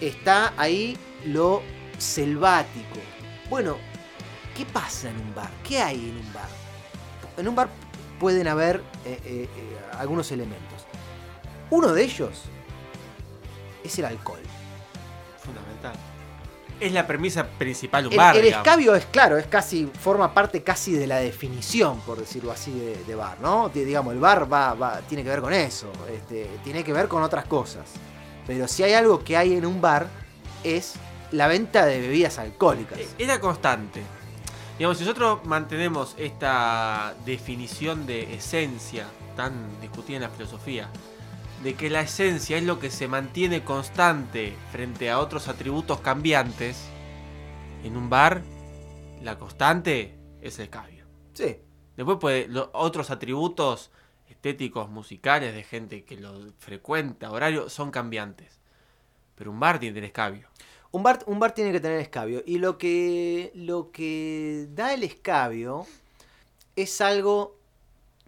Está 0.00 0.52
ahí 0.56 0.96
lo 1.24 1.62
selvático. 1.98 3.00
Bueno, 3.50 3.76
¿qué 4.56 4.64
pasa 4.66 5.10
en 5.10 5.16
un 5.20 5.34
bar? 5.34 5.50
¿Qué 5.66 5.80
hay 5.80 5.96
en 6.10 6.16
un 6.16 6.32
bar? 6.32 6.48
En 7.36 7.48
un 7.48 7.54
bar 7.54 7.68
pueden 8.18 8.48
haber 8.48 8.76
eh, 9.04 9.20
eh, 9.24 9.48
eh, 9.56 9.76
algunos 9.98 10.30
elementos. 10.32 10.86
Uno 11.70 11.92
de 11.92 12.02
ellos 12.04 12.42
es 13.84 13.98
el 13.98 14.04
alcohol. 14.04 14.40
Fundamental. 15.42 15.92
Es 16.78 16.92
la 16.92 17.06
premisa 17.06 17.46
principal 17.46 18.02
de 18.02 18.08
un 18.08 18.12
El, 18.14 18.18
bar. 18.18 18.36
el 18.36 18.42
digamos. 18.42 18.66
escabio 18.66 18.94
es 18.94 19.06
claro, 19.06 19.38
es 19.38 19.46
casi, 19.46 19.86
forma 19.98 20.34
parte 20.34 20.62
casi 20.62 20.92
de 20.92 21.06
la 21.06 21.16
definición, 21.16 22.00
por 22.00 22.18
decirlo 22.18 22.52
así, 22.52 22.70
de, 22.78 23.02
de 23.04 23.14
bar, 23.14 23.38
¿no? 23.40 23.70
Di- 23.70 23.84
Digamos, 23.84 24.12
el 24.12 24.20
bar 24.20 24.52
va, 24.52 24.74
va- 24.74 25.00
tiene 25.08 25.22
que 25.24 25.30
ver 25.30 25.40
con 25.40 25.54
eso, 25.54 25.90
este, 26.12 26.50
tiene 26.64 26.84
que 26.84 26.92
ver 26.92 27.08
con 27.08 27.22
otras 27.22 27.46
cosas. 27.46 27.84
Pero 28.46 28.68
si 28.68 28.82
hay 28.82 28.92
algo 28.92 29.24
que 29.24 29.36
hay 29.38 29.54
en 29.54 29.64
un 29.64 29.80
bar, 29.80 30.06
es 30.62 30.94
la 31.32 31.48
venta 31.48 31.86
de 31.86 31.98
bebidas 32.00 32.38
alcohólicas. 32.38 32.98
Era 33.18 33.40
constante. 33.40 34.02
Digamos, 34.78 34.98
si 34.98 35.04
nosotros 35.04 35.44
mantenemos 35.44 36.14
esta 36.18 37.14
definición 37.24 38.06
de 38.06 38.34
esencia 38.34 39.06
tan 39.34 39.80
discutida 39.80 40.16
en 40.16 40.22
la 40.22 40.28
filosofía, 40.28 40.90
de 41.62 41.74
que 41.74 41.88
la 41.88 42.02
esencia 42.02 42.58
es 42.58 42.64
lo 42.64 42.78
que 42.78 42.90
se 42.90 43.08
mantiene 43.08 43.64
constante 43.64 44.54
frente 44.72 45.10
a 45.10 45.18
otros 45.18 45.48
atributos 45.48 46.00
cambiantes, 46.00 46.88
en 47.84 47.96
un 47.96 48.10
bar, 48.10 48.42
la 49.22 49.38
constante 49.38 50.18
es 50.42 50.58
el 50.58 50.64
escabio. 50.64 51.06
Sí, 51.32 51.56
Después 51.96 52.18
puede, 52.20 52.46
los 52.48 52.68
otros 52.72 53.10
atributos 53.10 53.90
estéticos, 54.28 54.90
musicales, 54.90 55.54
de 55.54 55.64
gente 55.64 56.04
que 56.04 56.16
lo 56.16 56.52
frecuenta, 56.58 57.30
horario, 57.30 57.70
son 57.70 57.90
cambiantes. 57.90 58.60
Pero 59.34 59.50
un 59.50 59.58
bar 59.58 59.78
tiene 59.78 59.98
el 59.98 60.04
escabio. 60.04 60.48
Un 60.92 61.02
bar, 61.02 61.22
un 61.26 61.38
bar 61.38 61.52
tiene 61.52 61.72
que 61.72 61.80
tener 61.80 62.00
escabio. 62.00 62.42
Y 62.46 62.58
lo 62.58 62.78
que, 62.78 63.52
lo 63.54 63.90
que 63.90 64.68
da 64.70 64.94
el 64.94 65.02
escabio 65.02 65.86
es 66.74 67.00
algo 67.00 67.56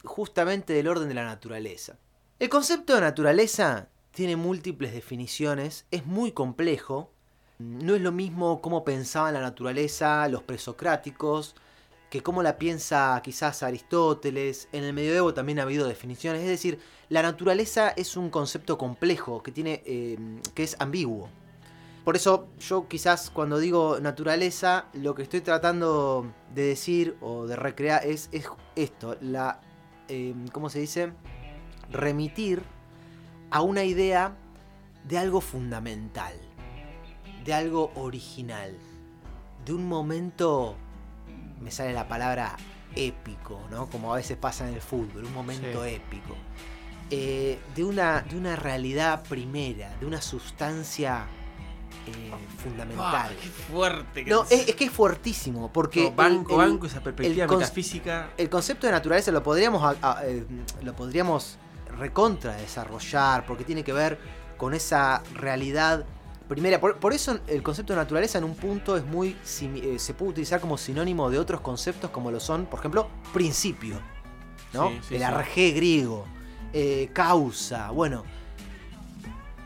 justamente 0.05 0.73
del 0.73 0.89
orden 0.89 1.09
de 1.09 1.15
la 1.15 1.25
naturaleza. 1.25 1.97
El 2.39 2.49
concepto 2.49 2.95
de 2.95 3.01
naturaleza 3.01 3.89
tiene 4.13 4.37
múltiples 4.37 4.93
definiciones, 4.93 5.87
es 5.91 6.07
muy 6.07 6.33
complejo. 6.33 7.11
No 7.59 7.95
es 7.95 8.01
lo 8.01 8.13
mismo 8.13 8.61
cómo 8.61 8.85
pensaban 8.85 9.35
la 9.35 9.41
naturaleza 9.41 10.29
los 10.29 10.43
presocráticos 10.43 11.57
que 12.11 12.23
cómo 12.23 12.43
la 12.43 12.59
piensa 12.59 13.21
quizás 13.23 13.63
Aristóteles. 13.63 14.69
En 14.73 14.85
el 14.85 14.93
medioevo 14.93 15.35
también 15.35 15.59
ha 15.59 15.63
habido 15.63 15.87
definiciones. 15.87 16.43
Es 16.43 16.49
decir, 16.49 16.79
la 17.09 17.23
naturaleza 17.23 17.91
es 17.91 18.17
un 18.17 18.31
concepto 18.31 18.79
complejo 18.79 19.43
que, 19.43 19.53
tiene, 19.53 19.83
eh, 19.85 20.19
que 20.55 20.63
es 20.63 20.77
ambiguo. 20.79 21.29
Por 22.09 22.17
eso 22.17 22.49
yo 22.59 22.89
quizás 22.89 23.29
cuando 23.29 23.59
digo 23.59 24.01
naturaleza, 24.01 24.87
lo 24.95 25.15
que 25.15 25.21
estoy 25.21 25.43
tratando 25.43 26.33
de 26.55 26.63
decir 26.63 27.19
o 27.21 27.47
de 27.47 27.55
recrear 27.55 28.03
es, 28.03 28.31
es 28.33 28.49
esto, 28.77 29.19
la, 29.21 29.61
eh, 30.09 30.35
¿cómo 30.53 30.71
se 30.71 30.79
dice? 30.79 31.13
Remitir 31.91 32.63
a 33.51 33.61
una 33.61 33.85
idea 33.85 34.35
de 35.05 35.19
algo 35.19 35.43
fundamental, 35.43 36.33
de 37.45 37.53
algo 37.53 37.93
original, 37.95 38.75
de 39.67 39.75
un 39.75 39.87
momento, 39.87 40.77
me 41.61 41.71
sale 41.71 41.93
la 41.93 42.09
palabra 42.09 42.57
épico, 42.97 43.61
¿no? 43.71 43.91
Como 43.91 44.15
a 44.15 44.17
veces 44.17 44.39
pasa 44.39 44.67
en 44.67 44.73
el 44.77 44.81
fútbol, 44.81 45.27
un 45.27 45.35
momento 45.35 45.85
Sí. 45.85 45.91
épico. 45.91 46.35
Eh, 47.11 47.59
de, 47.75 47.85
una, 47.85 48.23
de 48.23 48.39
una 48.39 48.57
realidad 48.57 49.25
primera, 49.29 49.95
de 49.99 50.07
una 50.07 50.23
sustancia 50.23 51.27
eh, 52.09 52.33
fundamental. 52.63 53.07
Ah, 53.15 53.31
qué 53.41 53.49
fuerte 53.49 54.25
que 54.25 54.31
No, 54.31 54.43
es, 54.51 54.69
es 54.69 54.75
que 54.75 54.85
es 54.85 54.91
fuertísimo, 54.91 55.71
porque 55.73 56.05
No, 56.05 56.13
banco, 56.13 56.55
el- 56.55 56.61
el- 56.65 56.71
banco 56.71 56.87
esa 56.87 57.01
perspectiva 57.03 57.45
el 57.45 57.51
metafísica. 57.51 58.31
el 58.37 58.49
concepto 58.51 58.87
de 58.87 58.93
naturaleza 58.93 59.31
lo 59.33 59.43
podríamos, 59.43 59.83
a- 59.83 60.19
a- 60.19 60.27
eh, 60.27 60.45
lo 60.83 60.95
podríamos 60.95 61.57
recontra 61.99 62.55
desarrollar, 62.57 63.45
porque 63.47 63.65
tiene 63.65 63.83
que 63.85 63.93
ver 63.93 64.19
con 64.57 64.75
esa 64.75 65.23
realidad 65.35 66.05
primera. 66.49 66.81
Por, 66.81 66.97
por 66.97 67.13
eso 67.13 67.39
el 67.47 67.63
concepto 67.63 67.93
de 67.93 67.99
naturaleza 67.99 68.39
en 68.39 68.45
un 68.45 68.55
punto 68.55 68.97
es 68.97 69.05
muy 69.05 69.37
eh, 69.61 69.97
se 69.99 70.15
puede 70.15 70.31
utilizar 70.33 70.61
como 70.61 70.79
sinónimo 70.79 71.29
de 71.31 71.39
otros 71.39 71.61
conceptos 71.61 72.11
como 72.11 72.31
lo 72.31 72.41
son, 72.41 72.67
por 72.67 72.79
ejemplo, 72.81 73.09
principio, 73.35 74.01
¿no? 74.73 74.89
Sí, 74.89 74.99
sí, 75.09 75.15
el 75.15 75.21
sí. 75.21 75.25
arjé 75.25 75.71
griego, 75.73 76.25
eh, 76.73 77.11
causa, 77.13 77.91
bueno. 77.91 78.25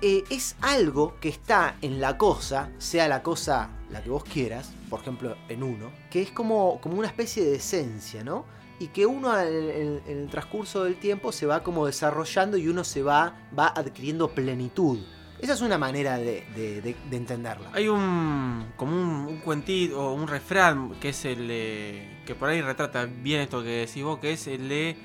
Eh, 0.02 0.24
es 0.30 0.56
algo 0.60 1.14
que 1.20 1.28
está 1.28 1.76
en 1.80 2.00
la 2.00 2.18
cosa, 2.18 2.70
sea 2.78 3.08
la 3.08 3.22
cosa 3.22 3.70
la 3.90 4.02
que 4.02 4.10
vos 4.10 4.24
quieras, 4.24 4.72
por 4.90 5.00
ejemplo 5.00 5.36
en 5.48 5.62
uno, 5.62 5.90
que 6.10 6.22
es 6.22 6.30
como, 6.30 6.80
como 6.80 6.98
una 6.98 7.06
especie 7.08 7.44
de 7.44 7.56
esencia, 7.56 8.24
¿no? 8.24 8.44
Y 8.80 8.88
que 8.88 9.06
uno 9.06 9.38
en, 9.40 10.02
el 10.06 10.28
transcurso 10.30 10.84
del 10.84 10.96
tiempo 10.96 11.30
se 11.30 11.46
va 11.46 11.62
como 11.62 11.86
desarrollando 11.86 12.56
y 12.56 12.66
uno 12.68 12.82
se 12.84 13.02
va, 13.02 13.36
va 13.56 13.68
adquiriendo 13.68 14.28
plenitud. 14.34 14.98
Esa 15.38 15.52
es 15.54 15.60
una 15.60 15.76
manera 15.78 16.16
de, 16.18 16.46
de- 16.56 16.80
de- 16.80 16.96
de 17.10 17.16
entenderla. 17.16 17.70
Hay 17.72 17.88
un 17.88 18.72
como 18.76 18.92
un, 18.96 19.08
un 19.26 19.36
cuentito 19.40 20.00
o 20.00 20.14
un 20.14 20.26
refrán 20.26 20.92
que 21.00 21.10
es 21.10 21.24
el 21.24 21.46
de- 21.48 22.22
que 22.26 22.34
por 22.34 22.48
ahí 22.48 22.60
retrata 22.62 23.04
bien 23.06 23.40
esto 23.40 23.62
que 23.62 23.86
decís 23.86 24.02
vos, 24.02 24.18
que 24.20 24.32
es 24.32 24.46
el 24.46 24.68
de 24.68 24.96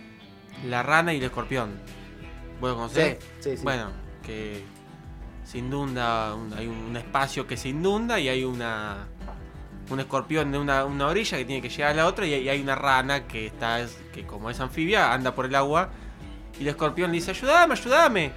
la 0.66 0.82
rana 0.82 1.14
y 1.14 1.18
el 1.18 1.24
escorpión. 1.26 1.80
¿Vos 2.62 2.70
lo 2.72 2.76
conocés? 2.78 3.18
Sí, 3.20 3.50
sí, 3.52 3.58
sí. 3.58 3.64
Bueno, 3.64 3.92
que 4.24 4.64
se 5.48 5.60
inunda, 5.60 6.36
un- 6.36 6.54
hay 6.54 6.68
un 6.68 6.96
espacio 6.98 7.48
que 7.48 7.56
se 7.56 7.70
inunda 7.70 8.20
y 8.20 8.28
hay 8.30 8.44
una 8.44 9.08
un 9.90 10.02
escorpión 10.02 10.52
de 10.52 10.58
una, 10.60 10.84
una 10.84 11.08
orilla 11.08 11.38
que 11.38 11.46
tiene 11.46 11.62
que 11.62 11.70
llegar 11.70 11.92
a 11.92 11.94
la 11.94 12.08
otra 12.08 12.26
y 12.26 12.34
hay, 12.34 12.42
y 12.44 12.50
hay 12.50 12.62
una 12.62 12.76
rana 12.76 13.26
que 13.26 13.46
está 13.46 13.86
que 14.14 14.26
como 14.26 14.50
es 14.50 14.60
anfibia 14.60 15.14
anda 15.14 15.34
por 15.34 15.46
el 15.46 15.56
agua 15.56 15.90
y 16.60 16.64
el 16.64 16.68
escorpión 16.68 17.10
le 17.12 17.16
dice 17.16 17.32
ayúdame, 17.32 17.74
ayúdame 17.74 18.32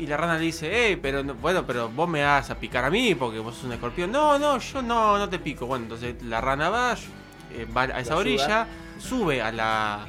y 0.00 0.06
la 0.06 0.16
rana 0.16 0.38
le 0.38 0.46
dice, 0.46 0.70
hey, 0.72 0.98
pero 1.00 1.22
no- 1.22 1.34
bueno, 1.34 1.64
pero 1.66 1.90
vos 1.90 2.08
me 2.08 2.24
vas 2.24 2.48
a 2.50 2.54
picar 2.58 2.84
a 2.86 2.90
mí 2.90 3.14
porque 3.14 3.38
vos 3.38 3.54
sos 3.54 3.64
un 3.64 3.72
escorpión. 3.74 4.10
No, 4.10 4.38
no, 4.40 4.58
yo 4.58 4.82
no, 4.82 5.18
no 5.18 5.28
te 5.28 5.38
pico. 5.38 5.66
Bueno, 5.66 5.84
entonces 5.84 6.20
la 6.24 6.40
rana 6.40 6.68
va, 6.70 6.94
eh, 7.52 7.66
va 7.76 7.82
a 7.82 8.00
esa 8.00 8.16
orilla, 8.16 8.66
sube 8.98 9.40
a 9.42 9.52
la, 9.52 10.06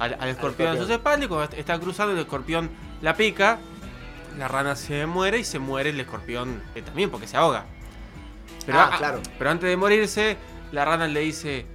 al, 0.00 0.16
al 0.18 0.28
escorpión 0.30 0.70
en 0.70 0.78
sus 0.82 0.90
espaldas 0.90 1.24
y 1.26 1.28
cuando 1.28 1.56
está 1.56 1.78
cruzando 1.78 2.14
el 2.14 2.18
escorpión 2.20 2.68
la 3.00 3.14
pica, 3.14 3.58
la 4.38 4.48
rana 4.48 4.76
se 4.76 5.06
muere 5.06 5.38
y 5.40 5.44
se 5.44 5.58
muere 5.58 5.90
el 5.90 6.00
escorpión 6.00 6.62
eh, 6.74 6.82
también 6.82 7.10
porque 7.10 7.26
se 7.26 7.36
ahoga. 7.36 7.66
Pero, 8.66 8.78
Ah, 8.78 8.90
a- 8.94 8.98
claro. 8.98 9.20
pero 9.38 9.50
antes 9.50 9.68
de 9.68 9.76
morirse, 9.76 10.36
la 10.72 10.84
rana 10.84 11.06
le 11.08 11.20
dice, 11.20 11.66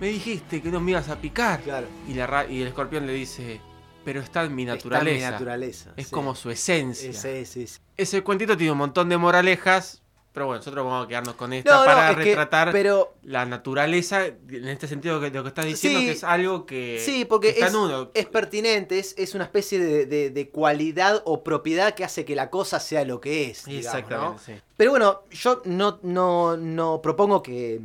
me 0.00 0.08
dijiste 0.08 0.60
que 0.62 0.70
no 0.70 0.80
me 0.80 0.92
ibas 0.92 1.08
a 1.08 1.16
picar. 1.20 1.60
Claro. 1.60 1.86
Y, 2.08 2.14
la 2.14 2.46
y 2.48 2.62
el 2.62 2.68
escorpión 2.68 3.06
le 3.06 3.12
dice, 3.12 3.60
pero 4.04 4.20
está 4.20 4.42
en 4.44 4.54
mi 4.54 4.62
Está 4.62 4.72
en 4.72 4.78
naturaleza. 4.78 5.26
mi 5.26 5.32
naturaleza. 5.32 5.92
Es 5.96 6.06
sí. 6.08 6.12
como 6.12 6.34
su 6.34 6.50
esencia. 6.50 7.10
Ese, 7.10 7.40
ese, 7.40 7.62
ese. 7.64 7.80
Ese 7.96 8.22
cuentito 8.22 8.56
tiene 8.56 8.72
un 8.72 8.78
montón 8.78 9.08
de 9.08 9.16
moralejas, 9.18 10.01
pero 10.32 10.46
bueno, 10.46 10.58
nosotros 10.60 10.84
vamos 10.86 11.04
a 11.04 11.08
quedarnos 11.08 11.34
con 11.34 11.52
esta 11.52 11.70
No, 11.70 11.80
no, 11.80 11.84
para 11.84 12.10
es 12.10 12.16
que- 12.16 12.24
retratar 12.24 12.72
pero 12.72 13.14
la 13.24 13.44
naturaleza, 13.44 14.24
en 14.26 14.68
este 14.68 14.88
sentido 14.88 15.20
de 15.20 15.30
lo 15.30 15.42
que 15.42 15.48
estás 15.50 15.66
diciendo, 15.66 16.00
Sí, 16.00 16.06
que 16.06 16.12
es 16.12 16.24
algo 16.24 16.64
que, 16.64 17.00
Sí, 17.04 17.24
porque 17.26 17.48
que 17.48 17.54
está 17.54 17.66
es, 17.66 17.72
en 17.74 17.78
uno. 17.78 18.10
es 18.14 18.26
pertinente, 18.26 18.98
es, 18.98 19.14
es 19.18 19.34
una 19.34 19.44
especie 19.44 19.78
de, 19.78 20.06
de- 20.06 20.30
de 20.30 20.48
cualidad 20.48 21.22
o 21.26 21.44
propiedad 21.44 21.94
que 21.94 22.04
hace 22.04 22.24
que 22.24 22.34
la 22.34 22.48
cosa 22.50 22.80
sea 22.80 23.04
lo 23.04 23.20
que 23.20 23.50
es. 23.50 23.66
digamos, 23.66 23.84
¿no? 23.84 23.98
Exactamente, 23.98 24.42
sí. 24.46 24.52
Pero 24.76 24.90
bueno, 24.92 25.22
yo 25.30 25.60
no, 25.66 25.98
no, 26.02 26.56
no 26.56 27.00
propongo 27.02 27.42
que, 27.42 27.78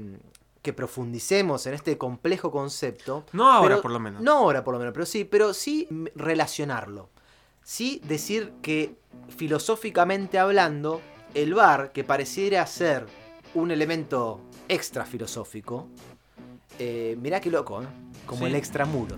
que 0.61 0.71
profundicemos 0.73 1.65
en 1.67 1.73
este 1.73 1.97
complejo 1.97 2.49
concepto. 2.51 3.25
No 3.33 3.51
ahora, 3.51 3.69
pero- 3.75 3.81
por 3.81 3.91
lo 3.91 3.99
menos. 3.99 4.21
No 4.21 4.33
ahora, 4.37 4.63
por 4.63 4.73
lo 4.73 4.79
menos, 4.79 4.93
pero 4.93 5.05
sí, 5.05 5.25
pero 5.25 5.53
sí 5.53 5.87
relacionarlo. 6.15 7.09
Sí 7.63 8.01
decir 8.05 8.53
que 8.61 8.95
filosóficamente 9.35 10.39
hablando, 10.39 11.01
el 11.34 11.53
bar, 11.53 11.91
que 11.91 12.03
pareciera 12.03 12.65
ser 12.65 13.05
un 13.53 13.71
elemento 13.71 14.41
extra 14.67 15.05
filosófico, 15.05 15.88
eh, 16.80 17.17
mirá 17.21 17.39
qué 17.39 17.49
loco, 17.49 17.82
¿eh? 17.82 17.86
como 18.25 18.39
Sí. 18.41 18.45
el 18.45 18.55
extramuro. 18.55 19.15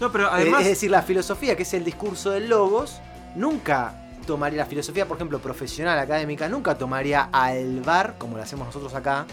No, 0.00 0.10
pero 0.12 0.26
Eh, 0.26 0.30
además, 0.32 0.62
es 0.62 0.68
decir, 0.68 0.90
la 0.90 1.02
filosofía, 1.02 1.56
que 1.56 1.62
es 1.62 1.74
el 1.74 1.84
discurso 1.84 2.30
del 2.30 2.48
logos, 2.48 3.00
nunca 3.34 4.04
tomaría 4.26 4.58
la 4.58 4.66
filosofía, 4.66 5.06
por 5.08 5.16
ejemplo, 5.16 5.38
profesional, 5.40 5.98
académica, 5.98 6.48
nunca 6.48 6.76
tomaría 6.76 7.28
al 7.32 7.80
bar, 7.80 8.16
como 8.18 8.36
lo 8.36 8.42
hacemos 8.42 8.66
nosotros 8.66 8.94
acá, 8.94 9.26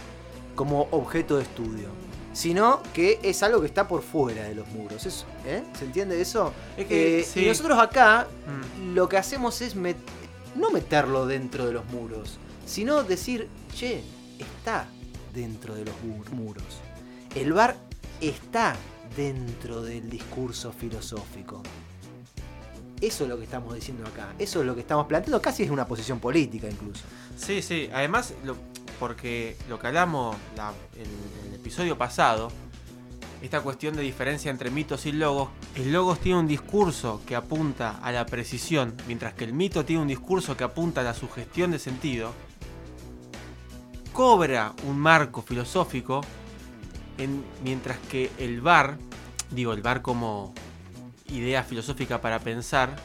como 0.55 0.87
objeto 0.91 1.35
de 1.37 1.43
estudio. 1.43 1.89
Sino 2.33 2.81
que 2.93 3.19
es 3.23 3.43
algo 3.43 3.61
que 3.61 3.67
está 3.67 3.87
por 3.87 4.01
fuera 4.01 4.43
de 4.43 4.55
los 4.55 4.67
muros. 4.69 5.05
¿eh? 5.45 5.63
¿Se 5.77 5.85
entiende 5.85 6.19
eso? 6.21 6.53
Es 6.77 6.85
que, 6.85 7.19
Eh, 7.19 7.23
sí. 7.23 7.45
Y 7.45 7.47
nosotros 7.47 7.77
acá 7.79 8.27
Mm. 8.45 8.93
lo 8.93 9.07
que 9.07 9.17
hacemos 9.17 9.61
es 9.61 9.75
met- 9.77 9.95
no 10.55 10.71
meterlo 10.71 11.25
dentro 11.25 11.65
de 11.67 11.73
los 11.73 11.85
muros, 11.85 12.37
sino 12.65 13.03
decir, 13.03 13.47
che, 13.75 14.01
está 14.39 14.87
dentro 15.33 15.75
de 15.75 15.85
los 15.85 15.93
mu- 16.03 16.23
muros. 16.45 16.63
El 17.35 17.53
bar 17.53 17.75
está 18.21 18.75
dentro 19.15 19.81
del 19.81 20.09
discurso 20.09 20.71
filosófico. 20.71 21.61
Eso 23.01 23.23
es 23.25 23.29
lo 23.29 23.37
que 23.37 23.43
estamos 23.43 23.75
diciendo 23.75 24.07
acá. 24.07 24.33
Eso 24.39 24.61
es 24.61 24.65
lo 24.65 24.73
que 24.73 24.81
estamos 24.81 25.05
planteando. 25.07 25.41
Casi 25.41 25.63
es 25.63 25.69
una 25.69 25.85
posición 25.85 26.19
política 26.19 26.67
incluso. 26.69 27.03
Sí, 27.37 27.61
sí. 27.61 27.89
Además, 27.93 28.33
porque 28.99 29.57
lo 29.69 29.77
que 29.77 29.87
hablamos 29.87 30.35
la- 30.55 30.73
en 30.95 31.49
el 31.49 31.55
episodio 31.55 31.97
pasado, 31.97 32.49
esta 33.41 33.61
cuestión 33.61 33.95
de 33.95 34.01
diferencia 34.01 34.49
entre 34.49 34.71
mitos 34.71 35.05
y 35.05 35.11
logos, 35.11 35.49
el 35.75 35.91
logos 35.93 36.19
tiene 36.19 36.39
un 36.39 36.47
discurso 36.47 37.21
que 37.27 37.35
apunta 37.35 37.99
a 38.01 38.11
la 38.11 38.25
precisión, 38.25 38.95
mientras 39.07 39.33
que 39.33 39.43
el 39.43 39.53
mito 39.53 39.85
tiene 39.85 40.01
un 40.01 40.07
discurso 40.07 40.57
que 40.57 40.63
apunta 40.63 41.01
a 41.01 41.03
la 41.03 41.13
sugestión 41.13 41.71
de 41.71 41.79
sentido, 41.79 42.33
cobra 44.13 44.73
un 44.87 44.97
marco 44.97 45.41
filosófico, 45.41 46.21
en- 47.17 47.43
mientras 47.63 47.97
que 48.09 48.31
el 48.39 48.61
bar, 48.61 48.97
digo 49.51 49.73
el 49.73 49.81
bar 49.81 50.01
como 50.01 50.53
idea 51.27 51.63
filosófica 51.63 52.21
para 52.21 52.39
pensar, 52.39 52.95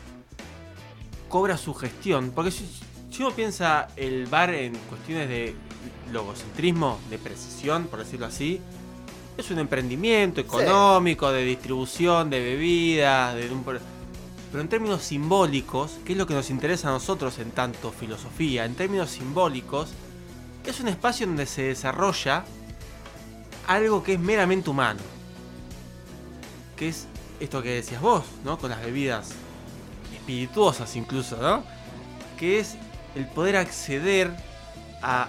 cobra 1.29 1.57
su 1.57 1.75
gestión. 1.75 2.33
Porque 2.35 2.51
si, 2.51 2.69
si 3.11 3.23
uno 3.23 3.33
piensa 3.33 3.89
el 3.97 4.27
bar 4.27 4.51
en 4.55 4.75
cuestiones 4.89 5.29
de 5.29 5.55
logocentrismo, 6.13 6.99
de 7.11 7.19
precisión, 7.19 7.85
por 7.87 8.01
decirlo 8.01 8.27
así, 8.27 8.61
es 9.41 9.51
un 9.51 9.59
emprendimiento 9.59 10.41
económico, 10.41 11.31
de 11.33 11.45
distribución 11.45 12.31
de 12.31 12.41
bebidas, 12.41 13.35
de 13.35 13.51
un... 13.51 13.65
Pero 13.65 14.63
en 14.63 14.69
términos 14.69 15.03
simbólicos, 15.03 15.93
que 16.05 16.13
es 16.13 16.19
lo 16.19 16.27
que 16.27 16.35
nos 16.35 16.51
interesa 16.51 16.89
a 16.89 16.93
nosotros 16.93 17.39
en 17.39 17.51
tanto 17.53 17.93
filosofía, 17.93 18.65
en 18.65 18.75
términos 18.75 19.11
simbólicos, 19.11 19.91
es 20.65 20.81
un 20.81 20.89
espacio 20.89 21.27
donde 21.27 21.47
se 21.47 21.63
desarrolla 21.63 22.45
algo 23.67 24.03
que 24.03 24.15
es 24.15 24.21
meramente 24.21 24.71
humano. 24.71 25.01
Que 26.77 26.89
es 26.89 27.07
esto 27.39 27.63
que 27.63 27.71
decías 27.71 28.01
vos, 28.01 28.25
¿no? 28.45 28.59
Con 28.59 28.71
las 28.71 28.81
bebidas 28.81 29.31
espirituosas 30.15 30.95
incluso, 30.97 31.37
¿no? 31.37 31.65
Que 32.39 32.59
es 32.61 32.77
el 33.15 33.27
poder 33.27 33.57
acceder 33.57 34.31
a... 35.03 35.29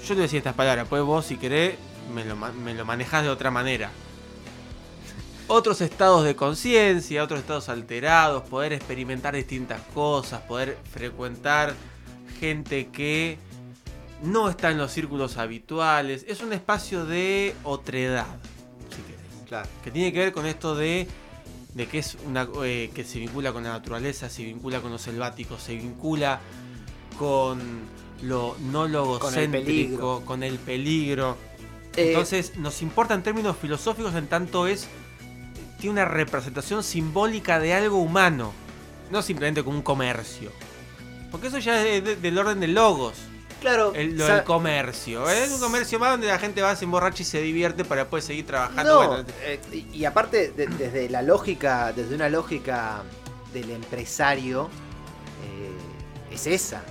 Yo 0.00 0.08
te 0.08 0.14
voy 0.14 0.20
a 0.20 0.22
decir 0.22 0.38
estas 0.38 0.54
palabras, 0.54 0.86
pues 0.88 1.02
vos 1.02 1.26
si 1.26 1.36
querés 1.36 1.76
me 2.14 2.24
lo, 2.24 2.36
me 2.36 2.74
lo 2.74 2.84
manejás 2.84 3.22
de 3.24 3.30
otra 3.30 3.50
manera. 3.50 3.90
Otros 5.46 5.80
estados 5.80 6.24
de 6.24 6.36
conciencia, 6.36 7.24
otros 7.24 7.40
estados 7.40 7.68
alterados, 7.70 8.42
poder 8.44 8.74
experimentar 8.74 9.34
distintas 9.34 9.80
cosas, 9.94 10.42
poder 10.42 10.76
frecuentar 10.92 11.74
gente 12.38 12.88
que 12.88 13.38
no 14.22 14.50
está 14.50 14.70
en 14.70 14.78
los 14.78 14.92
círculos 14.92 15.38
habituales. 15.38 16.24
Es 16.28 16.42
un 16.42 16.52
espacio 16.52 17.06
de 17.06 17.54
otredad, 17.64 18.26
si 18.90 19.00
querés 19.02 19.48
Claro. 19.48 19.68
que 19.82 19.90
tiene 19.90 20.12
que 20.12 20.18
ver 20.18 20.32
con 20.32 20.44
esto 20.44 20.74
de, 20.74 21.08
de 21.72 21.86
que 21.86 21.98
es 22.00 22.18
una 22.26 22.46
eh, 22.64 22.90
que 22.94 23.02
se 23.04 23.18
vincula 23.18 23.50
con 23.52 23.64
la 23.64 23.70
naturaleza, 23.70 24.28
se 24.28 24.44
vincula 24.44 24.80
con 24.82 24.90
lo 24.90 24.98
selvático, 24.98 25.58
se 25.58 25.76
vincula 25.76 26.40
con 27.18 27.58
lo 28.22 28.54
no 28.60 28.86
logocéntrico, 28.86 29.64
peligro. 29.64 30.22
con 30.26 30.42
el 30.42 30.58
peligro. 30.58 31.36
Eh, 31.98 32.08
Entonces 32.08 32.56
nos 32.56 32.80
importa 32.82 33.14
en 33.14 33.22
términos 33.22 33.56
filosóficos 33.60 34.14
en 34.14 34.26
tanto 34.28 34.66
es 34.66 34.86
tiene 35.80 35.92
una 35.92 36.04
representación 36.04 36.82
simbólica 36.82 37.58
de 37.60 37.72
algo 37.74 37.98
humano, 37.98 38.52
no 39.10 39.22
simplemente 39.22 39.62
como 39.62 39.76
un 39.76 39.82
comercio. 39.82 40.50
Porque 41.30 41.48
eso 41.48 41.58
ya 41.58 41.84
es 41.86 42.04
de- 42.04 42.16
del 42.16 42.36
orden 42.38 42.58
de 42.60 42.66
logos, 42.68 43.14
claro. 43.60 43.92
el, 43.94 44.16
lo 44.18 44.26
del 44.26 44.42
comercio. 44.44 45.28
¿eh? 45.30 45.44
Es 45.44 45.50
un 45.52 45.60
comercio 45.60 45.98
más 45.98 46.10
donde 46.12 46.26
la 46.26 46.38
gente 46.38 46.62
va, 46.62 46.74
se 46.74 46.84
emborracha 46.84 47.22
y 47.22 47.26
se 47.26 47.40
divierte 47.42 47.84
para 47.84 48.02
después 48.02 48.24
seguir 48.24 48.46
trabajando. 48.46 49.02
No, 49.02 49.08
Bueno, 49.08 49.24
eh, 49.42 49.60
y, 49.92 50.04
aparte, 50.04 50.50
de- 50.52 50.66
desde 50.66 51.08
la 51.10 51.22
lógica, 51.22 51.92
desde 51.92 52.14
una 52.14 52.28
lógica 52.28 53.02
del 53.52 53.70
empresario, 53.70 54.68
eh, 55.44 56.34
es 56.34 56.46
esa. 56.46 56.82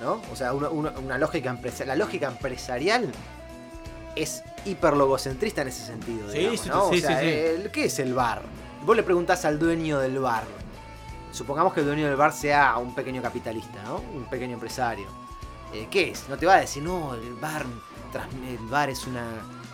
¿No? 0.00 0.20
O 0.30 0.36
sea, 0.36 0.52
una 0.52 1.16
lógica 1.18 1.48
empresarial. 1.48 1.98
La 1.98 2.04
lógica 2.04 2.28
empresarial 2.28 3.10
es 4.16 4.42
hiperlogocentrista 4.64 5.62
en 5.62 5.68
ese 5.68 5.86
sentido. 5.86 6.30
Sí, 6.32 6.38
digamos, 6.38 6.60
sí, 6.60 6.68
¿no? 6.68 6.90
sí, 6.90 6.98
o 6.98 7.00
sea, 7.06 7.20
sí, 7.20 7.26
el- 7.28 7.70
¿qué 7.70 7.84
es 7.84 7.98
el 8.00 8.14
bar? 8.14 8.42
Vos 8.84 8.96
le 8.96 9.02
preguntás 9.02 9.44
al 9.44 9.58
dueño 9.58 9.98
del 10.00 10.18
bar. 10.18 10.44
Supongamos 11.32 11.74
que 11.74 11.80
el 11.80 11.86
dueño 11.86 12.06
del 12.06 12.16
bar 12.16 12.32
sea 12.32 12.76
un 12.78 12.94
pequeño 12.94 13.20
capitalista, 13.22 13.82
¿no? 13.84 13.96
Un 14.14 14.24
pequeño 14.24 14.54
empresario. 14.54 15.06
Eh, 15.74 15.86
¿Qué 15.90 16.10
es? 16.10 16.28
No 16.28 16.36
te 16.38 16.46
va 16.46 16.54
a 16.54 16.60
decir, 16.60 16.82
no, 16.82 17.14
el 17.14 17.34
bar, 17.34 17.64
el 18.48 18.66
bar 18.68 18.88
es 18.88 19.06
una 19.06 19.24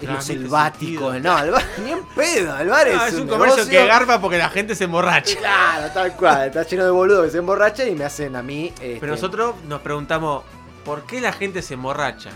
es 0.01 0.09
lo 0.09 0.21
selvático. 0.21 1.13
No, 1.21 1.39
el 1.39 1.51
bar, 1.53 1.63
ni 1.85 1.93
en 1.93 2.03
pedo. 2.17 2.59
El 2.59 2.69
bar 2.69 2.89
No, 2.89 3.05
es, 3.07 3.13
es 3.13 3.21
un 3.21 3.29
comercio 3.29 3.57
negocio- 3.65 3.71
que 3.81 3.87
garpa 3.87 4.21
porque 4.21 4.39
la 4.39 4.49
gente 4.49 4.75
se 4.75 4.85
emborracha. 4.85 5.37
Claro, 5.39 5.93
tal 5.93 6.17
cual. 6.17 6.49
Está 6.49 6.65
lleno 6.65 6.85
de 6.85 6.91
boludos 6.91 7.27
que 7.27 7.31
se 7.31 7.39
emborrachan 7.39 7.87
y 7.89 7.93
me 7.93 8.05
hacen 8.05 8.35
a 8.35 8.43
mí. 8.43 8.69
este, 8.81 8.97
Pero 8.99 9.13
nosotros 9.13 9.55
nos 9.69 9.81
preguntamos, 9.83 10.43
¿por 10.85 11.05
qué 11.07 11.21
la 11.21 11.33
gente 11.33 11.63
se 11.63 11.75
emborracha? 11.75 12.31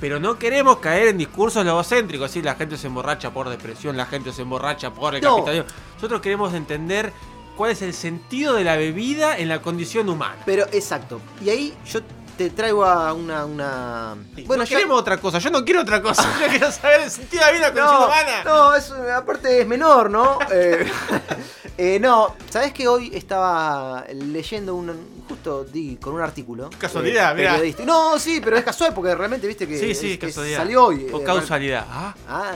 Pero 0.00 0.20
no 0.20 0.38
queremos 0.38 0.78
caer 0.78 1.08
en 1.08 1.18
discursos 1.18 1.64
logocéntricos, 1.64 2.30
así 2.30 2.40
la 2.42 2.54
gente 2.54 2.76
se 2.76 2.86
emborracha 2.86 3.30
por 3.32 3.48
depresión, 3.48 3.96
la 3.96 4.06
gente 4.06 4.32
se 4.32 4.42
emborracha 4.42 4.92
por 4.92 5.14
el 5.14 5.22
No. 5.22 5.36
capitalismo. 5.36 5.66
Nosotros 5.96 6.20
queremos 6.20 6.54
entender 6.54 7.12
cuál 7.56 7.72
es 7.72 7.82
el 7.82 7.92
sentido 7.92 8.54
de 8.54 8.62
la 8.62 8.76
bebida 8.76 9.36
en 9.36 9.48
la 9.48 9.60
condición 9.60 10.08
humana. 10.08 10.36
Pero 10.46 10.64
exacto. 10.72 11.20
Y 11.44 11.50
ahí 11.50 11.74
yo 11.84 12.00
te 12.38 12.50
traigo 12.50 12.84
a 12.84 13.12
una. 13.12 13.44
una... 13.44 14.16
Bueno, 14.46 14.64
ya- 14.64 14.68
queremos 14.76 14.98
otra 14.98 15.18
cosa, 15.18 15.38
yo 15.40 15.50
no 15.50 15.64
quiero 15.64 15.82
otra 15.82 16.00
cosa, 16.00 16.22
yo 16.40 16.46
quiero 16.48 16.72
saber 16.72 17.02
el 17.02 17.10
sentido 17.10 17.44
de 17.44 17.58
la 17.58 17.70
vida 17.70 17.82
No, 17.84 18.06
humana. 18.06 18.44
no, 18.44 18.74
es, 18.74 18.90
aparte 19.14 19.60
es 19.60 19.66
menor, 19.66 20.08
¿no? 20.10 20.38
Eh, 20.50 20.90
eh, 21.76 21.98
no, 22.00 22.34
¿sabés 22.48 22.72
que 22.72 22.88
hoy 22.88 23.10
estaba 23.14 24.04
leyendo 24.14 24.74
un. 24.74 25.18
Justo 25.28 25.62
di 25.64 25.96
con 25.96 26.14
un 26.14 26.22
artículo. 26.22 26.70
Casualidad, 26.78 27.34
mirá. 27.34 27.50
periodístico. 27.52 27.86
No, 27.86 28.18
sí, 28.18 28.40
pero 28.42 28.56
es 28.56 28.64
casual 28.64 28.94
porque 28.94 29.14
realmente 29.14 29.46
viste 29.46 29.68
que, 29.68 29.78
sí, 29.78 29.94
sí, 29.94 30.12
es- 30.12 30.18
que 30.18 30.28
casualidad. 30.28 30.58
salió 30.60 30.84
hoy. 30.86 31.06
O 31.12 31.20
eh, 31.20 31.24
causalidad. 31.24 31.84
Ah, 31.90 32.14
Ah, 32.26 32.52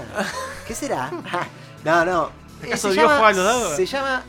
¿qué 0.66 0.74
será? 0.74 1.10
no, 1.84 2.04
no. 2.06 2.30
Eh, 2.62 2.68
¿Acaso 2.68 2.90
Dios 2.90 3.02
llama- 3.04 3.16
juega 3.18 3.28
a 3.28 3.32
los 3.32 3.44
dados? 3.44 3.76
Se 3.76 3.84
llama 3.86 4.22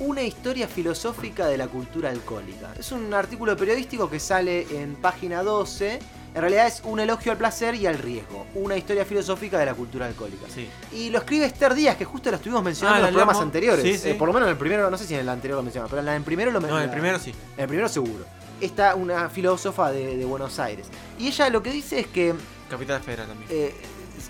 Una 0.00 0.22
historia 0.22 0.68
filosófica 0.68 1.46
de 1.48 1.58
la 1.58 1.66
cultura 1.66 2.10
alcohólica. 2.10 2.72
Es 2.78 2.92
un 2.92 3.12
artículo 3.12 3.56
periodístico 3.56 4.08
que 4.08 4.20
sale 4.20 4.66
en 4.80 4.94
página 4.94 5.42
12. 5.42 5.98
En 6.34 6.40
realidad 6.40 6.68
es 6.68 6.82
un 6.84 7.00
elogio 7.00 7.32
al 7.32 7.38
placer 7.38 7.74
y 7.74 7.86
al 7.86 7.98
riesgo. 7.98 8.46
Una 8.54 8.76
historia 8.76 9.04
filosófica 9.04 9.58
de 9.58 9.66
la 9.66 9.74
cultura 9.74 10.06
alcohólica. 10.06 10.46
sí. 10.48 10.68
Y 10.92 11.10
lo 11.10 11.18
escribe 11.18 11.46
Esther 11.46 11.74
Díaz, 11.74 11.96
que 11.96 12.04
justo 12.04 12.30
lo 12.30 12.36
estuvimos 12.36 12.62
mencionando 12.62 12.96
Ah, 12.96 12.98
en 12.98 13.02
la 13.02 13.10
los 13.10 13.16
programas 13.16 13.42
anteriores. 13.42 13.82
Sí, 13.84 13.98
sí. 13.98 14.10
Eh, 14.10 14.14
por 14.14 14.28
lo 14.28 14.34
menos 14.34 14.46
en 14.46 14.52
el 14.52 14.58
primero, 14.58 14.88
no 14.88 14.96
sé 14.96 15.04
si 15.04 15.14
en 15.14 15.20
el 15.20 15.28
anterior 15.28 15.56
lo 15.56 15.62
mencionamos, 15.64 15.90
pero 15.90 16.02
en 16.02 16.08
el 16.14 16.22
primero 16.22 16.52
lo 16.52 16.60
No, 16.60 16.68
en 16.68 16.74
el 16.82 16.86
la- 16.86 16.92
primero 16.92 17.18
sí. 17.18 17.30
En 17.56 17.62
el 17.62 17.66
primero 17.68 17.88
seguro. 17.88 18.24
Está 18.60 18.94
una 18.94 19.28
filósofa 19.30 19.90
de, 19.90 20.16
de 20.16 20.24
Buenos 20.24 20.58
Aires. 20.60 20.86
Y 21.18 21.26
ella 21.28 21.48
lo 21.50 21.60
que 21.62 21.70
dice 21.72 21.98
es 22.00 22.06
que 22.06 22.34
Capital 22.70 23.00
Federal 23.02 23.26
también. 23.26 23.48
eh, 23.50 23.74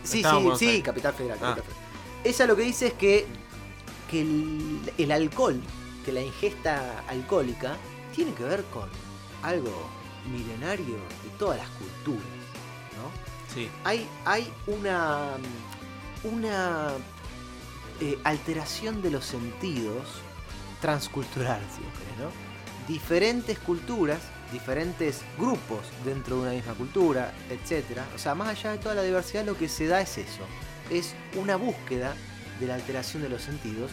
sí, 0.03 0.19
Estaba 0.19 0.35
en 0.37 0.39
sí, 0.41 0.45
Buenos 0.45 0.59
sí, 0.61 0.66
Aires. 0.69 0.85
Capital 0.85 1.12
Federal. 1.14 1.39
Ah. 1.43 1.55
Capital 1.57 1.64
Federal. 1.64 1.89
Ella 2.25 2.47
lo 2.47 2.57
que 2.57 2.62
dice 2.62 2.87
es 2.89 2.93
que, 2.95 3.27
que 4.11 4.22
el, 4.22 4.80
el 4.98 5.12
alcohol, 5.12 5.61
que 6.04 6.12
la 6.12 6.22
ingesta 6.22 7.04
alcohólica, 7.09 7.76
tiene 8.14 8.32
que 8.32 8.44
ver 8.44 8.64
con 8.64 8.88
algo 9.42 9.88
milenario 10.32 10.94
de 10.94 11.30
todas 11.38 11.59
las 11.59 11.68
culturas. 11.70 12.26
¿no? 12.96 13.54
Sí. 13.54 13.68
Hay, 13.84 14.09
hay 14.24 14.52
una, 14.66 15.36
una 16.24 16.90
eh, 18.00 18.18
alteración 18.24 19.02
de 19.02 19.11
los 19.11 19.24
sentidos 19.24 20.06
transcultural, 20.80 21.61
si 21.74 21.80
querés, 21.80 22.18
¿no? 22.18 22.48
Diferentes 22.86 23.59
culturas, 23.59 24.20
diferentes 24.52 25.22
grupos 25.36 25.80
dentro 26.04 26.36
de 26.36 26.42
una 26.42 26.50
misma 26.52 26.74
cultura, 26.74 27.34
etc. 27.50 28.00
O 28.14 28.18
sea, 28.18 28.34
más 28.34 28.48
allá 28.48 28.72
de 28.72 28.78
toda 28.78 28.94
la 28.94 29.02
diversidad, 29.02 29.44
lo 29.44 29.56
que 29.59 29.68
se 29.68 29.86
da 29.86 30.00
es 30.00 30.16
eso. 30.18 30.42
Es 30.90 31.14
una 31.36 31.56
búsqueda 31.56 32.14
de 32.61 32.66
la 32.66 32.74
alteración 32.74 33.22
de 33.22 33.28
los 33.28 33.42
sentidos. 33.42 33.90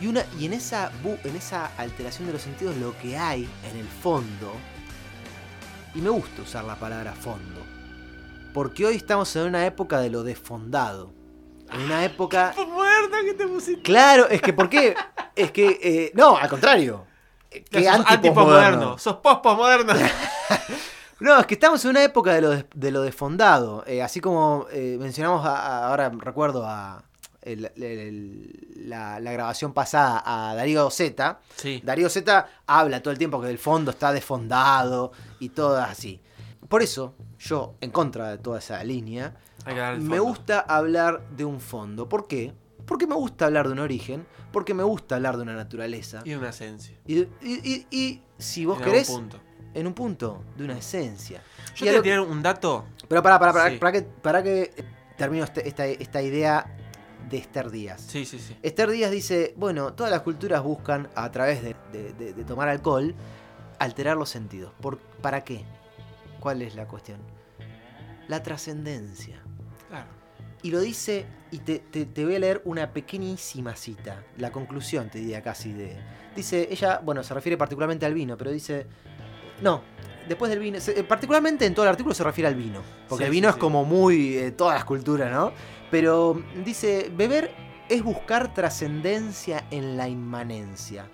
Y, 0.00 0.06
una, 0.06 0.24
y 0.38 0.46
en, 0.46 0.52
esa, 0.52 0.92
bu- 1.02 1.18
en 1.24 1.34
esa 1.36 1.70
alteración 1.76 2.26
de 2.28 2.32
los 2.34 2.42
sentidos 2.42 2.76
lo 2.76 2.96
que 2.98 3.16
hay 3.18 3.48
en 3.70 3.76
el 3.78 3.86
fondo, 3.88 4.52
y 5.94 6.00
me 6.00 6.10
gusta 6.10 6.42
usar 6.42 6.64
la 6.64 6.76
palabra 6.76 7.12
fondo, 7.14 7.60
porque 8.54 8.86
hoy 8.86 8.94
estamos 8.96 9.34
en 9.36 9.42
una 9.46 9.66
época 9.66 9.98
de 10.00 10.10
lo 10.10 10.22
desfondado. 10.22 11.12
En 11.72 11.80
una 11.82 12.04
época 12.04 12.54
que 13.24 13.34
te 13.34 13.46
pusiste. 13.46 13.82
Claro, 13.82 14.28
es 14.28 14.40
que 14.40 14.52
¿por 14.52 14.68
qué? 14.70 14.94
Es 15.34 15.50
que, 15.50 15.78
eh, 15.82 16.12
no, 16.14 16.36
al 16.36 16.48
contrario. 16.48 17.04
Eh, 17.50 17.62
Que 17.64 17.84
sos 17.84 18.04
anti-posmoderno. 18.06 18.98
sos 18.98 19.16
post-posmoderno. 19.16 19.92
No, 21.20 21.36
es 21.40 21.46
que 21.46 21.54
estamos 21.54 21.84
en 21.84 21.90
una 21.90 22.04
época 22.04 22.32
de 22.32 22.40
lo, 22.40 22.50
de 22.52 22.90
lo 22.92 23.02
desfondado. 23.02 23.82
Eh, 23.88 24.02
así 24.02 24.20
como 24.20 24.66
eh, 24.70 24.96
mencionamos, 25.00 25.44
a- 25.44 25.56
a- 25.56 25.88
ahora 25.88 26.10
recuerdo 26.16 26.64
a 26.64 27.02
el- 27.52 27.72
el- 27.82 28.88
la, 28.88 29.20
la 29.20 29.32
grabación 29.32 29.72
pasada 29.72 30.22
a 30.24 30.54
Darío 30.54 30.90
Z. 30.90 31.40
Sí. 31.56 31.80
Darío 31.84 32.08
Z 32.08 32.48
habla 32.66 33.02
todo 33.02 33.12
el 33.12 33.18
tiempo 33.18 33.40
que 33.40 33.50
el 33.50 33.58
fondo 33.58 33.90
está 33.90 34.12
desfondado 34.12 35.12
y 35.40 35.50
todo 35.50 35.76
así. 35.78 36.20
Por 36.68 36.82
eso, 36.82 37.14
yo, 37.38 37.74
en 37.80 37.90
contra 37.90 38.30
de 38.30 38.38
toda 38.38 38.58
esa 38.58 38.82
línea, 38.84 39.34
me 40.00 40.18
gusta 40.18 40.60
hablar 40.60 41.22
de 41.30 41.44
un 41.44 41.60
fondo. 41.60 42.08
¿Por 42.08 42.26
qué? 42.26 42.52
Porque 42.86 43.06
me 43.06 43.14
gusta 43.14 43.46
hablar 43.46 43.66
de 43.66 43.72
un 43.72 43.78
origen, 43.80 44.26
porque 44.52 44.72
me 44.74 44.82
gusta 44.82 45.16
hablar 45.16 45.36
de 45.36 45.42
una 45.42 45.54
naturaleza. 45.54 46.22
Y 46.24 46.34
una 46.34 46.50
esencia. 46.50 46.96
Y, 47.06 47.18
y- 47.20 47.26
y- 47.42 47.86
y 47.90 48.22
si 48.38 48.64
vos 48.64 48.78
en 48.78 48.84
querés, 48.84 49.08
punto. 49.10 49.38
en 49.74 49.86
un 49.86 49.94
punto 49.94 50.42
de 50.56 50.64
una 50.64 50.78
esencia. 50.78 51.42
Yo 51.74 51.84
te 51.84 51.90
voy 51.90 51.98
a 52.00 52.02
tirar 52.02 52.20
un 52.20 52.42
dato. 52.42 52.86
Pero 53.08 53.22
para, 53.22 53.38
para, 53.38 53.52
para, 53.52 53.70
Sí. 53.70 53.76
para 53.76 53.92
que, 53.92 54.02
para 54.02 54.42
que 54.42 54.84
termino 55.16 55.44
este- 55.44 55.66
esta, 55.68 55.86
esta 55.86 56.22
idea 56.22 56.76
de 57.28 57.38
Esther 57.38 57.70
Díaz. 57.70 58.00
Sí, 58.06 58.24
sí, 58.24 58.38
sí. 58.38 58.56
Esther 58.62 58.90
Díaz 58.90 59.10
dice, 59.10 59.54
bueno, 59.56 59.92
todas 59.94 60.10
las 60.12 60.22
culturas 60.22 60.62
buscan, 60.62 61.08
a 61.14 61.30
través 61.30 61.62
de, 61.62 61.76
de- 61.92 62.12
de- 62.14 62.32
de 62.34 62.44
tomar 62.44 62.68
alcohol, 62.68 63.14
alterar 63.78 64.16
los 64.16 64.28
sentidos. 64.28 64.72
¿Por, 64.80 64.98
¿Para 64.98 65.44
qué? 65.44 65.64
¿Cuál 66.40 66.62
es 66.62 66.74
la 66.74 66.86
cuestión? 66.86 67.18
La 68.28 68.42
trascendencia. 68.42 69.40
Claro. 69.88 70.06
Y 70.62 70.70
lo 70.70 70.80
dice, 70.80 71.24
y 71.50 71.58
te, 71.58 71.78
te- 71.78 72.04
te 72.06 72.24
voy 72.24 72.34
a 72.34 72.38
leer 72.40 72.62
una 72.64 72.92
pequeñísima 72.92 73.76
cita, 73.76 74.24
la 74.36 74.50
conclusión 74.50 75.08
te 75.10 75.18
diría 75.18 75.42
casi 75.42 75.72
de... 75.72 75.96
Dice, 76.34 76.68
ella, 76.70 77.00
bueno, 77.02 77.22
se 77.22 77.32
refiere 77.34 77.56
particularmente 77.56 78.06
al 78.06 78.14
vino, 78.14 78.36
pero 78.36 78.50
dice... 78.50 78.86
No, 79.62 79.82
después 80.28 80.50
del 80.50 80.60
vino, 80.60 80.78
se- 80.80 81.00
eh, 81.00 81.04
particularmente 81.04 81.66
en 81.66 81.74
todo 81.74 81.84
el 81.86 81.90
artículo 81.90 82.14
se 82.14 82.22
refiere 82.24 82.48
al 82.48 82.54
vino, 82.54 82.82
porque 83.08 83.24
Sí, 83.24 83.26
el 83.26 83.30
vino 83.32 83.48
sí, 83.48 83.50
es 83.50 83.54
sí. 83.54 83.60
como 83.60 83.84
muy... 83.84 84.36
eh, 84.36 84.50
todas 84.52 84.74
las 84.74 84.84
culturas, 84.84 85.32
¿no? 85.32 85.52
Pero 85.90 86.42
dice, 86.64 87.10
beber 87.16 87.50
es 87.88 88.02
buscar 88.02 88.52
trascendencia 88.54 89.64
en 89.70 89.96
la 89.96 90.08
inmanencia, 90.08 91.06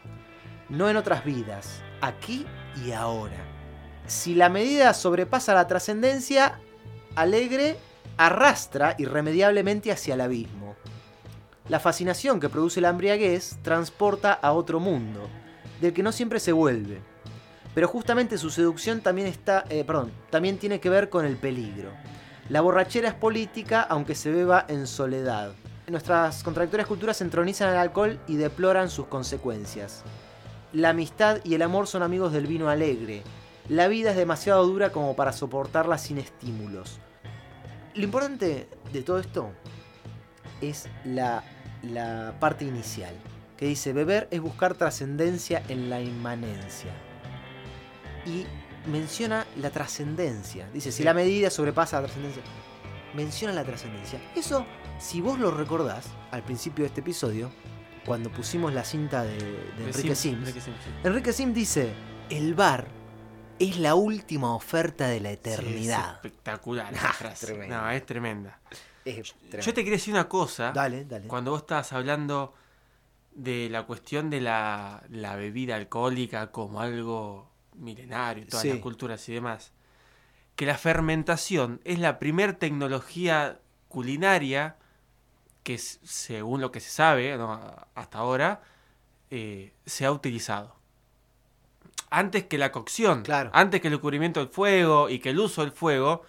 no 0.68 0.88
en 0.90 0.96
otras 0.96 1.24
vidas, 1.24 1.82
aquí 2.00 2.44
y 2.84 2.90
ahora. 2.92 3.36
Si 4.06 4.34
la 4.34 4.48
medida 4.48 4.92
sobrepasa 4.92 5.54
la 5.54 5.66
trascendencia, 5.66 6.60
alegre 7.14 7.76
arrastra 8.16 8.94
irremediablemente 8.98 9.90
hacia 9.90 10.14
el 10.14 10.20
abismo. 10.20 10.74
La 11.68 11.80
fascinación 11.80 12.40
que 12.40 12.48
produce 12.50 12.80
la 12.80 12.90
embriaguez 12.90 13.56
transporta 13.62 14.32
a 14.34 14.52
otro 14.52 14.78
mundo, 14.80 15.30
del 15.80 15.92
que 15.94 16.02
no 16.02 16.12
siempre 16.12 16.38
se 16.40 16.52
vuelve. 16.52 17.00
Pero 17.74 17.88
justamente 17.88 18.38
su 18.38 18.50
seducción 18.50 19.00
también 19.00 19.26
está, 19.26 19.64
eh, 19.68 19.84
perdón, 19.84 20.12
también 20.30 20.58
tiene 20.58 20.80
que 20.80 20.90
ver 20.90 21.10
con 21.10 21.26
el 21.26 21.36
peligro. 21.36 21.90
La 22.48 22.60
borrachera 22.60 23.08
es 23.08 23.14
política 23.14 23.82
aunque 23.82 24.14
se 24.14 24.30
beba 24.30 24.64
en 24.68 24.86
soledad. 24.86 25.52
Nuestras 25.88 26.42
contradictorias 26.42 26.88
culturas 26.88 27.20
entronizan 27.20 27.70
el 27.70 27.76
alcohol 27.76 28.18
y 28.26 28.36
deploran 28.36 28.88
sus 28.88 29.06
consecuencias. 29.06 30.02
La 30.72 30.90
amistad 30.90 31.38
y 31.44 31.54
el 31.54 31.62
amor 31.62 31.86
son 31.86 32.02
amigos 32.02 32.32
del 32.32 32.46
vino 32.46 32.68
alegre. 32.68 33.22
La 33.68 33.88
vida 33.88 34.10
es 34.10 34.16
demasiado 34.16 34.66
dura 34.66 34.90
como 34.90 35.16
para 35.16 35.32
soportarla 35.32 35.98
sin 35.98 36.18
estímulos. 36.18 37.00
Lo 37.94 38.04
importante 38.04 38.68
de 38.92 39.02
todo 39.02 39.18
esto 39.18 39.50
es 40.60 40.88
la, 41.04 41.44
la 41.82 42.34
parte 42.40 42.64
inicial, 42.64 43.14
que 43.56 43.66
dice, 43.66 43.92
beber 43.92 44.28
es 44.30 44.40
buscar 44.40 44.74
trascendencia 44.74 45.62
en 45.68 45.90
la 45.90 46.00
inmanencia. 46.00 46.92
Y 48.26 48.46
menciona 48.88 49.46
la 49.56 49.70
trascendencia. 49.70 50.68
Dice, 50.72 50.92
si 50.92 51.02
la 51.02 51.14
medida 51.14 51.50
sobrepasa 51.50 51.96
la 52.00 52.06
trascendencia, 52.06 52.42
menciona 53.14 53.52
la 53.54 53.64
trascendencia. 53.64 54.20
Eso, 54.34 54.66
si 54.98 55.20
vos 55.20 55.38
lo 55.38 55.50
recordás, 55.50 56.06
al 56.30 56.42
principio 56.42 56.82
de 56.84 56.88
este 56.88 57.00
episodio, 57.00 57.50
cuando 58.04 58.30
pusimos 58.30 58.72
la 58.74 58.84
cinta 58.84 59.22
de, 59.24 59.38
de 59.38 59.84
Enrique 59.86 60.14
Sims, 60.14 60.40
Enrique 60.40 60.60
Sims, 60.60 60.76
sí. 60.84 60.90
Enrique 61.04 61.32
Sims 61.32 61.54
dice, 61.54 61.92
el 62.30 62.54
bar 62.54 62.86
es 63.58 63.78
la 63.78 63.94
última 63.94 64.54
oferta 64.54 65.06
de 65.08 65.20
la 65.20 65.30
Sí, 65.30 65.34
eternidad. 65.34 66.08
es 66.10 66.14
espectacular 66.16 66.92
esa 66.94 67.08
Ah, 67.08 67.12
frase. 67.12 67.66
No, 67.68 67.90
es 67.90 68.04
tremenda. 68.04 68.58
Es. 69.04 69.34
Yo 69.52 69.72
te 69.74 69.82
quería 69.82 69.92
decir 69.92 70.12
una 70.14 70.28
cosa. 70.28 70.72
Dale, 70.72 71.04
dale. 71.04 71.26
Cuando 71.28 71.50
vos 71.52 71.60
estabas 71.60 71.92
hablando 71.92 72.54
de 73.34 73.68
la 73.70 73.84
cuestión 73.84 74.28
de 74.30 74.40
la, 74.40 75.02
la 75.10 75.36
bebida 75.36 75.76
alcohólica 75.76 76.50
como 76.50 76.80
algo 76.80 77.50
milenario, 77.74 78.46
todas 78.46 78.62
Sí. 78.62 78.68
las 78.70 78.78
culturas 78.78 79.28
y 79.28 79.34
demás, 79.34 79.72
que 80.56 80.66
la 80.66 80.78
fermentación 80.78 81.80
es 81.84 81.98
la 81.98 82.18
primer 82.18 82.54
tecnología 82.54 83.58
culinaria 83.88 84.76
que, 85.62 85.78
según 85.78 86.60
lo 86.60 86.70
que 86.70 86.80
se 86.80 86.90
sabe 86.90 87.36
¿no? 87.36 87.58
hasta 87.94 88.18
ahora, 88.18 88.62
eh, 89.30 89.72
se 89.86 90.04
ha 90.04 90.12
utilizado. 90.12 90.74
Antes 92.10 92.44
que 92.44 92.58
la 92.58 92.70
cocción, 92.70 93.22
Claro. 93.22 93.50
antes 93.52 93.80
que 93.80 93.88
el 93.88 93.92
descubrimiento 93.94 94.40
del 94.40 94.48
fuego 94.50 95.08
y 95.08 95.18
que 95.18 95.30
el 95.30 95.40
uso 95.40 95.62
del 95.62 95.72
fuego, 95.72 96.22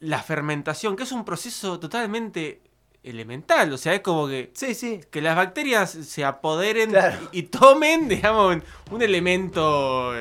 la 0.00 0.22
fermentación, 0.22 0.96
que 0.96 1.04
es 1.04 1.12
un 1.12 1.24
proceso 1.24 1.78
totalmente 1.80 2.60
elemental. 3.04 3.72
O 3.72 3.78
sea, 3.78 3.94
es 3.94 4.00
como 4.00 4.26
que, 4.28 4.50
Sí, 4.54 4.74
sí. 4.74 5.00
que 5.10 5.22
las 5.22 5.36
bacterias 5.36 5.90
se 5.90 6.24
apoderen 6.24 6.90
Claro. 6.90 7.18
y, 7.32 7.38
y 7.40 7.42
tomen, 7.44 8.08
digamos, 8.08 8.58
un 8.90 9.02
elemento 9.02 10.12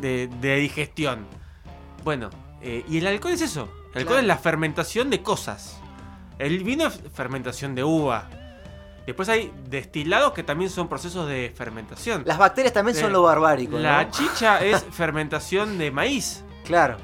de, 0.00 0.28
de 0.40 0.56
digestión. 0.56 1.26
Bueno, 2.04 2.30
eh, 2.62 2.84
y 2.88 2.98
el 2.98 3.06
alcohol 3.06 3.32
es 3.32 3.40
eso. 3.42 3.62
El 3.94 4.00
alcohol 4.00 4.04
Claro. 4.06 4.20
es 4.20 4.26
la 4.26 4.36
fermentación 4.38 5.10
de 5.10 5.22
cosas. 5.22 5.78
El 6.38 6.64
vino 6.64 6.86
es 6.86 7.00
fermentación 7.14 7.74
de 7.74 7.84
uva. 7.84 8.28
Después 9.06 9.28
hay 9.28 9.52
destilados 9.68 10.32
que 10.32 10.42
también 10.42 10.70
son 10.70 10.88
procesos 10.88 11.28
de 11.28 11.52
fermentación. 11.54 12.22
Las 12.26 12.38
bacterias 12.38 12.72
también 12.72 12.96
son 12.96 13.10
Eh, 13.10 13.12
lo 13.12 13.22
barbárico, 13.22 13.78
La 13.78 14.04
¿no? 14.04 14.10
chicha 14.10 14.64
es 14.64 14.82
fermentación 14.90 15.78
de 15.78 15.90
maíz. 15.90 16.42
Claro. 16.64 16.96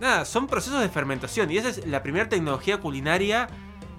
Nada, 0.00 0.24
son 0.24 0.48
procesos 0.48 0.80
de 0.80 0.88
fermentación 0.88 1.50
y 1.50 1.56
esa 1.58 1.68
es 1.68 1.86
la 1.86 2.02
primera 2.02 2.28
tecnología 2.28 2.78
culinaria 2.80 3.46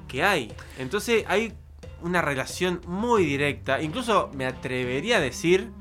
que 0.07 0.23
hay. 0.23 0.53
Entonces 0.77 1.23
hay 1.27 1.53
una 2.01 2.21
relación 2.21 2.81
muy 2.85 3.25
directa. 3.25 3.81
Incluso 3.81 4.29
me 4.33 4.45
atrevería 4.45 5.17
a 5.17 5.19
decir 5.21 5.71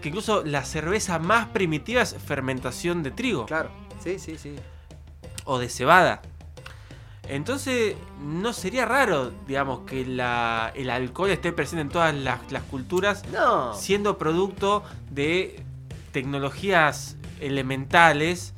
que 0.00 0.08
incluso 0.08 0.44
la 0.44 0.64
cerveza 0.64 1.18
más 1.18 1.48
primitiva 1.48 2.02
es 2.02 2.14
fermentación 2.16 3.02
de 3.02 3.10
trigo 3.10 3.46
Claro. 3.46 3.70
Sí, 4.02 4.18
sí, 4.18 4.36
sí. 4.38 4.54
o 5.44 5.58
de 5.58 5.68
cebada. 5.68 6.22
Entonces 7.28 7.96
no 8.22 8.52
sería 8.52 8.84
raro, 8.84 9.32
digamos, 9.48 9.80
que 9.80 10.06
la- 10.06 10.70
el 10.76 10.90
alcohol 10.90 11.30
esté 11.30 11.52
presente 11.52 11.80
en 11.82 11.88
todas 11.88 12.14
las, 12.14 12.52
las 12.52 12.62
culturas 12.64 13.24
No. 13.32 13.74
siendo 13.74 14.16
producto 14.16 14.84
de 15.10 15.60
tecnologías 16.12 17.16
elementales 17.40 18.54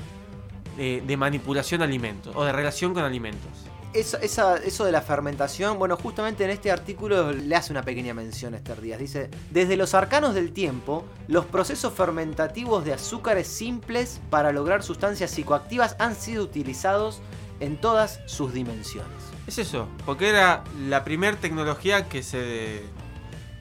de, 0.76 1.02
de 1.06 1.16
manipulación 1.16 1.78
de 1.80 1.84
alimentos 1.86 2.36
o 2.36 2.44
de 2.44 2.52
relación 2.52 2.92
con 2.94 3.04
alimentos. 3.04 3.50
Eso, 3.94 4.18
esa- 4.18 4.56
eso 4.58 4.84
de 4.84 4.92
la 4.92 5.00
fermentación, 5.00 5.78
bueno, 5.78 5.96
justamente 5.96 6.44
en 6.44 6.50
este 6.50 6.70
artículo 6.70 7.32
le 7.32 7.56
hace 7.56 7.72
una 7.72 7.82
pequeña 7.82 8.12
mención 8.12 8.52
a 8.54 8.58
Esther 8.58 8.80
Díaz. 8.82 8.98
Dice, 9.00 9.30
desde 9.50 9.76
los 9.76 9.94
arcanos 9.94 10.34
del 10.34 10.52
tiempo, 10.52 11.04
los 11.26 11.46
procesos 11.46 11.92
fermentativos 11.94 12.84
de 12.84 12.92
azúcares 12.92 13.46
simples 13.48 14.20
para 14.30 14.52
lograr 14.52 14.82
sustancias 14.82 15.30
psicoactivas 15.30 15.96
han 15.98 16.14
sido 16.14 16.44
utilizados 16.44 17.20
en 17.60 17.80
todas 17.80 18.20
sus 18.26 18.52
dimensiones. 18.52 19.10
Es 19.46 19.58
eso, 19.58 19.88
porque 20.04 20.28
era 20.28 20.64
la 20.86 21.02
primera 21.02 21.36
tecnología 21.38 22.08
que 22.08 22.22
se 22.22 22.82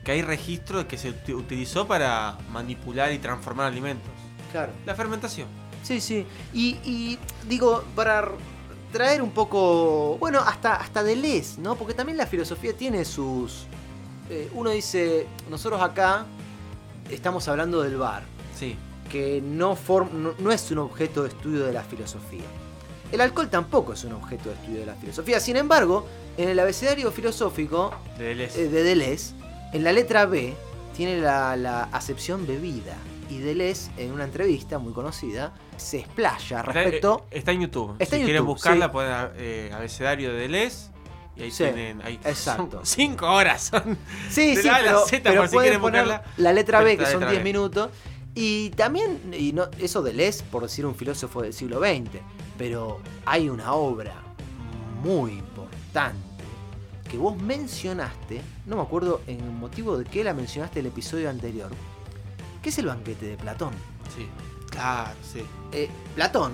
que 0.04 0.12
hay 0.12 0.22
registro 0.22 0.78
de 0.78 0.86
que 0.86 0.96
se 0.96 1.10
uti- 1.12 1.34
utilizó 1.34 1.86
para 1.86 2.38
manipular 2.50 3.12
y 3.12 3.18
transformar 3.18 3.66
alimentos. 3.66 4.10
Claro. 4.52 4.72
La 4.86 4.94
fermentación. 4.94 5.48
Sí, 5.82 6.00
sí. 6.00 6.26
Y, 6.54 6.78
y, 6.84 7.18
digo, 7.46 7.84
para 7.94 8.28
traer 8.92 9.22
un 9.22 9.30
poco, 9.30 10.16
bueno, 10.18 10.40
hasta, 10.40 10.74
hasta 10.76 11.02
Deleuze, 11.02 11.60
¿no? 11.60 11.76
Porque 11.76 11.94
también 11.94 12.16
la 12.16 12.26
filosofía 12.26 12.72
tiene 12.74 13.04
sus... 13.04 13.66
eh, 14.30 14.48
uno 14.54 14.70
dice, 14.70 15.26
nosotros 15.50 15.80
acá 15.82 16.24
estamos 17.10 17.46
hablando 17.48 17.82
del 17.82 17.96
bar. 17.96 18.22
Sí. 18.58 18.76
que 19.10 19.40
no, 19.42 19.74
form- 19.76 20.10
no, 20.12 20.34
no 20.38 20.50
es 20.52 20.70
un 20.70 20.78
objeto 20.78 21.22
de 21.22 21.28
estudio 21.30 21.64
de 21.64 21.72
la 21.72 21.82
filosofía. 21.82 22.44
El 23.10 23.20
alcohol 23.22 23.48
tampoco 23.48 23.94
es 23.94 24.04
un 24.04 24.12
objeto 24.12 24.50
de 24.50 24.54
estudio 24.56 24.80
de 24.80 24.86
la 24.86 24.94
filosofía. 24.96 25.40
Sin 25.40 25.56
embargo, 25.56 26.06
en 26.36 26.48
el 26.50 26.58
abecedario 26.58 27.10
filosófico 27.10 27.90
De 28.18 28.24
Deleuze. 28.24 28.64
eh, 28.64 28.68
de 28.68 28.82
Deleuze, 28.82 29.32
en 29.72 29.84
la 29.84 29.92
letra 29.92 30.26
B 30.26 30.54
tiene 30.94 31.20
la, 31.20 31.56
la 31.56 31.84
acepción 31.84 32.46
bebida. 32.46 32.96
Y 33.30 33.38
Deleuze, 33.38 33.90
en 33.98 34.12
una 34.12 34.24
entrevista 34.24 34.78
muy 34.78 34.92
conocida, 34.92 35.52
se 35.76 35.98
explaya 36.00 36.62
respecto... 36.62 37.26
eh, 37.30 37.38
está 37.38 37.52
en 37.52 37.60
YouTube. 37.62 37.94
Está 37.98 38.16
si 38.16 38.22
en 38.22 38.26
quieren 38.26 38.40
YouTube, 38.42 38.54
buscarla, 38.54 38.86
sí. 38.86 38.92
pueden 38.92 39.14
eh, 39.36 39.70
abecedario 39.74 40.32
de 40.32 40.38
Deleuze. 40.40 40.90
Y 41.36 41.42
ahí 41.42 41.50
Sí, 41.50 41.64
tienen. 41.64 42.02
Ahí, 42.02 42.14
exacto. 42.24 42.70
son 42.78 42.80
cinco 42.86 43.26
horas. 43.30 43.62
son. 43.64 43.98
Sí, 44.30 44.56
sí, 44.56 44.62
la 44.62 44.78
pero, 44.82 45.06
Z, 45.06 45.20
pero 45.30 45.46
si 45.46 45.54
pueden 45.54 45.80
poner 45.80 46.04
buscarla. 46.04 46.32
la 46.38 46.52
letra 46.52 46.80
B, 46.80 46.96
que 46.96 47.04
son 47.04 47.14
letra 47.20 47.30
10 47.30 47.40
B. 47.40 47.44
minutos. 47.44 47.90
Y 48.34 48.70
también, 48.70 49.20
y 49.36 49.52
no, 49.52 49.64
eso 49.78 50.02
Deleuze, 50.02 50.44
por 50.44 50.62
decir 50.62 50.86
un 50.86 50.94
filósofo 50.94 51.42
del 51.42 51.52
siglo 51.52 51.80
XX, 51.80 52.20
pero 52.56 53.00
hay 53.26 53.48
una 53.50 53.72
obra 53.74 54.14
muy 55.02 55.32
importante 55.32 56.18
que 57.10 57.16
vos 57.16 57.36
mencionaste, 57.40 58.40
no 58.66 58.76
me 58.76 58.82
acuerdo 58.82 59.22
en 59.26 59.40
el 59.40 59.50
motivo 59.50 59.96
de 59.96 60.04
qué 60.04 60.22
la 60.24 60.34
mencionaste 60.34 60.80
el 60.80 60.86
episodio 60.86 61.30
anterior, 61.30 61.70
que 62.62 62.68
es 62.70 62.78
el 62.78 62.86
banquete 62.86 63.26
de 63.26 63.36
Platón. 63.36 63.72
Sí. 64.16 64.26
Claro, 64.70 65.10
sí. 65.32 65.42
Eh, 65.72 65.88
Platón, 66.14 66.52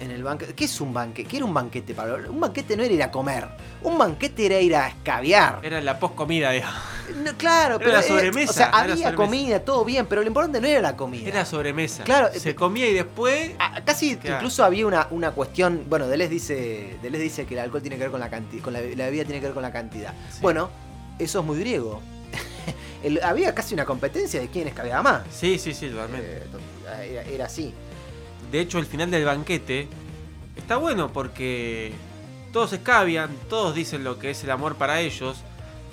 en 0.00 0.10
el 0.10 0.22
banquete, 0.24 0.54
¿qué 0.54 0.64
es 0.64 0.80
un 0.80 0.92
banquete? 0.92 1.28
¿Qué 1.28 1.36
era 1.36 1.46
un 1.46 1.54
banquete, 1.54 1.94
Pablo? 1.94 2.30
Un 2.30 2.40
banquete 2.40 2.76
no 2.76 2.82
era 2.82 2.92
ir 2.94 3.02
a 3.02 3.10
comer, 3.10 3.46
un 3.82 3.96
banquete 3.96 4.46
era 4.46 4.60
ir 4.60 4.74
a 4.74 4.88
escabiar. 4.88 5.60
Era 5.62 5.80
la 5.80 5.98
poscomida, 5.98 6.50
digamos. 6.50 6.74
No, 7.22 7.32
claro, 7.36 7.74
Era 7.76 7.78
pero 7.84 7.92
la 7.92 8.02
sobremesa, 8.02 8.50
o 8.50 8.54
sea, 8.54 8.66
había 8.70 8.94
sobremesa. 8.96 9.14
comida, 9.14 9.60
todo 9.60 9.84
bien, 9.84 10.06
pero 10.06 10.22
lo 10.22 10.26
importante 10.26 10.60
no 10.60 10.66
era 10.66 10.80
la 10.80 10.96
comida. 10.96 11.28
Era 11.28 11.44
sobremesa. 11.44 12.02
Claro, 12.02 12.28
Se 12.34 12.50
eh, 12.50 12.54
comía 12.54 12.88
y 12.88 12.94
después. 12.94 13.52
Ah, 13.58 13.80
Casi 13.84 14.16
Claro. 14.16 14.36
incluso 14.36 14.64
había 14.64 14.86
una, 14.86 15.06
una 15.10 15.30
cuestión, 15.32 15.84
bueno, 15.88 16.08
Deleuze 16.08 16.32
dice, 16.32 16.96
Deleuze 17.02 17.22
dice 17.24 17.46
que 17.46 17.54
el 17.54 17.60
alcohol 17.60 17.82
tiene 17.82 17.96
que 17.96 18.02
ver 18.02 18.10
con 18.10 18.20
la 18.20 18.30
cantidad, 18.30 18.62
con 18.64 18.72
la, 18.72 18.80
la 18.80 19.04
bebida 19.04 19.24
tiene 19.24 19.40
que 19.40 19.46
ver 19.46 19.54
con 19.54 19.62
la 19.62 19.72
cantidad. 19.72 20.12
Sí. 20.32 20.38
Bueno, 20.42 20.70
eso 21.18 21.40
es 21.40 21.44
muy 21.46 21.58
griego. 21.60 22.00
El- 23.04 23.22
había 23.22 23.54
casi 23.54 23.74
una 23.74 23.84
competencia 23.84 24.40
de 24.40 24.48
quién 24.48 24.66
escabeaba 24.66 25.02
más. 25.02 25.22
Sí, 25.30 25.58
sí, 25.58 25.72
sí, 25.74 25.88
totalmente. 25.90 26.38
Eh, 26.38 27.10
era, 27.12 27.22
era 27.22 27.44
así. 27.46 27.72
De 28.50 28.60
hecho, 28.60 28.78
el 28.78 28.86
final 28.86 29.10
del 29.10 29.24
banquete 29.24 29.88
está 30.56 30.76
bueno 30.76 31.12
porque 31.12 31.92
todos 32.52 32.72
escabian, 32.72 33.30
todos 33.48 33.74
dicen 33.74 34.04
lo 34.04 34.18
que 34.18 34.30
es 34.30 34.42
el 34.44 34.50
amor 34.50 34.76
para 34.76 35.00
ellos, 35.00 35.38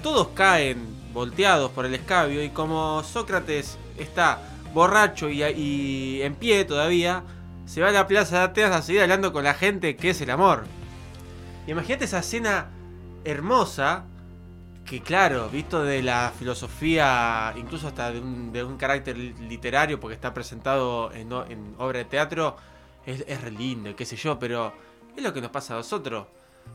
todos 0.02 0.30
caen 0.30 0.78
volteados 1.14 1.72
por 1.72 1.86
el 1.86 1.94
escabio 1.94 2.44
y 2.44 2.50
como 2.50 3.04
Sócrates 3.04 3.78
está 3.98 4.40
borracho 4.74 5.30
y, 5.30 5.44
y 5.44 6.22
en 6.22 6.36
pie 6.36 6.64
todavía, 6.66 7.24
se 7.66 7.82
va 7.82 7.90
a 7.90 7.92
la 7.92 8.08
plaza 8.08 8.38
de 8.38 8.44
Atenas 8.46 8.76
a 8.76 8.82
seguir 8.82 9.02
hablando 9.02 9.34
con 9.34 9.44
la 9.44 9.54
gente 9.54 9.96
que 9.98 10.12
es 10.12 10.22
el 10.22 10.30
amor. 10.30 10.64
Imagínate 11.68 12.06
esa 12.06 12.20
escena 12.20 12.68
hermosa 13.26 14.06
que 14.92 15.02
claro, 15.02 15.48
visto 15.48 15.84
de 15.86 16.04
la 16.04 16.34
filosofía, 16.38 17.54
incluso 17.56 17.88
hasta 17.88 18.12
de 18.12 18.20
un, 18.20 18.52
de 18.52 18.62
un 18.62 18.76
carácter 18.78 19.18
li- 19.18 19.34
literario, 19.48 20.02
porque 20.02 20.16
está 20.16 20.34
presentado 20.34 21.12
en, 21.14 21.32
en 21.50 21.76
obra 21.78 22.00
de 22.00 22.06
teatro, 22.06 22.58
es, 23.06 23.24
es 23.26 23.40
re 23.42 23.52
lindo, 23.52 23.96
qué 23.96 24.06
sé 24.06 24.18
yo, 24.18 24.38
pero 24.38 24.74
es 25.16 25.24
lo 25.24 25.32
que 25.34 25.40
nos 25.40 25.50
pasa 25.50 25.76
a 25.76 25.78
nosotros. 25.78 26.28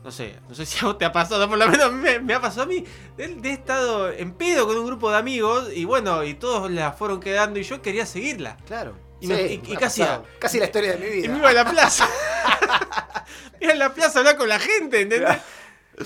No 0.03 0.11
sé, 0.11 0.35
no 0.49 0.55
sé 0.55 0.65
si 0.65 0.79
a 0.83 0.87
vos 0.87 0.97
te 0.97 1.05
ha 1.05 1.11
pasado, 1.11 1.47
por 1.47 1.59
lo 1.59 1.67
menos 1.69 1.91
me, 1.93 2.19
me 2.19 2.33
ha 2.33 2.41
pasado 2.41 2.63
a 2.63 2.65
mí. 2.65 2.83
De, 3.15 3.27
de 3.35 3.49
he 3.49 3.53
estado 3.53 4.11
en 4.11 4.33
pedo 4.33 4.65
con 4.65 4.75
un 4.77 4.85
grupo 4.87 5.11
de 5.11 5.17
amigos 5.17 5.69
y 5.75 5.85
bueno, 5.85 6.23
y 6.23 6.33
todos 6.33 6.71
la 6.71 6.93
fueron 6.93 7.19
quedando 7.19 7.59
y 7.59 7.63
yo 7.63 7.83
quería 7.83 8.07
seguirla. 8.07 8.57
Claro. 8.65 8.95
Y 9.21 9.27
me- 9.27 9.43
y- 9.43 9.61
y 9.63 9.75
casi- 9.77 10.03
casi 10.39 10.57
la 10.59 10.65
historia 10.65 10.93
de 10.95 10.97
mi 10.97 11.05
Y 11.17 11.21
vida. 11.21 11.33
me 11.33 11.37
iba 11.37 11.49
a 11.49 11.53
la 11.53 11.69
plaza. 11.69 12.09
iba 13.61 13.73
a 13.73 13.75
la 13.75 13.93
plaza 13.93 14.17
a 14.17 14.21
hablar 14.21 14.37
con 14.37 14.49
la 14.49 14.57
gente, 14.59 15.01
¿entendés? 15.01 15.37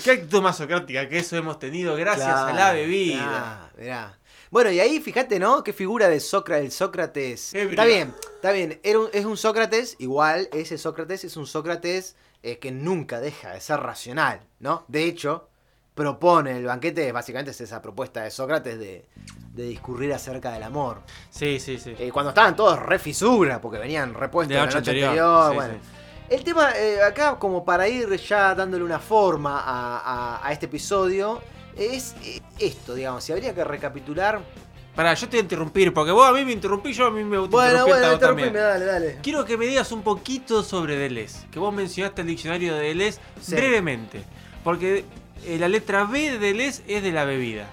Qué 0.02 0.10
actitud 0.12 0.40
más 0.42 0.56
socrática 0.56 1.08
que 1.08 1.18
eso 1.18 1.36
hemos 1.36 1.58
tenido 1.58 1.94
gracias 1.96 2.28
a 2.28 2.52
la 2.52 2.72
bebida. 2.72 3.16
mirá, 3.16 3.70
mirá. 3.78 4.18
Bueno, 4.50 4.70
y 4.70 4.80
ahí 4.80 5.00
fíjate, 5.00 5.38
¿no? 5.38 5.64
Qué 5.64 5.72
figura 5.72 6.08
de 6.08 6.20
Sócrates, 6.20 6.64
el 6.66 6.72
Sócrates. 6.72 7.54
Ebrio. 7.54 7.70
Está 7.70 7.84
bien, 7.86 8.14
está 8.34 8.52
bien. 8.52 8.80
Era 8.82 8.98
un- 9.00 9.08
es 9.12 9.24
un 9.24 9.36
Sócrates, 9.36 9.96
igual, 9.98 10.48
ese 10.52 10.76
Sócrates 10.78 11.24
es 11.24 11.36
un 11.36 11.46
Sócrates 11.46 12.16
eh, 12.42 12.58
que 12.58 12.70
nunca 12.70 13.20
deja 13.20 13.52
de 13.52 13.60
ser 13.60 13.80
racional, 13.80 14.40
¿no? 14.60 14.84
De 14.88 15.04
hecho, 15.04 15.48
propone 15.94 16.56
el 16.56 16.64
banquete, 16.64 17.12
básicamente 17.12 17.50
es 17.52 17.60
esa 17.60 17.80
propuesta 17.80 18.22
de 18.24 18.30
Sócrates 18.30 18.78
de, 18.78 19.06
de 19.54 19.62
discurrir 19.64 20.12
acerca 20.12 20.52
del 20.52 20.62
amor. 20.64 21.02
Sí, 21.30 21.60
sí, 21.60 21.78
sí. 21.78 21.94
Eh, 21.98 22.10
cuando 22.12 22.30
estaban 22.30 22.56
todos 22.56 22.78
re 22.78 22.98
fisura, 22.98 23.60
porque 23.60 23.78
venían 23.78 24.12
repuestos 24.14 24.48
De 24.50 24.54
la 24.56 24.64
noche 24.66 24.78
noche 24.78 24.90
anterior, 24.90 25.08
anterior. 25.10 25.50
sí, 25.50 25.54
bueno. 25.56 25.74
sí. 25.74 25.98
El 26.32 26.42
tema, 26.44 26.70
eh, 26.78 27.02
acá 27.02 27.38
como 27.38 27.62
para 27.62 27.86
ir 27.86 28.08
ya 28.16 28.54
dándole 28.54 28.82
una 28.84 28.98
forma 28.98 29.60
a, 29.60 29.98
a- 29.98 30.46
a 30.48 30.50
este 30.52 30.64
episodio, 30.64 31.42
es 31.76 32.14
eh, 32.24 32.40
esto, 32.58 32.94
digamos, 32.94 33.22
si 33.22 33.32
habría 33.32 33.54
que 33.54 33.62
recapitular... 33.62 34.40
Pará, 34.96 35.12
yo 35.12 35.26
te 35.28 35.32
voy 35.36 35.40
a 35.40 35.42
interrumpir, 35.42 35.92
porque 35.92 36.10
vos 36.10 36.26
a 36.26 36.32
mí 36.32 36.42
me 36.46 36.52
interrumpí, 36.52 36.94
yo 36.94 37.04
a 37.06 37.10
mí 37.10 37.22
me 37.22 37.36
gusta 37.36 37.54
Bueno, 37.54 37.86
bueno, 37.86 38.12
interrumpime, 38.14 38.58
dale, 38.58 38.84
dale. 38.86 39.18
Quiero 39.22 39.44
que 39.44 39.58
me 39.58 39.66
digas 39.66 39.92
un 39.92 40.00
poquito 40.02 40.62
sobre 40.62 40.96
Deleuze, 40.96 41.46
que 41.50 41.58
vos 41.58 41.72
mencionaste 41.74 42.22
el 42.22 42.28
diccionario 42.28 42.74
de 42.76 42.80
Deleuze 42.80 43.20
Sí. 43.42 43.54
brevemente, 43.54 44.22
porque 44.64 45.04
eh, 45.44 45.58
la 45.58 45.68
letra 45.68 46.04
B 46.04 46.30
de 46.32 46.38
Deleuze 46.38 46.82
es 46.88 47.02
de 47.02 47.12
la 47.12 47.26
bebida. 47.26 47.66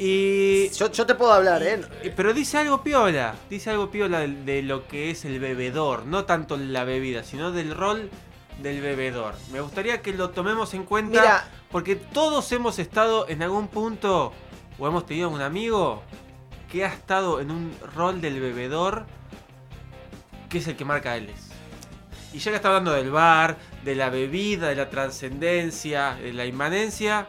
Y 0.00 0.68
Yo, 0.70 0.92
yo 0.92 1.06
te 1.06 1.16
puedo 1.16 1.32
hablar, 1.32 1.60
¿eh? 1.64 1.80
Pero 2.14 2.32
dice 2.32 2.56
algo 2.56 2.84
piola, 2.84 3.34
dice 3.50 3.70
algo 3.70 3.90
piola 3.90 4.20
de, 4.20 4.28
de 4.28 4.62
lo 4.62 4.86
que 4.86 5.10
es 5.10 5.24
el 5.24 5.40
bebedor, 5.40 6.06
no 6.06 6.24
tanto 6.24 6.56
la 6.56 6.84
bebida, 6.84 7.24
sino 7.24 7.50
del 7.50 7.74
rol 7.74 8.08
del 8.62 8.80
bebedor. 8.80 9.34
Me 9.52 9.60
gustaría 9.60 10.00
que 10.00 10.12
lo 10.12 10.30
tomemos 10.30 10.72
en 10.74 10.84
cuenta 10.84 11.20
Mira, 11.20 11.48
porque 11.72 11.96
todos 11.96 12.50
hemos 12.52 12.78
estado 12.78 13.28
en 13.28 13.42
algún 13.42 13.66
punto 13.66 14.32
o 14.78 14.86
hemos 14.86 15.04
tenido 15.04 15.30
un 15.30 15.42
amigo 15.42 16.04
que 16.70 16.84
ha 16.84 16.88
estado 16.88 17.40
en 17.40 17.50
un 17.50 17.76
rol 17.96 18.20
del 18.20 18.40
bebedor 18.40 19.04
que 20.48 20.58
es 20.58 20.68
el 20.68 20.76
que 20.76 20.84
marca 20.84 21.14
Deleuze. 21.14 21.48
Y 22.32 22.38
ya 22.38 22.52
que 22.52 22.56
está 22.56 22.68
hablando 22.68 22.92
del 22.92 23.10
bar, 23.10 23.56
de 23.84 23.96
la 23.96 24.10
bebida, 24.10 24.68
de 24.68 24.76
la 24.76 24.90
trascendencia, 24.90 26.14
de 26.22 26.32
la 26.32 26.46
inmanencia, 26.46 27.28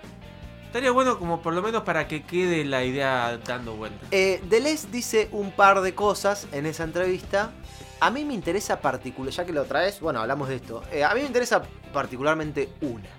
estaría 0.70 0.92
bueno 0.92 1.18
como 1.18 1.42
por 1.42 1.54
lo 1.54 1.62
menos 1.64 1.82
para 1.84 2.08
que 2.08 2.22
quede 2.24 2.64
la 2.64 2.84
idea 2.86 3.38
dando 3.46 3.76
vuelta. 3.76 4.06
Eh, 4.12 4.40
Deleuze 4.50 4.88
dice 4.92 5.28
un 5.32 5.52
par 5.52 5.82
de 5.82 5.96
cosas 5.96 6.48
en 6.52 6.66
esa 6.68 6.84
entrevista. 6.84 7.52
A 8.00 8.12
mí 8.12 8.24
me 8.24 8.34
interesa 8.36 8.80
particular, 8.80 9.34
ya 9.34 9.46
que 9.46 9.52
lo 9.52 9.66
traes, 9.66 10.00
bueno, 10.00 10.22
hablamos 10.22 10.48
de 10.48 10.56
esto. 10.58 10.84
Eh, 10.92 11.04
a 11.04 11.14
mí 11.16 11.22
me 11.22 11.28
interesa 11.28 11.62
particularmente 11.92 12.70
una. 12.82 13.10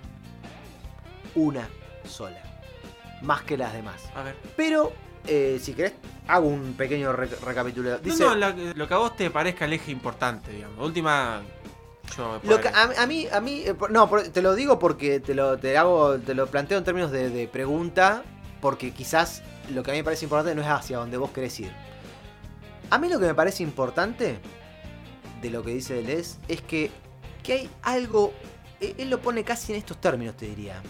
Una 1.35 1.69
sola. 2.09 2.41
Más 3.23 3.43
que 3.43 3.59
las 3.59 3.73
demás. 3.73 4.01
A 4.15 4.23
ver. 4.23 4.37
Pero, 4.57 4.93
eh, 5.27 5.59
si 5.61 5.75
querés, 5.75 5.93
hago 6.29 6.47
un 6.49 6.75
pequeño 6.75 7.13
re- 7.13 7.29
recapitulado. 7.45 7.99
Dice, 7.99 8.23
no, 8.23 8.31
no, 8.31 8.37
la- 8.37 8.51
lo 8.75 8.89
que 8.89 8.95
a 8.95 8.97
vos 8.97 9.17
te 9.17 9.29
parezca 9.31 9.65
el 9.67 9.75
eje 9.75 9.91
importante, 9.91 10.51
digamos. 10.53 10.79
Última. 10.85 11.43
Yo 12.17 12.41
me 12.43 12.49
Lo 12.49 12.61
que- 12.61 12.69
puedo- 12.71 12.77
a, 12.99 13.03
a 13.03 13.07
mí, 13.07 13.27
a 13.31 13.41
mí, 13.41 13.63
eh, 13.67 13.75
no, 13.91 14.09
te 14.09 14.43
lo 14.43 14.55
digo 14.55 14.79
porque 14.79 15.21
te 15.21 15.35
lo, 15.35 15.59
te 15.59 15.77
hago, 15.79 16.19
te 16.19 16.35
lo 16.35 16.47
planteo 16.49 16.79
en 16.79 16.85
términos 16.85 17.11
de, 17.11 17.31
de 17.31 17.47
pregunta, 17.49 18.23
porque 18.61 18.93
quizás 18.93 19.43
lo 19.73 19.83
que 19.83 19.91
a 19.91 19.95
mí 19.95 20.01
me 20.01 20.05
parece 20.05 20.25
importante 20.25 20.55
no 20.55 20.63
es 20.63 20.69
hacia 20.69 20.99
donde 20.99 21.17
vos 21.17 21.31
querés 21.31 21.59
ir. 21.61 21.73
A 22.91 22.99
mí 22.99 23.09
lo 23.09 23.19
que 23.21 23.27
me 23.27 23.35
parece 23.35 23.63
importante 23.63 24.39
de 25.41 25.51
lo 25.51 25.63
que 25.63 25.71
dice 25.73 25.95
Deleuze 25.95 26.39
es 26.49 26.61
que, 26.61 26.91
que 27.43 27.53
hay 27.55 27.71
algo, 27.83 28.33
eh, 28.81 28.95
él 28.99 29.09
lo 29.11 29.21
pone 29.21 29.45
casi 29.45 29.73
en 29.73 29.79
estos 29.79 29.99
términos, 30.01 30.37
te 30.37 30.47
diría. 30.47 30.83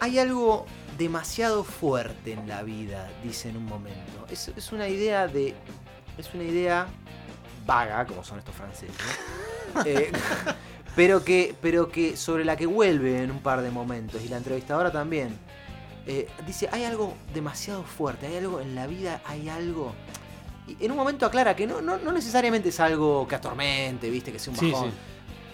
Hay 0.00 0.18
algo 0.18 0.66
demasiado 0.96 1.64
fuerte 1.64 2.32
en 2.32 2.48
la 2.48 2.62
vida, 2.62 3.10
dice 3.24 3.48
en 3.48 3.56
un 3.56 3.64
momento. 3.66 4.26
Es, 4.30 4.48
es 4.48 4.70
una 4.72 4.88
idea 4.88 5.26
de, 5.26 5.54
es 6.16 6.32
una 6.34 6.44
idea 6.44 6.86
vaga, 7.66 8.06
como 8.06 8.22
son 8.22 8.38
estos 8.38 8.54
franceses. 8.54 8.94
Eh, 9.84 10.12
pero 10.96 11.24
que, 11.24 11.54
pero 11.60 11.88
que 11.88 12.16
sobre 12.16 12.44
la 12.44 12.56
que 12.56 12.66
vuelve 12.66 13.22
en 13.22 13.30
un 13.30 13.40
par 13.40 13.62
de 13.62 13.70
momentos 13.70 14.22
y 14.22 14.28
la 14.28 14.36
entrevistadora 14.36 14.92
también 14.92 15.36
eh, 16.06 16.28
dice 16.46 16.68
hay 16.70 16.84
algo 16.84 17.14
demasiado 17.32 17.82
fuerte 17.82 18.26
hay 18.26 18.36
algo 18.36 18.60
en 18.60 18.74
la 18.74 18.86
vida 18.86 19.22
hay 19.24 19.48
algo 19.48 19.92
y 20.66 20.84
en 20.84 20.90
un 20.90 20.96
momento 20.96 21.26
aclara 21.26 21.56
que 21.56 21.66
no, 21.66 21.80
no, 21.80 21.98
no 21.98 22.12
necesariamente 22.12 22.68
es 22.68 22.80
algo 22.80 23.26
que 23.26 23.34
atormente 23.34 24.08
viste 24.10 24.30
que 24.30 24.38
sea 24.38 24.52
un 24.52 24.70
bajón 24.70 24.90
sí. 24.90 24.96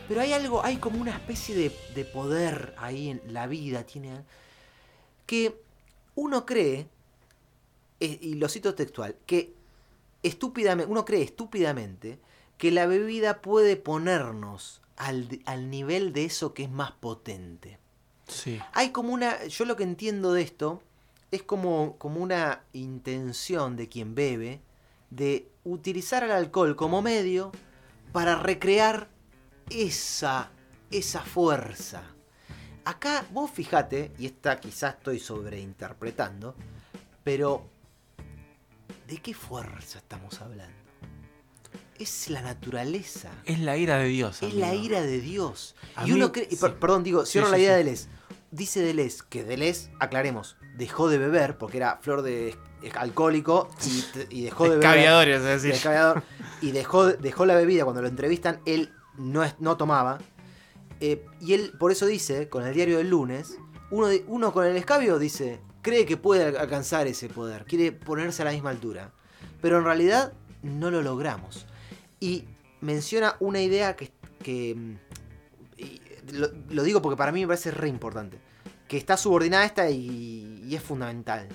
pero 0.09 0.21
hay 0.21 0.33
algo 0.33 0.65
hay 0.65 0.77
como 0.77 1.01
una 1.01 1.13
especie 1.13 1.55
de, 1.55 1.73
de 1.95 2.05
poder 2.05 2.75
ahí 2.79 3.11
en 3.11 3.23
la 3.29 3.47
vida 3.47 3.85
tiene 3.85 4.11
que 5.25 5.63
uno 6.17 6.45
cree 6.45 6.87
eh, 8.01 8.19
y 8.21 8.35
lo 8.35 8.49
cito 8.49 8.75
textual 8.75 9.17
que 9.25 9.55
estúpidamente 10.23 10.91
uno 10.91 11.05
cree 11.05 11.23
estúpidamente 11.23 12.19
que 12.61 12.71
la 12.71 12.87
bebida 12.87 13.41
puede 13.41 13.77
ponernos 13.77 14.83
al, 14.99 15.41
al 15.47 15.71
nivel 15.71 16.13
de 16.13 16.27
eso 16.27 16.53
que 16.53 16.65
es 16.65 16.71
más 16.71 16.93
potente. 16.93 17.79
Sí. 18.29 18.61
Hay 18.75 18.91
como 18.91 19.15
una. 19.15 19.47
Yo 19.47 19.65
lo 19.65 19.77
que 19.77 19.83
entiendo 19.83 20.35
de 20.35 20.43
esto 20.43 20.83
es 21.31 21.43
como, 21.43 21.97
como 21.97 22.21
una 22.21 22.61
intención 22.75 23.77
de 23.77 23.89
quien 23.89 24.15
bebe 24.15 24.61
de 25.09 25.49
utilizar 25.65 26.23
el 26.23 26.33
alcohol 26.33 26.77
como 26.77 27.01
medio 27.01 27.51
para 28.13 28.37
recrear 28.37 29.09
esa, 29.71 30.51
esa 30.91 31.23
fuerza. 31.23 32.03
Acá 32.85 33.25
vos 33.33 33.51
fijate, 33.51 34.13
y 34.19 34.27
esta 34.27 34.61
quizás 34.61 34.97
estoy 34.97 35.19
sobreinterpretando, 35.19 36.55
pero 37.25 37.67
¿de 39.09 39.17
qué 39.17 39.33
fuerza 39.33 39.99
estamos 39.99 40.43
hablando? 40.43 40.80
Es 42.01 42.31
la 42.31 42.41
naturaleza. 42.41 43.29
Es 43.45 43.59
la 43.61 43.77
ira 43.77 43.99
de 43.99 44.07
Dios. 44.09 44.43
Es 44.43 44.55
la 44.55 44.75
ira 44.75 45.03
de 45.03 45.21
Dios. 45.21 45.77
A 45.95 46.05
y 46.05 46.07
mí, 46.07 46.13
uno 46.17 46.33
cree, 46.33 46.49
sí. 46.51 46.57
per- 46.57 46.79
perdón, 46.79 47.03
digo, 47.05 47.27
cierro 47.27 47.47
sí, 47.49 47.53
la 47.53 47.59
idea 47.59 47.73
de 47.73 47.79
Deleuze. 47.79 48.09
Dice 48.51 48.81
Deleuze 48.81 49.23
que 49.29 49.45
Deleuze, 49.45 49.91
aclaremos, 50.01 50.57
dejó 50.77 51.09
de 51.09 51.19
beber 51.19 51.59
porque 51.59 51.77
era 51.77 51.99
flor 52.03 52.23
de 52.23 52.57
alcohólico 52.97 53.69
y, 54.31 54.43
dejó 54.45 54.65
de 54.65 54.71
beber. 54.79 55.29
Es 55.29 55.63
decir. 55.63 55.73
Descaviador, 55.73 56.23
y 56.63 56.71
dejó, 56.73 57.07
dejó 57.13 57.45
la 57.47 57.55
bebida 57.55 57.85
cuando 57.85 58.03
lo 58.03 58.09
entrevistan, 58.09 58.61
él 58.65 58.93
no, 59.19 59.45
es- 59.45 59.55
no 59.61 59.77
tomaba. 59.77 60.19
Eh, 61.01 61.25
y 61.41 61.53
él 61.55 61.73
por 61.79 61.93
eso 61.93 62.07
dice, 62.07 62.49
con 62.49 62.67
el 62.67 62.75
diario 62.75 62.99
del 62.99 63.11
lunes, 63.11 63.57
uno, 63.91 64.07
de- 64.09 64.25
uno 64.27 64.53
con 64.53 64.65
el 64.67 64.77
escabio 64.77 65.19
dice, 65.19 65.61
cree 65.83 66.07
que 66.07 66.17
puede 66.17 66.45
al- 66.45 66.57
alcanzar 66.57 67.07
ese 67.07 67.29
poder, 67.29 67.65
quiere 67.67 67.93
ponerse 67.93 68.43
a 68.43 68.47
la 68.47 68.53
misma 68.53 68.71
altura. 68.71 69.13
Pero 69.61 69.79
en 69.79 69.85
realidad 69.85 70.33
no 70.63 70.91
lo 70.91 71.03
logramos. 71.03 71.67
Y 72.21 72.45
menciona 72.81 73.37
una 73.41 73.61
idea 73.61 73.97
que... 73.97 74.13
que, 74.43 74.75
mm, 74.75 74.97
lo, 76.33 76.83
digo 76.85 77.03
porque 77.03 77.17
para 77.17 77.33
mí 77.33 77.41
me 77.41 77.49
parece 77.49 77.71
re 77.71 77.89
importante. 77.89 78.39
Que 78.87 78.97
está 78.97 79.17
subordinada 79.17 79.65
a 79.65 79.67
esta 79.67 79.91
y, 79.91 80.63
y 80.65 80.77
es 80.77 80.83
fundamental. 80.83 81.49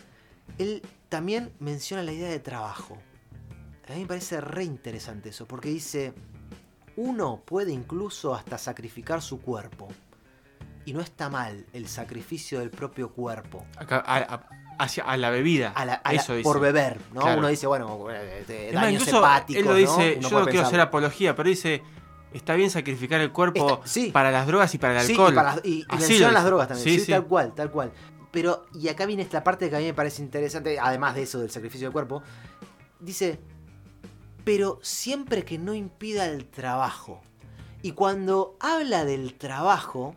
Él 0.58 0.82
también 1.10 1.54
menciona 1.60 2.04
la 2.04 2.12
idea 2.12 2.30
de 2.30 2.40
trabajo. 2.40 2.98
A 3.88 3.94
mí 3.94 4.02
me 4.02 4.08
parece 4.08 4.42
re 4.42 4.64
interesante 4.64 5.30
eso, 5.30 5.48
porque 5.48 5.70
dice, 5.70 6.14
uno 6.96 7.44
puede 7.46 7.72
incluso 7.72 8.34
hasta 8.34 8.58
sacrificar 8.58 9.22
su 9.22 9.42
cuerpo. 9.42 9.88
Y 10.86 10.94
no 10.94 11.02
está 11.02 11.30
mal 11.30 11.66
el 11.74 11.88
sacrificio 11.88 12.60
del 12.60 12.70
propio 12.70 13.12
cuerpo. 13.12 13.66
Acá, 13.78 14.04
hacia, 14.78 15.04
a 15.04 15.18
la 15.18 15.30
bebida. 15.30 15.72
A 15.76 15.86
la- 15.86 15.94
a 15.96 16.14
la- 16.14 16.20
Eso 16.22 16.34
dice. 16.34 16.44
por 16.44 16.60
beber, 16.60 17.00
¿no? 17.14 17.22
Claro. 17.22 17.40
Uno 17.40 17.48
dice, 17.48 17.68
bueno, 17.68 18.10
Es 18.10 18.74
más, 18.74 18.82
daños 18.84 19.02
incluso 19.02 19.20
hepáticos, 19.20 19.60
él 19.60 19.66
lo 19.66 19.72
¿no? 19.72 19.78
dice, 19.78 20.16
Uno 20.20 20.30
yo 20.30 20.40
no 20.40 20.46
quiero 20.48 20.66
hacer 20.66 20.80
apología, 20.80 21.36
pero 21.36 21.50
dice, 21.50 21.82
está 22.34 22.54
bien 22.56 22.70
sacrificar 22.70 23.22
el 23.22 23.32
cuerpo 23.32 23.76
Está- 23.76 23.88
sí. 23.88 24.12
para 24.12 24.32
las 24.32 24.48
drogas 24.48 24.74
y 24.76 24.78
para 24.78 25.00
el 25.02 25.06
Sí, 25.08 25.14
alcohol. 25.14 25.34
y, 25.34 25.36
para 25.36 25.56
las- 25.56 25.66
y- 25.66 25.86
Así 25.90 26.20
las 26.20 26.46
drogas 26.46 26.68
también. 26.68 26.84
Sí, 26.84 27.00
Sí, 27.00 27.06
sí. 27.06 27.12
tal 27.12 27.26
cual, 27.26 27.54
tal 27.56 27.72
cual. 27.72 27.92
Pero, 28.32 28.66
y 28.74 28.90
acá 28.90 29.06
viene 29.06 29.24
esta 29.24 29.44
parte 29.44 29.70
que 29.70 29.76
a 29.76 29.80
mí 29.80 29.86
me 29.86 29.94
parece 29.94 30.22
interesante, 30.22 30.78
además 30.80 31.16
de 31.16 31.24
eso 31.24 31.40
del 31.40 31.50
sacrificio 31.50 31.88
del 31.88 31.94
cuerpo. 31.94 32.22
Dice, 33.00 33.40
pero 34.44 34.80
siempre 34.84 35.44
que 35.46 35.58
no 35.58 35.74
impida 35.74 36.26
el 36.26 36.46
trabajo. 36.46 37.22
Y 37.82 37.92
cuando 37.94 38.58
habla 38.60 39.06
del 39.06 39.36
trabajo, 39.36 40.16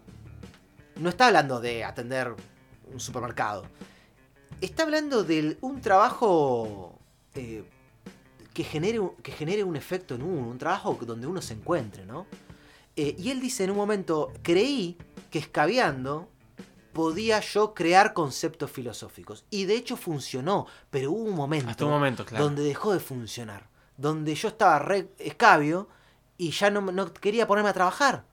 no 0.97 1.09
está 1.11 1.29
hablando 1.29 1.61
de 1.61 1.85
atender 1.85 2.35
un 2.93 2.99
supermercado. 3.01 3.65
Está 4.61 4.83
hablando 4.83 5.23
de 5.25 5.57
un 5.61 5.81
trabajo 5.81 6.99
eh, 7.35 7.65
que, 8.53 8.65
genere, 8.65 8.99
un- 8.99 9.15
que 9.23 9.31
genere 9.33 9.63
un 9.65 9.77
efecto 9.77 10.15
en 10.17 10.23
uno, 10.23 10.49
un 10.49 10.59
trabajo 10.59 10.99
donde 11.01 11.27
uno 11.27 11.41
se 11.41 11.55
encuentre, 11.55 12.05
¿no? 12.05 12.27
Eh, 12.97 13.15
y 13.17 13.31
él 13.31 13.41
dice 13.41 13.63
en 13.65 13.71
un 13.71 13.77
momento, 13.77 14.33
creí 14.43 14.97
que 15.31 15.39
escabeando 15.39 16.29
podía 16.93 17.39
yo 17.39 17.73
crear 17.75 18.13
conceptos 18.13 18.73
filosóficos. 18.73 19.45
Y 19.51 19.67
de 19.67 19.77
hecho 19.77 19.97
funcionó, 19.97 20.67
pero 20.91 21.13
hubo 21.13 21.23
un 21.31 21.37
momento, 21.37 21.71
Hasta 21.71 21.85
un 21.85 21.93
momento, 21.93 22.25
claro. 22.27 22.45
donde 22.45 22.63
dejó 22.65 22.93
de 22.93 22.99
funcionar. 22.99 23.69
Donde 23.97 24.35
yo 24.35 24.49
estaba 24.49 24.81
re 24.81 25.09
escabio 25.19 25.89
y 26.37 26.51
ya 26.51 26.71
no, 26.71 26.81
no 26.81 27.13
quería 27.13 27.47
ponerme 27.47 27.71
a 27.71 27.75
trabajar. 27.75 28.25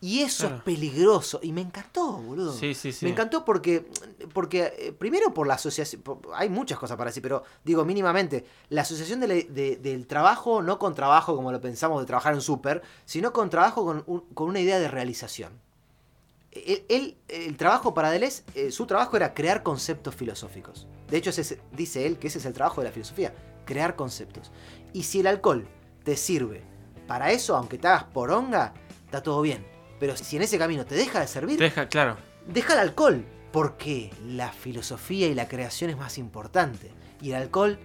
Y 0.00 0.20
eso 0.20 0.42
Claro. 0.44 0.56
es 0.56 0.62
peligroso. 0.62 1.40
Y 1.42 1.52
me 1.52 1.62
encantó, 1.62 2.12
boludo. 2.18 2.52
Sí, 2.52 2.74
sí, 2.74 2.92
sí. 2.92 3.06
Me 3.06 3.12
encantó 3.12 3.44
porque, 3.46 3.88
porque 4.34 4.72
eh, 4.78 4.92
primero 4.92 5.32
por 5.32 5.46
la 5.46 5.54
asociación, 5.54 6.02
por- 6.02 6.20
hay 6.34 6.50
muchas 6.50 6.78
cosas 6.78 6.98
para 6.98 7.08
decir, 7.08 7.22
pero 7.22 7.42
digo 7.64 7.84
mínimamente, 7.84 8.44
la 8.68 8.82
asociación 8.82 9.20
de 9.20 9.26
la- 9.28 9.34
de- 9.34 9.76
del 9.82 10.06
trabajo, 10.06 10.60
no 10.60 10.78
con 10.78 10.94
trabajo 10.94 11.34
como 11.34 11.50
lo 11.50 11.60
pensamos 11.62 11.98
de 12.00 12.06
trabajar 12.06 12.34
en 12.34 12.42
súper, 12.42 12.82
sino 13.06 13.32
con 13.32 13.48
trabajo 13.48 13.84
con, 13.86 14.04
un- 14.06 14.20
con 14.34 14.48
una 14.48 14.60
idea 14.60 14.78
de 14.78 14.88
realización. 14.88 15.52
Él, 16.52 16.84
él- 16.88 17.16
el 17.28 17.56
trabajo 17.56 17.92
para 17.94 18.10
Deleuze, 18.10 18.42
eh, 18.54 18.70
su 18.70 18.86
trabajo 18.86 19.16
era 19.16 19.32
crear 19.34 19.62
conceptos 19.62 20.14
filosóficos. 20.14 20.86
De 21.10 21.16
hecho, 21.18 21.30
ese 21.30 21.40
es- 21.42 21.58
dice 21.72 22.06
él 22.06 22.18
que 22.18 22.28
ese 22.28 22.38
es 22.38 22.44
el 22.46 22.52
trabajo 22.52 22.80
de 22.82 22.88
la 22.88 22.92
filosofía, 22.92 23.34
crear 23.64 23.96
conceptos. 23.96 24.52
Y 24.92 25.04
si 25.04 25.20
el 25.20 25.26
alcohol 25.26 25.66
te 26.04 26.16
sirve 26.16 26.62
para 27.06 27.30
eso, 27.32 27.56
aunque 27.56 27.78
te 27.78 27.88
hagas 27.88 28.04
poronga, 28.04 28.74
está 29.06 29.22
todo 29.22 29.40
bien. 29.42 29.66
Pero 29.98 30.16
si 30.16 30.36
en 30.36 30.42
ese 30.42 30.58
camino 30.58 30.84
te 30.84 30.94
deja 30.94 31.20
de 31.20 31.26
servir, 31.28 31.56
Te 31.58 31.64
deja, 31.64 31.88
claro. 31.88 32.16
deja 32.46 32.74
el 32.74 32.80
alcohol, 32.80 33.24
porque 33.52 34.10
la 34.26 34.52
filosofía 34.52 35.26
y 35.28 35.34
la 35.34 35.48
creación 35.48 35.90
es 35.90 35.96
más 35.96 36.18
importante. 36.18 36.90
Y 37.22 37.30
el 37.30 37.36
alcohol 37.36 37.78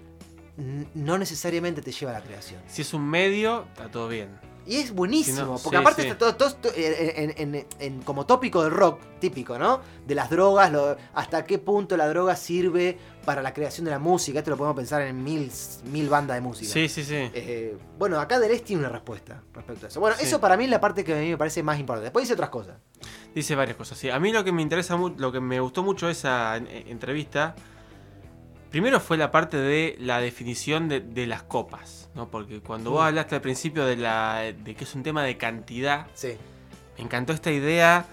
no 0.93 1.17
necesariamente 1.17 1.81
te 1.81 1.91
lleva 1.91 2.11
a 2.11 2.15
la 2.19 2.21
creación. 2.23 2.61
Si 2.67 2.81
es 2.81 2.93
un 2.93 3.07
medio, 3.09 3.65
está 3.73 3.89
todo 3.89 4.07
bien. 4.07 4.29
Y 4.67 4.75
es 4.75 4.91
buenísimo, 4.93 5.37
Si 5.37 5.41
no, 5.43 5.57
porque 5.57 5.77
sí, 5.77 5.81
aparte 5.81 6.01
sí. 6.03 6.07
está 6.09 6.17
todo, 6.19 6.35
todo 6.35 6.49
esto 6.49 6.69
en, 6.75 7.31
en- 7.39 7.55
en- 7.55 7.67
en- 7.79 8.01
como 8.03 8.27
tópico 8.27 8.61
del 8.63 8.71
rock, 8.71 8.99
típico, 9.19 9.57
¿no? 9.57 9.81
De 10.05 10.13
las 10.13 10.29
drogas, 10.29 10.71
lo- 10.71 10.97
hasta 11.15 11.45
qué 11.45 11.57
punto 11.57 11.97
la 11.97 12.07
droga 12.07 12.35
sirve 12.35 12.99
para 13.25 13.41
la 13.41 13.53
creación 13.53 13.85
de 13.85 13.91
la 13.91 13.99
música. 13.99 14.39
Esto 14.39 14.51
lo 14.51 14.57
podemos 14.57 14.75
pensar 14.75 15.01
en 15.01 15.23
mil, 15.23 15.51
mil 15.91 16.09
bandas 16.09 16.35
de 16.37 16.41
música. 16.41 16.71
Sí, 16.71 16.87
sí, 16.89 17.03
sí. 17.03 17.15
Eh, 17.33 17.77
bueno, 17.97 18.19
acá 18.19 18.39
Deleuze 18.39 18.63
tiene 18.63 18.81
una 18.81 18.89
respuesta 18.89 19.41
respecto 19.53 19.85
a 19.85 19.89
eso. 19.89 19.99
Bueno, 19.99 20.15
Sí. 20.17 20.25
eso 20.25 20.39
para 20.41 20.57
mí 20.57 20.63
es 20.65 20.69
la 20.69 20.79
parte 20.81 21.03
que 21.03 21.13
a 21.13 21.17
mí 21.17 21.29
me 21.29 21.37
parece 21.37 21.61
más 21.63 21.79
importante. 21.79 22.05
Después 22.05 22.23
dice 22.23 22.33
otras 22.33 22.49
cosas. 22.49 22.77
Dice 23.35 23.55
varias 23.55 23.77
cosas. 23.77 23.97
Sí. 23.97 24.09
A 24.09 24.19
mí 24.19 24.31
lo 24.31 24.43
que 24.43 24.51
me 24.51 24.61
interesa 24.61 24.97
lo 25.17 25.31
que 25.31 25.39
me 25.39 25.59
gustó 25.59 25.83
mucho 25.83 26.07
de 26.07 26.11
esa 26.13 26.57
en- 26.57 26.67
entrevista 26.67 27.55
Primero 28.71 29.01
fue 29.01 29.17
la 29.17 29.31
parte 29.31 29.57
de 29.57 29.97
la 29.99 30.21
definición 30.21 30.87
de, 30.87 31.01
de 31.01 31.27
las 31.27 31.43
copas, 31.43 32.09
¿no? 32.15 32.31
Porque 32.31 32.61
cuando 32.61 32.91
vos 32.91 33.01
Mm. 33.03 33.07
hablaste 33.07 33.35
al 33.35 33.41
principio 33.41 33.85
de, 33.85 33.97
la, 33.97 34.53
de 34.57 34.75
que 34.75 34.85
es 34.85 34.95
un 34.95 35.03
tema 35.03 35.25
de 35.25 35.35
cantidad, 35.37 36.07
Sí. 36.13 36.37
me 36.97 37.03
encantó 37.03 37.33
esta 37.33 37.51
idea 37.51 38.05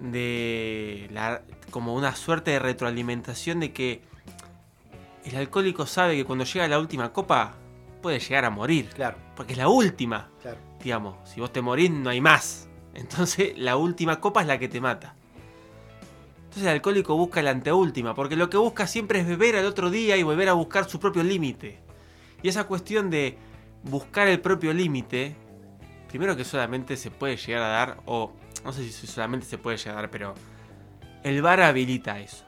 de 0.00 1.08
la, 1.12 1.42
como 1.70 1.94
una 1.94 2.16
suerte 2.16 2.52
de 2.52 2.58
retroalimentación 2.58 3.60
de 3.60 3.72
que 3.74 4.00
el 5.26 5.36
alcohólico 5.36 5.86
sabe 5.86 6.16
que 6.16 6.24
cuando 6.24 6.44
llega 6.44 6.68
la 6.68 6.78
última 6.78 7.12
copa 7.12 7.54
puede 8.02 8.18
llegar 8.20 8.44
a 8.44 8.50
morir, 8.50 8.88
Claro, 8.94 9.16
porque 9.34 9.52
es 9.52 9.58
la 9.58 9.68
última. 9.68 10.30
claro. 10.40 10.58
Digamos, 10.82 11.16
si 11.28 11.40
vos 11.40 11.52
te 11.52 11.60
morís 11.62 11.90
no 11.90 12.10
hay 12.10 12.20
más. 12.20 12.68
Entonces 12.94 13.58
la 13.58 13.76
última 13.76 14.20
copa 14.20 14.40
es 14.42 14.46
la 14.46 14.58
que 14.58 14.68
te 14.68 14.80
mata. 14.80 15.14
Entonces 16.44 16.62
el 16.62 16.68
alcohólico 16.68 17.16
busca 17.16 17.42
la 17.42 17.50
anteúltima, 17.50 18.14
porque 18.14 18.36
lo 18.36 18.48
que 18.48 18.56
busca 18.56 18.86
siempre 18.86 19.20
es 19.20 19.26
beber 19.26 19.56
al 19.56 19.66
otro 19.66 19.90
día 19.90 20.16
y 20.16 20.22
volver 20.22 20.48
a 20.48 20.54
buscar 20.54 20.88
su 20.88 20.98
propio 21.00 21.22
límite. 21.22 21.80
Y 22.42 22.48
esa 22.48 22.64
cuestión 22.64 23.10
de 23.10 23.36
buscar 23.82 24.28
el 24.28 24.40
propio 24.40 24.72
límite, 24.72 25.36
primero 26.08 26.36
que 26.36 26.44
solamente 26.44 26.96
se 26.96 27.10
puede 27.10 27.36
llegar 27.36 27.62
a 27.62 27.68
dar, 27.68 27.96
o 28.06 28.32
no 28.64 28.72
sé 28.72 28.88
si 28.88 29.06
solamente 29.06 29.44
se 29.46 29.58
puede 29.58 29.76
llegar 29.76 29.98
a 29.98 30.00
dar, 30.02 30.10
pero 30.10 30.34
el 31.22 31.42
bar 31.42 31.60
habilita 31.60 32.18
eso. 32.20 32.44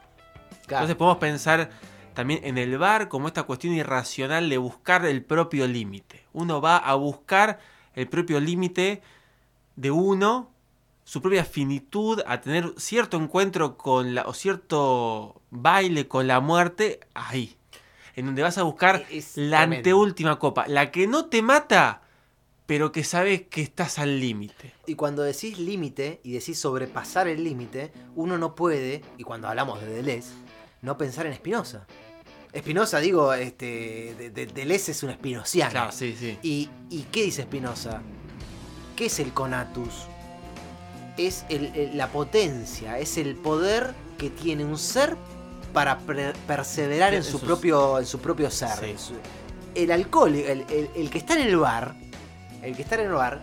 claro. 0.65 0.85
Entonces 0.85 0.95
podemos 0.95 1.17
pensar 1.17 1.69
también 2.19 2.41
en 2.43 2.57
el 2.57 2.77
bar 2.77 3.07
como 3.07 3.29
esta 3.29 3.43
cuestión 3.43 3.73
irracional 3.75 4.49
de 4.49 4.57
buscar 4.57 5.05
el 5.05 5.23
propio 5.23 5.65
límite. 5.67 6.25
Uno 6.33 6.59
va 6.59 6.75
a 6.75 6.93
buscar 6.95 7.59
el 7.95 8.09
propio 8.09 8.41
límite 8.41 9.01
de 9.77 9.89
uno, 9.89 10.51
su 11.05 11.21
propia 11.21 11.45
finitud, 11.45 12.21
a 12.27 12.41
tener 12.41 12.73
cierto 12.75 13.15
encuentro 13.15 13.77
con 13.77 14.15
la, 14.15 14.23
o 14.23 14.33
cierto 14.33 15.41
baile 15.49 16.09
con 16.09 16.27
la 16.27 16.41
muerte 16.41 16.99
ahí. 17.13 17.55
En 18.17 18.25
donde 18.25 18.41
vas 18.43 18.57
a 18.57 18.63
buscar 18.63 19.05
Es 19.09 19.37
la 19.37 19.59
tremendo. 19.59 19.77
anteúltima 19.77 20.39
copa, 20.39 20.67
la 20.67 20.91
que 20.91 21.07
no 21.07 21.27
te 21.27 21.41
mata, 21.41 22.01
pero 22.65 22.91
que 22.91 23.05
sabes 23.05 23.43
que 23.43 23.61
estás 23.61 23.97
al 23.97 24.19
límite. 24.19 24.73
Y 24.87 24.95
cuando 24.95 25.23
decís 25.23 25.57
límite 25.57 26.19
y 26.25 26.33
decís 26.33 26.59
sobrepasar 26.59 27.29
el 27.29 27.45
límite, 27.45 27.93
uno 28.13 28.37
no 28.37 28.55
puede, 28.55 29.03
y 29.17 29.23
cuando 29.23 29.47
hablamos 29.47 29.79
de 29.79 29.87
Deleuze, 29.87 30.33
no 30.81 30.97
pensar 30.97 31.25
en 31.25 31.35
Spinoza. 31.35 31.87
Spinoza, 32.57 32.99
digo, 32.99 33.31
este, 33.33 34.15
de- 34.17 34.29
de- 34.31 34.45
Deleuze 34.47 34.91
es 34.91 35.03
un 35.03 35.11
espinociano. 35.11 35.71
Claro, 35.71 35.91
sí, 35.91 36.15
sí. 36.19 36.37
¿Y, 36.41 36.69
y 36.89 37.03
qué 37.11 37.23
dice 37.23 37.43
Spinoza? 37.43 38.01
¿Qué 38.95 39.05
es 39.05 39.19
el 39.19 39.31
conatus? 39.33 40.05
Es 41.17 41.45
el- 41.49 41.67
el- 41.75 41.97
la 41.97 42.07
potencia, 42.07 42.97
es 42.97 43.17
el 43.17 43.35
poder 43.35 43.93
que 44.17 44.29
tiene 44.29 44.65
un 44.65 44.77
ser 44.77 45.15
para 45.73 45.99
pre- 45.99 46.33
perseverar 46.47 47.13
en 47.13 47.19
En 47.19 47.23
su, 47.23 47.31
sus- 47.33 47.41
propio, 47.41 47.99
en 47.99 48.05
su 48.05 48.19
propio 48.19 48.49
ser. 48.49 48.77
Sí. 48.97 49.13
el 49.75 49.91
alcohol, 49.91 50.33
el, 50.33 50.65
el- 50.69 50.89
el 50.95 51.09
que 51.11 51.19
está 51.19 51.35
en 51.39 51.47
el 51.47 51.55
bar, 51.55 51.93
el 52.63 52.75
que 52.75 52.81
está 52.81 52.95
en 52.95 53.01
el 53.01 53.11
bar, 53.11 53.39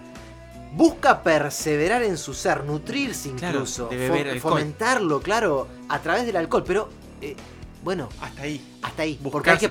busca 0.74 1.22
perseverar 1.22 2.02
en 2.02 2.18
su 2.18 2.34
ser, 2.34 2.64
nutrirse 2.64 3.30
Claro, 3.30 3.54
incluso, 3.58 3.86
de 3.86 3.96
beber 3.96 4.26
fo- 4.26 4.30
alcohol. 4.32 4.52
fomentarlo, 4.54 5.20
claro, 5.22 5.68
a 5.88 6.00
través 6.00 6.26
del 6.26 6.36
alcohol. 6.36 6.64
Pero, 6.66 6.88
eh, 7.22 7.36
bueno, 7.86 8.08
Hasta 8.20 8.42
ahí. 8.42 8.60
hasta 8.82 9.02
ahí. 9.02 9.16
Porque 9.30 9.48
hay 9.48 9.58
que 9.58 9.70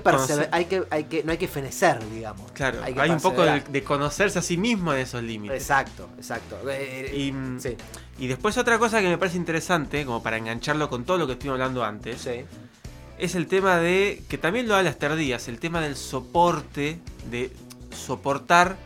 hay 0.49 0.65
que, 0.65 0.83
hay 0.89 1.03
que, 1.03 1.23
no 1.25 1.33
hay 1.33 1.37
que 1.37 1.49
fenecer, 1.49 1.99
digamos. 2.11 2.49
Claro, 2.53 2.79
hay, 2.81 3.09
un 3.09 3.19
poco 3.19 3.43
de, 3.43 3.83
conocerse 3.83 4.39
a 4.39 4.41
sí 4.41 4.55
mismo 4.55 4.93
en 4.93 5.01
esos 5.01 5.21
límites. 5.21 5.61
Exacto, 5.61 6.07
exacto. 6.15 6.57
Eh, 6.69 7.13
Y, 7.13 7.33
mm, 7.33 7.59
sí, 7.59 7.75
y 8.17 8.27
después 8.27 8.57
otra 8.57 8.79
cosa 8.79 9.01
que 9.01 9.09
me 9.09 9.17
parece 9.17 9.35
interesante, 9.35 10.05
como 10.05 10.23
para 10.23 10.37
engancharlo 10.37 10.89
con 10.89 11.03
todo 11.03 11.17
lo 11.17 11.27
que 11.27 11.33
estuvimos 11.33 11.59
hablando 11.59 11.83
antes, 11.83 12.21
sí. 12.21 12.45
es 13.17 13.35
el 13.35 13.47
tema 13.47 13.79
de, 13.79 14.23
que 14.29 14.37
también 14.37 14.69
lo 14.69 14.77
habla 14.77 14.91
Esther 14.91 15.17
Díaz, 15.17 15.49
el 15.49 15.59
tema 15.59 15.81
del 15.81 15.97
soporte, 15.97 16.99
de 17.29 17.51
soportar 17.93 18.77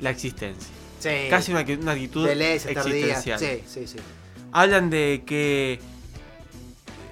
la 0.00 0.10
existencia. 0.10 0.68
Sí. 1.00 1.28
Casi 1.30 1.50
una, 1.50 1.62
una 1.80 1.92
actitud 1.92 2.28
existencial. 2.28 3.38
Sí, 3.38 3.62
sí, 3.66 3.86
sí. 3.86 3.96
Hablan 4.52 4.90
de 4.90 5.22
que 5.24 5.80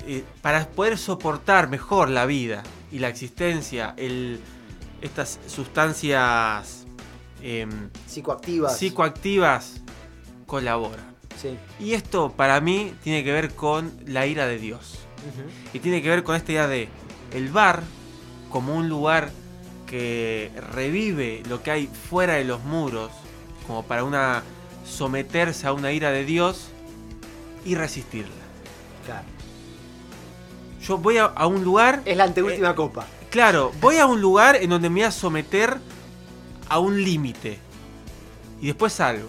eh, 0.06 0.24
para 0.40 0.68
poder 0.68 0.98
soportar 0.98 1.68
mejor 1.68 2.10
la 2.10 2.26
vida 2.26 2.62
y 2.90 2.98
la 2.98 3.08
existencia, 3.08 3.94
el, 3.96 4.40
estas 5.00 5.38
sustancias 5.46 6.86
em, 7.42 7.90
Psicoactivas. 8.06 8.76
psicoactivas 8.78 9.80
colaboran. 10.46 11.12
Sí. 11.40 11.56
Y 11.80 11.94
esto 11.94 12.32
para 12.32 12.60
mí 12.60 12.94
tiene 13.02 13.24
que 13.24 13.32
ver 13.32 13.54
con 13.54 13.92
la 14.06 14.26
ira 14.26 14.46
de 14.46 14.58
Dios. 14.58 14.98
Y 15.72 15.78
tiene 15.78 16.02
que 16.02 16.08
ver 16.08 16.24
con 16.24 16.34
esta 16.34 16.50
idea 16.50 16.66
de 16.66 16.88
el 17.32 17.48
bar 17.48 17.82
como 18.50 18.74
un 18.76 18.88
lugar 18.88 19.30
que 19.86 20.50
revive 20.72 21.42
lo 21.48 21.62
que 21.62 21.70
hay 21.70 21.86
fuera 21.86 22.34
de 22.34 22.44
los 22.44 22.64
muros, 22.64 23.10
como 23.66 23.84
para 23.84 24.04
una 24.04 24.42
someterse 24.84 25.66
a 25.66 25.72
una 25.72 25.92
ira 25.92 26.10
de 26.10 26.24
Dios 26.24 26.68
y 27.64 27.76
resistirla. 27.76 28.30
Claro. 29.06 29.24
Yo 30.82 30.98
voy 30.98 31.18
a, 31.18 31.24
a 31.26 31.46
un 31.46 31.62
lugar, 31.64 32.02
Es 32.04 32.16
la 32.16 32.24
anteúltima 32.24 32.74
copa. 32.74 33.06
claro, 33.30 33.72
voy 33.80 33.96
a 33.98 34.06
un 34.06 34.20
lugar 34.20 34.56
en 34.56 34.70
donde 34.70 34.90
me 34.90 34.96
voy 35.00 35.04
a 35.04 35.10
someter 35.10 35.78
a 36.68 36.78
un 36.78 37.02
límite. 37.02 37.58
Y 38.60 38.66
después 38.66 38.92
salgo. 38.92 39.28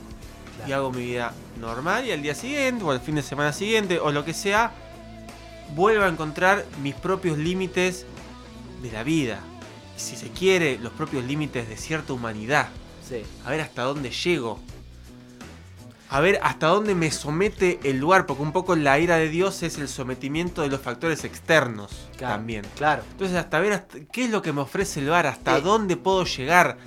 Y 0.68 0.72
hago 0.72 0.91
mi 0.91 1.04
vida 1.04 1.34
normal 1.60 2.06
y 2.06 2.12
al 2.12 2.22
día 2.22 2.36
siguiente, 2.36 2.84
o 2.84 2.91
al 2.91 3.01
fin 3.01 3.16
de 3.16 3.22
semana 3.22 3.51
siguiente, 3.54 3.99
o 3.99 4.12
lo 4.12 4.24
que 4.24 4.34
sea, 4.34 4.72
vuelvo 5.76 6.04
a 6.04 6.08
encontrar 6.08 6.66
mis 6.82 6.95
propios 6.95 7.38
límites 7.38 8.06
de 8.82 8.91
la 8.91 9.04
vida. 9.04 9.39
Y 9.95 9.99
si 9.99 10.16
se 10.16 10.30
quiere, 10.30 10.78
los 10.80 10.93
propios 10.93 11.24
límites 11.26 11.68
de 11.68 11.78
cierta 11.78 12.14
humanidad. 12.14 12.70
Sí. 13.08 13.24
A 13.45 13.49
ver 13.51 13.62
hasta 13.62 13.84
dónde 13.84 14.10
llego. 14.12 14.60
A 16.14 16.20
ver 16.22 16.39
hasta 16.43 16.68
dónde 16.68 16.93
me 16.93 17.09
somete 17.09 17.80
el 17.84 17.97
lugar, 17.97 18.28
porque 18.28 18.43
un 18.43 18.51
poco 18.51 18.76
la 18.76 18.99
ira 18.99 19.18
de 19.18 19.30
Dios 19.30 19.64
es 19.64 19.80
el 19.80 19.88
sometimiento 19.89 20.61
de 20.61 20.68
los 20.70 20.80
factores 20.80 21.24
externos 21.24 22.07
Claro. 22.18 22.36
también. 22.36 22.64
Claro. 22.76 23.01
Entonces, 23.14 23.36
hasta 23.36 23.59
ver 23.59 23.74
hasta- 23.74 23.97
qué 24.11 24.26
es 24.26 24.30
lo 24.30 24.43
que 24.43 24.53
me 24.53 24.61
ofrece 24.61 24.99
el 24.99 25.09
bar, 25.09 25.26
hasta 25.26 25.57
Eh. 25.57 25.61
dónde 25.61 25.97
puedo 25.97 26.24
llegar, 26.26 26.78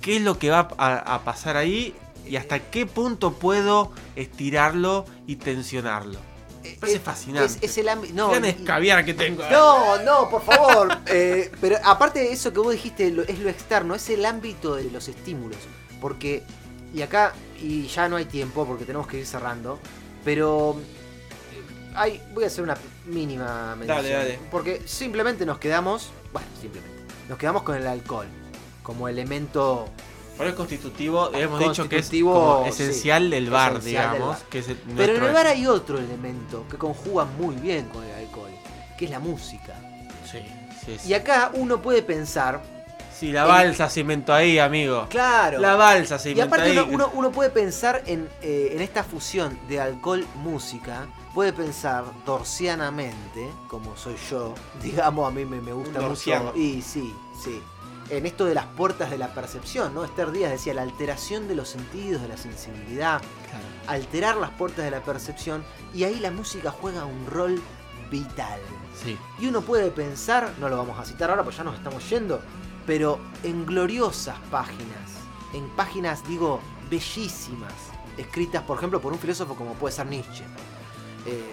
qué 0.00 0.18
es 0.18 0.22
lo 0.22 0.38
que 0.38 0.50
va 0.50 0.68
a, 0.78 1.14
a 1.14 1.24
pasar 1.24 1.56
ahí 1.56 1.92
y 2.24 2.36
hasta 2.36 2.60
qué 2.60 2.86
punto 2.86 3.32
puedo 3.32 3.90
estirarlo 4.14 5.06
y 5.26 5.36
tensionarlo. 5.36 6.20
Me 6.62 6.70
parece 6.74 6.98
Es- 6.98 7.02
fascinante. 7.02 7.46
Es, 7.46 7.58
es 7.72 7.78
el 7.78 7.88
ámbito. 7.88 8.14
No, 8.14 8.32
escabiar 8.34 9.04
que 9.04 9.14
tengo. 9.14 9.42
No, 9.50 10.00
no, 10.02 10.30
por 10.30 10.42
favor. 10.42 10.96
Eh, 11.06 11.50
pero 11.60 11.78
aparte 11.84 12.20
de 12.20 12.32
eso 12.32 12.52
que 12.52 12.60
vos 12.60 12.72
dijiste, 12.72 13.10
lo- 13.10 13.22
es 13.22 13.40
lo 13.40 13.48
externo, 13.48 13.96
es 13.96 14.08
el 14.10 14.24
ámbito 14.24 14.76
de 14.76 14.84
los 14.90 15.08
estímulos. 15.08 15.58
Porque, 16.00 16.44
y 16.94 17.02
acá, 17.02 17.32
y 17.60 17.86
ya 17.86 18.08
no 18.08 18.16
hay 18.16 18.24
tiempo 18.24 18.66
porque 18.66 18.84
tenemos 18.84 19.06
que 19.06 19.18
ir 19.18 19.26
cerrando, 19.26 19.78
pero 20.24 20.76
eh, 21.52 21.92
hay, 21.94 22.22
voy 22.34 22.44
a 22.44 22.46
hacer 22.46 22.64
una 22.64 22.76
mínima 23.06 23.74
mención. 23.76 23.96
Dale, 23.96 24.10
dale. 24.10 24.38
Porque 24.50 24.82
simplemente 24.86 25.44
nos 25.46 25.58
quedamos, 25.58 26.10
bueno, 26.32 26.48
simplemente, 26.60 26.96
nos 27.28 27.38
quedamos 27.38 27.62
con 27.62 27.76
el 27.76 27.86
alcohol 27.86 28.26
como 28.82 29.06
elemento 29.08 29.86
Por 30.36 30.46
el 30.46 30.54
constitutivo, 30.54 31.30
hemos 31.34 31.58
dicho 31.58 31.88
que 31.88 31.96
es 31.96 32.02
Constitutivo, 32.06 32.32
como 32.32 32.64
sí, 32.64 32.70
esencial 32.70 33.28
del 33.28 33.50
bar, 33.50 33.72
esencial 33.72 34.04
del 34.04 34.12
digamos. 34.14 34.38
bar. 34.38 34.48
Que 34.48 34.58
es 34.60 34.68
el- 34.68 34.76
Pero 34.96 35.16
en 35.16 35.24
el 35.24 35.32
bar 35.32 35.46
hay 35.46 35.66
otro 35.66 35.98
elemento 35.98 36.64
que 36.70 36.78
conjuga 36.78 37.24
muy 37.24 37.54
bien 37.56 37.88
con 37.88 38.02
el 38.04 38.14
alcohol, 38.14 38.50
que 38.96 39.04
es 39.04 39.10
la 39.10 39.18
música. 39.18 39.74
Sí, 40.30 40.38
sí, 40.86 40.96
sí. 41.00 41.08
Y 41.08 41.14
acá 41.14 41.50
uno 41.54 41.82
puede 41.82 42.02
pensar, 42.02 42.62
Sí, 43.18 43.32
la 43.32 43.44
balsa 43.46 43.88
se 43.90 44.00
inventó 44.00 44.32
ahí, 44.32 44.58
amigo. 44.58 45.06
claro, 45.10 45.58
La 45.58 45.74
balsa 45.74 46.18
se 46.18 46.28
y 46.28 46.32
inventó 46.32 46.54
aparte 46.54 46.70
ahí. 46.70 46.78
uno, 46.78 46.86
uno- 46.92 47.10
uno 47.14 47.30
puede 47.32 47.50
pensar 47.50 48.02
en, 48.06 48.28
eh, 48.42 48.70
en 48.74 48.80
esta 48.80 49.02
fusión 49.02 49.58
de 49.68 49.80
alcohol-música, 49.80 51.06
puede 51.34 51.52
pensar 51.52 52.04
torcianamente, 52.24 53.48
como 53.68 53.96
soy 53.96 54.14
yo, 54.30 54.54
digamos, 54.82 55.26
a 55.26 55.30
mí 55.34 55.44
me, 55.44 55.60
me 55.60 55.72
gusta 55.72 56.00
mucho. 56.00 56.52
Y 56.56 56.82
sí, 56.82 57.14
sí. 57.42 57.60
En 58.10 58.24
esto 58.24 58.46
de 58.46 58.54
las 58.54 58.64
puertas 58.64 59.10
de 59.10 59.18
la 59.18 59.34
percepción, 59.34 59.92
¿no? 59.94 60.02
Esther 60.04 60.30
Díaz 60.32 60.50
decía 60.52 60.72
la 60.72 60.82
alteración 60.82 61.46
de 61.46 61.54
los 61.54 61.68
sentidos, 61.68 62.22
de 62.22 62.28
la 62.28 62.36
sensibilidad, 62.38 63.20
Claro. 63.50 63.64
alterar 63.86 64.36
las 64.36 64.50
puertas 64.50 64.84
de 64.84 64.90
la 64.90 65.00
percepción, 65.02 65.62
y 65.92 66.04
ahí 66.04 66.18
la 66.18 66.30
música 66.30 66.70
juega 66.70 67.04
un 67.04 67.26
rol 67.26 67.60
vital. 68.10 68.58
Sí. 69.04 69.18
Y 69.38 69.46
uno 69.48 69.60
puede 69.60 69.90
pensar, 69.90 70.52
no 70.58 70.68
lo 70.70 70.76
vamos 70.78 70.98
a 70.98 71.04
citar 71.04 71.28
ahora 71.30 71.42
porque 71.42 71.58
ya 71.58 71.64
nos 71.64 71.76
estamos 71.76 72.08
yendo, 72.08 72.40
pero 72.88 73.20
en 73.44 73.66
gloriosas 73.66 74.36
páginas, 74.50 75.10
en 75.52 75.68
páginas, 75.76 76.26
digo, 76.26 76.58
bellísimas, 76.90 77.74
escritas, 78.16 78.62
por 78.62 78.78
ejemplo, 78.78 78.98
por 78.98 79.12
un 79.12 79.18
filósofo 79.18 79.54
como 79.54 79.74
puede 79.74 79.94
ser 79.94 80.06
Nietzsche. 80.06 80.42
Eh, 81.26 81.44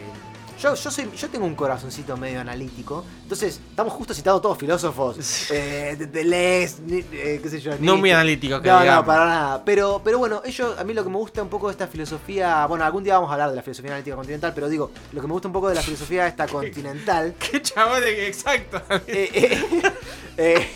Yo, 0.57 0.73
yo, 0.75 0.89
soy, 0.89 1.11
yo 1.13 1.29
tengo 1.29 1.45
un 1.45 1.53
corazoncito 1.55 2.15
medio 2.15 2.39
analítico. 2.39 3.03
Entonces, 3.23 3.59
estamos 3.69 3.91
justo 3.91 4.13
citados 4.13 4.41
todos 4.41 4.57
filósofos. 4.57 5.51
Eh, 5.51 5.97
de 5.99 6.05
Deleuze, 6.07 6.77
eh, 7.11 7.41
qué 7.43 7.49
sé 7.49 7.59
yo. 7.59 7.71
No 7.71 7.77
Nietzsche. 7.79 7.97
muy 7.99 8.11
analítico, 8.11 8.61
que 8.61 8.69
No, 8.69 8.75
no, 8.75 8.81
digamos. 8.83 9.05
para 9.05 9.25
nada. 9.25 9.65
Pero, 9.65 9.99
pero 10.01 10.17
bueno, 10.17 10.41
ellos, 10.45 10.79
a 10.79 10.85
mí 10.85 10.93
lo 10.93 11.03
que 11.03 11.09
me 11.09 11.17
gusta 11.17 11.43
un 11.43 11.49
poco 11.49 11.67
de 11.67 11.73
esta 11.73 11.87
filosofía. 11.87 12.65
Bueno, 12.67 12.85
algún 12.85 13.03
día 13.03 13.15
vamos 13.15 13.29
a 13.31 13.33
hablar 13.33 13.49
de 13.49 13.57
la 13.57 13.61
filosofía 13.63 13.91
analítica 13.91 14.15
continental, 14.15 14.53
pero 14.55 14.69
digo, 14.69 14.91
lo 15.11 15.19
que 15.19 15.27
me 15.27 15.33
gusta 15.33 15.49
un 15.49 15.53
poco 15.53 15.67
de 15.67 15.75
la 15.75 15.81
filosofía 15.81 16.25
esta 16.25 16.47
continental. 16.57 17.35
Qué 17.37 17.61
chabón, 17.61 18.01
exacto. 18.05 18.81
eh, 19.07 19.29
eh, 19.33 19.81
eh, 20.37 20.67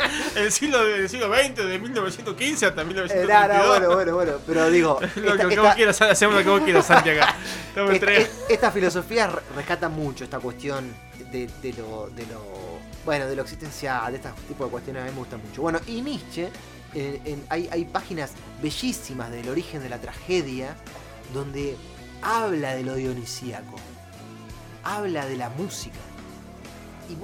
El 0.36 0.52
siglo, 0.52 0.84
del 0.84 1.08
siglo 1.08 1.32
XX, 1.34 1.56
de 1.66 1.78
1915 1.78 2.66
hasta 2.66 2.82
eh, 2.82 2.84
1922. 2.84 3.28
no, 3.48 3.62
no, 3.62 3.68
bueno, 3.68 3.94
bueno, 3.94 4.14
bueno. 4.14 4.32
Pero 4.46 4.70
digo. 4.70 4.98
Lo 5.16 5.32
esta- 5.32 5.36
que, 5.36 5.42
que 5.48 5.48
esta- 5.54 5.62
vos 5.62 5.74
quieras, 5.74 6.02
hacemos 6.02 6.34
lo 6.36 6.42
que 6.42 6.48
vos 6.50 6.60
quieras, 6.62 6.86
Santi, 6.86 7.10
acá. 7.10 7.34
No 7.76 7.86
me 7.86 7.94
Esta, 7.94 8.12
es- 8.12 8.30
esta 8.48 8.70
filosofía 8.70 9.26
re- 9.28 9.42
rescata 9.56 9.88
mucho 9.88 10.24
esta 10.24 10.38
cuestión 10.38 10.92
de, 11.32 11.48
de 11.62 11.72
lo, 11.74 12.08
de 12.10 12.26
lo. 12.26 12.44
Bueno, 13.04 13.26
de 13.26 13.34
lo 13.36 13.42
existencial, 13.42 14.10
de 14.12 14.18
este 14.18 14.28
tipo 14.48 14.64
de 14.64 14.70
cuestiones 14.70 15.02
a 15.02 15.06
mí 15.06 15.10
me 15.12 15.18
gustan 15.18 15.40
mucho. 15.46 15.62
Bueno, 15.62 15.80
y 15.86 16.02
Nietzsche, 16.02 16.50
en- 16.94 17.20
en- 17.24 17.44
hay, 17.48 17.68
hay 17.72 17.84
páginas 17.84 18.32
bellísimas 18.62 19.30
del 19.30 19.48
origen 19.48 19.82
de 19.82 19.88
la 19.88 19.98
tragedia 19.98 20.76
donde 21.32 21.76
habla 22.22 22.74
de 22.74 22.82
lo 22.82 22.94
dionisíaco, 22.96 23.76
habla 24.84 25.26
de 25.26 25.36
la 25.36 25.48
música. 25.50 25.96
Y 27.10 27.18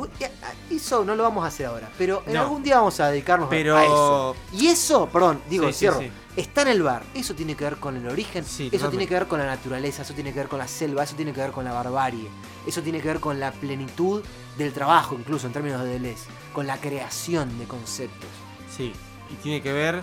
y 0.74 0.76
eso 0.76 1.04
no 1.04 1.14
lo 1.14 1.22
vamos 1.22 1.44
a 1.44 1.48
hacer 1.48 1.66
ahora, 1.66 1.88
pero 1.96 2.22
en 2.26 2.34
No. 2.34 2.40
algún 2.40 2.62
día 2.62 2.76
vamos 2.78 2.98
a 3.00 3.08
dedicarnos 3.08 3.46
a- 3.46 3.50
Pero- 3.50 3.76
a 3.76 3.84
eso. 3.84 4.36
Y 4.52 4.66
eso, 4.66 5.06
perdón, 5.06 5.40
digo, 5.48 5.66
Sí, 5.68 5.72
cierro. 5.74 6.00
sí. 6.00 6.10
Está 6.36 6.62
en 6.62 6.68
el 6.68 6.82
bar. 6.82 7.02
Eso 7.14 7.34
tiene 7.34 7.54
que 7.56 7.64
ver 7.64 7.76
con 7.76 7.96
el 7.96 8.06
origen. 8.08 8.44
Eso 8.44 8.88
tiene 8.90 9.06
que 9.06 9.14
ver 9.14 9.26
con 9.26 9.38
la 9.38 9.46
naturaleza. 9.46 10.02
Eso 10.02 10.12
tiene 10.12 10.32
que 10.32 10.40
ver 10.40 10.48
con 10.48 10.58
la 10.58 10.68
selva. 10.68 11.02
Eso 11.04 11.14
tiene 11.16 11.32
que 11.32 11.40
ver 11.40 11.50
con 11.52 11.64
la 11.64 11.72
barbarie. 11.72 12.28
Eso 12.66 12.82
tiene 12.82 13.00
que 13.00 13.08
ver 13.08 13.20
con 13.20 13.40
la 13.40 13.52
plenitud 13.52 14.22
del 14.58 14.72
trabajo, 14.74 15.14
incluso 15.18 15.46
en 15.46 15.52
términos 15.54 15.82
de 15.82 15.88
Deleuze. 15.88 16.26
Con 16.52 16.66
la 16.66 16.76
creación 16.78 17.58
de 17.58 17.64
conceptos. 17.66 18.28
Sí, 18.76 18.92
y 19.30 19.34
tiene 19.36 19.62
que 19.62 19.72
ver 19.72 20.02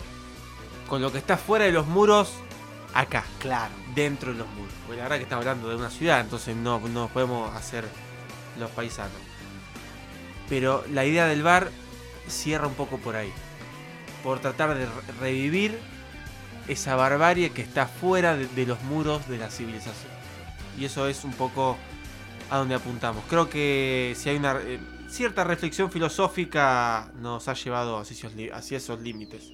con 0.89 1.01
lo 1.03 1.11
que 1.11 1.17
está 1.19 1.37
fuera 1.37 1.65
de 1.65 1.71
los 1.71 1.85
muros 1.85 2.29
acá, 2.95 3.23
Claro. 3.39 3.73
dentro 3.93 4.31
de 4.31 4.39
los 4.39 4.47
muros. 4.49 4.73
Porque 4.87 4.97
la 4.97 5.03
verdad 5.03 5.17
que 5.17 5.23
estamos 5.23 5.45
hablando 5.45 5.69
de 5.69 5.75
una 5.75 5.89
ciudad, 5.91 6.19
entonces 6.21 6.55
no, 6.55 6.79
no 6.79 7.09
podemos 7.09 7.53
hacer 7.55 7.87
los 8.59 8.71
paisanos. 8.71 9.11
Pero 10.53 10.85
la 10.91 11.03
idea 11.03 11.25
del 11.25 11.41
bar 11.41 11.71
cierra 12.27 12.67
un 12.67 12.75
poco 12.75 12.99
por 12.99 13.15
ahí. 13.15 13.31
Por 14.23 14.37
tratar 14.39 14.75
de 14.75 14.85
re- 14.85 14.91
revivir 15.19 15.79
esa 16.67 16.95
barbarie 16.95 17.49
que 17.49 17.63
está 17.63 17.87
fuera 17.87 18.37
de, 18.37 18.65
los 18.67 18.79
muros 18.83 19.27
de 19.27 19.39
la 19.39 19.49
civilización. 19.49 20.11
Y 20.77 20.85
eso 20.85 21.07
es 21.07 21.23
un 21.23 21.33
poco 21.33 21.75
a 22.51 22.57
donde 22.57 22.75
apuntamos. 22.75 23.23
Creo 23.27 23.49
que 23.49 24.13
si 24.15 24.29
hay 24.29 24.35
una 24.35 24.59
eh, 24.61 24.79
cierta 25.09 25.43
reflexión 25.43 25.89
filosófica 25.89 27.09
nos 27.19 27.47
ha 27.47 27.55
llevado 27.55 27.97
hacia 27.97 28.77
esos 28.77 29.01
límites. 29.01 29.51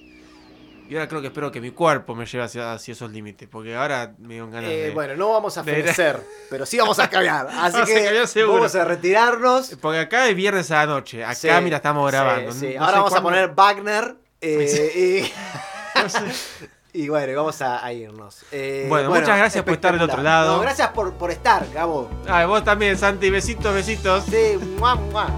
Y 0.90 0.94
ahora 0.96 1.06
creo 1.06 1.20
que 1.20 1.28
espero 1.28 1.52
que 1.52 1.60
mi 1.60 1.70
cuerpo 1.70 2.16
me 2.16 2.26
lleve 2.26 2.42
hacia, 2.42 2.72
hacia 2.72 2.90
esos 2.92 3.10
límites, 3.12 3.48
porque 3.48 3.76
ahora 3.76 4.12
me 4.18 4.34
dio 4.34 4.50
ganas 4.50 4.68
Eh, 4.70 4.76
de... 4.86 4.90
bueno, 4.90 5.14
no 5.14 5.30
vamos 5.30 5.56
a 5.56 5.62
de- 5.62 5.72
fenecer, 5.72 6.20
pero 6.50 6.66
sí 6.66 6.78
vamos 6.78 6.98
a 6.98 7.08
caviar. 7.08 7.46
Así 7.46 7.72
Vamos 7.78 7.88
que 8.32 8.42
vamos 8.44 8.74
a 8.74 8.84
retirarnos. 8.84 9.76
Porque 9.80 10.00
acá 10.00 10.28
es 10.28 10.34
viernes 10.34 10.68
a 10.72 10.78
la 10.78 10.86
noche, 10.86 11.22
acá 11.24 11.34
Sí, 11.36 11.48
mira 11.62 11.76
estamos 11.76 12.10
grabando. 12.10 12.50
sí. 12.52 12.74
No 12.76 12.84
Ahora 12.84 12.98
vamos 12.98 13.14
a 13.14 13.22
poner 13.22 13.50
Wagner. 13.54 14.16
eh, 14.40 15.30
y, 16.92 17.02
y 17.04 17.08
bueno, 17.08 17.36
vamos 17.36 17.62
a, 17.62 17.84
a 17.84 17.92
irnos. 17.92 18.38
Eh, 18.50 18.86
Bueno, 18.88 19.10
muchas 19.10 19.38
gracias 19.38 19.62
por 19.62 19.74
estar 19.74 19.92
del 19.92 20.02
otro 20.02 20.22
lado. 20.24 20.56
No, 20.56 20.60
gracias 20.62 20.88
por, 20.88 21.12
por 21.14 21.30
estar, 21.30 21.64
Gabo. 21.72 22.10
Ah, 22.26 22.44
vos 22.46 22.64
también, 22.64 22.98
Santi, 22.98 23.30
besitos, 23.30 23.72
besitos. 23.72 24.24
Sí, 24.24 24.58
mua, 24.76 24.96
mua. 24.96 25.28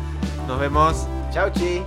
Nos 0.49 0.59
vemos. 0.59 1.07
Chau, 1.31 1.51
chi. 1.53 1.83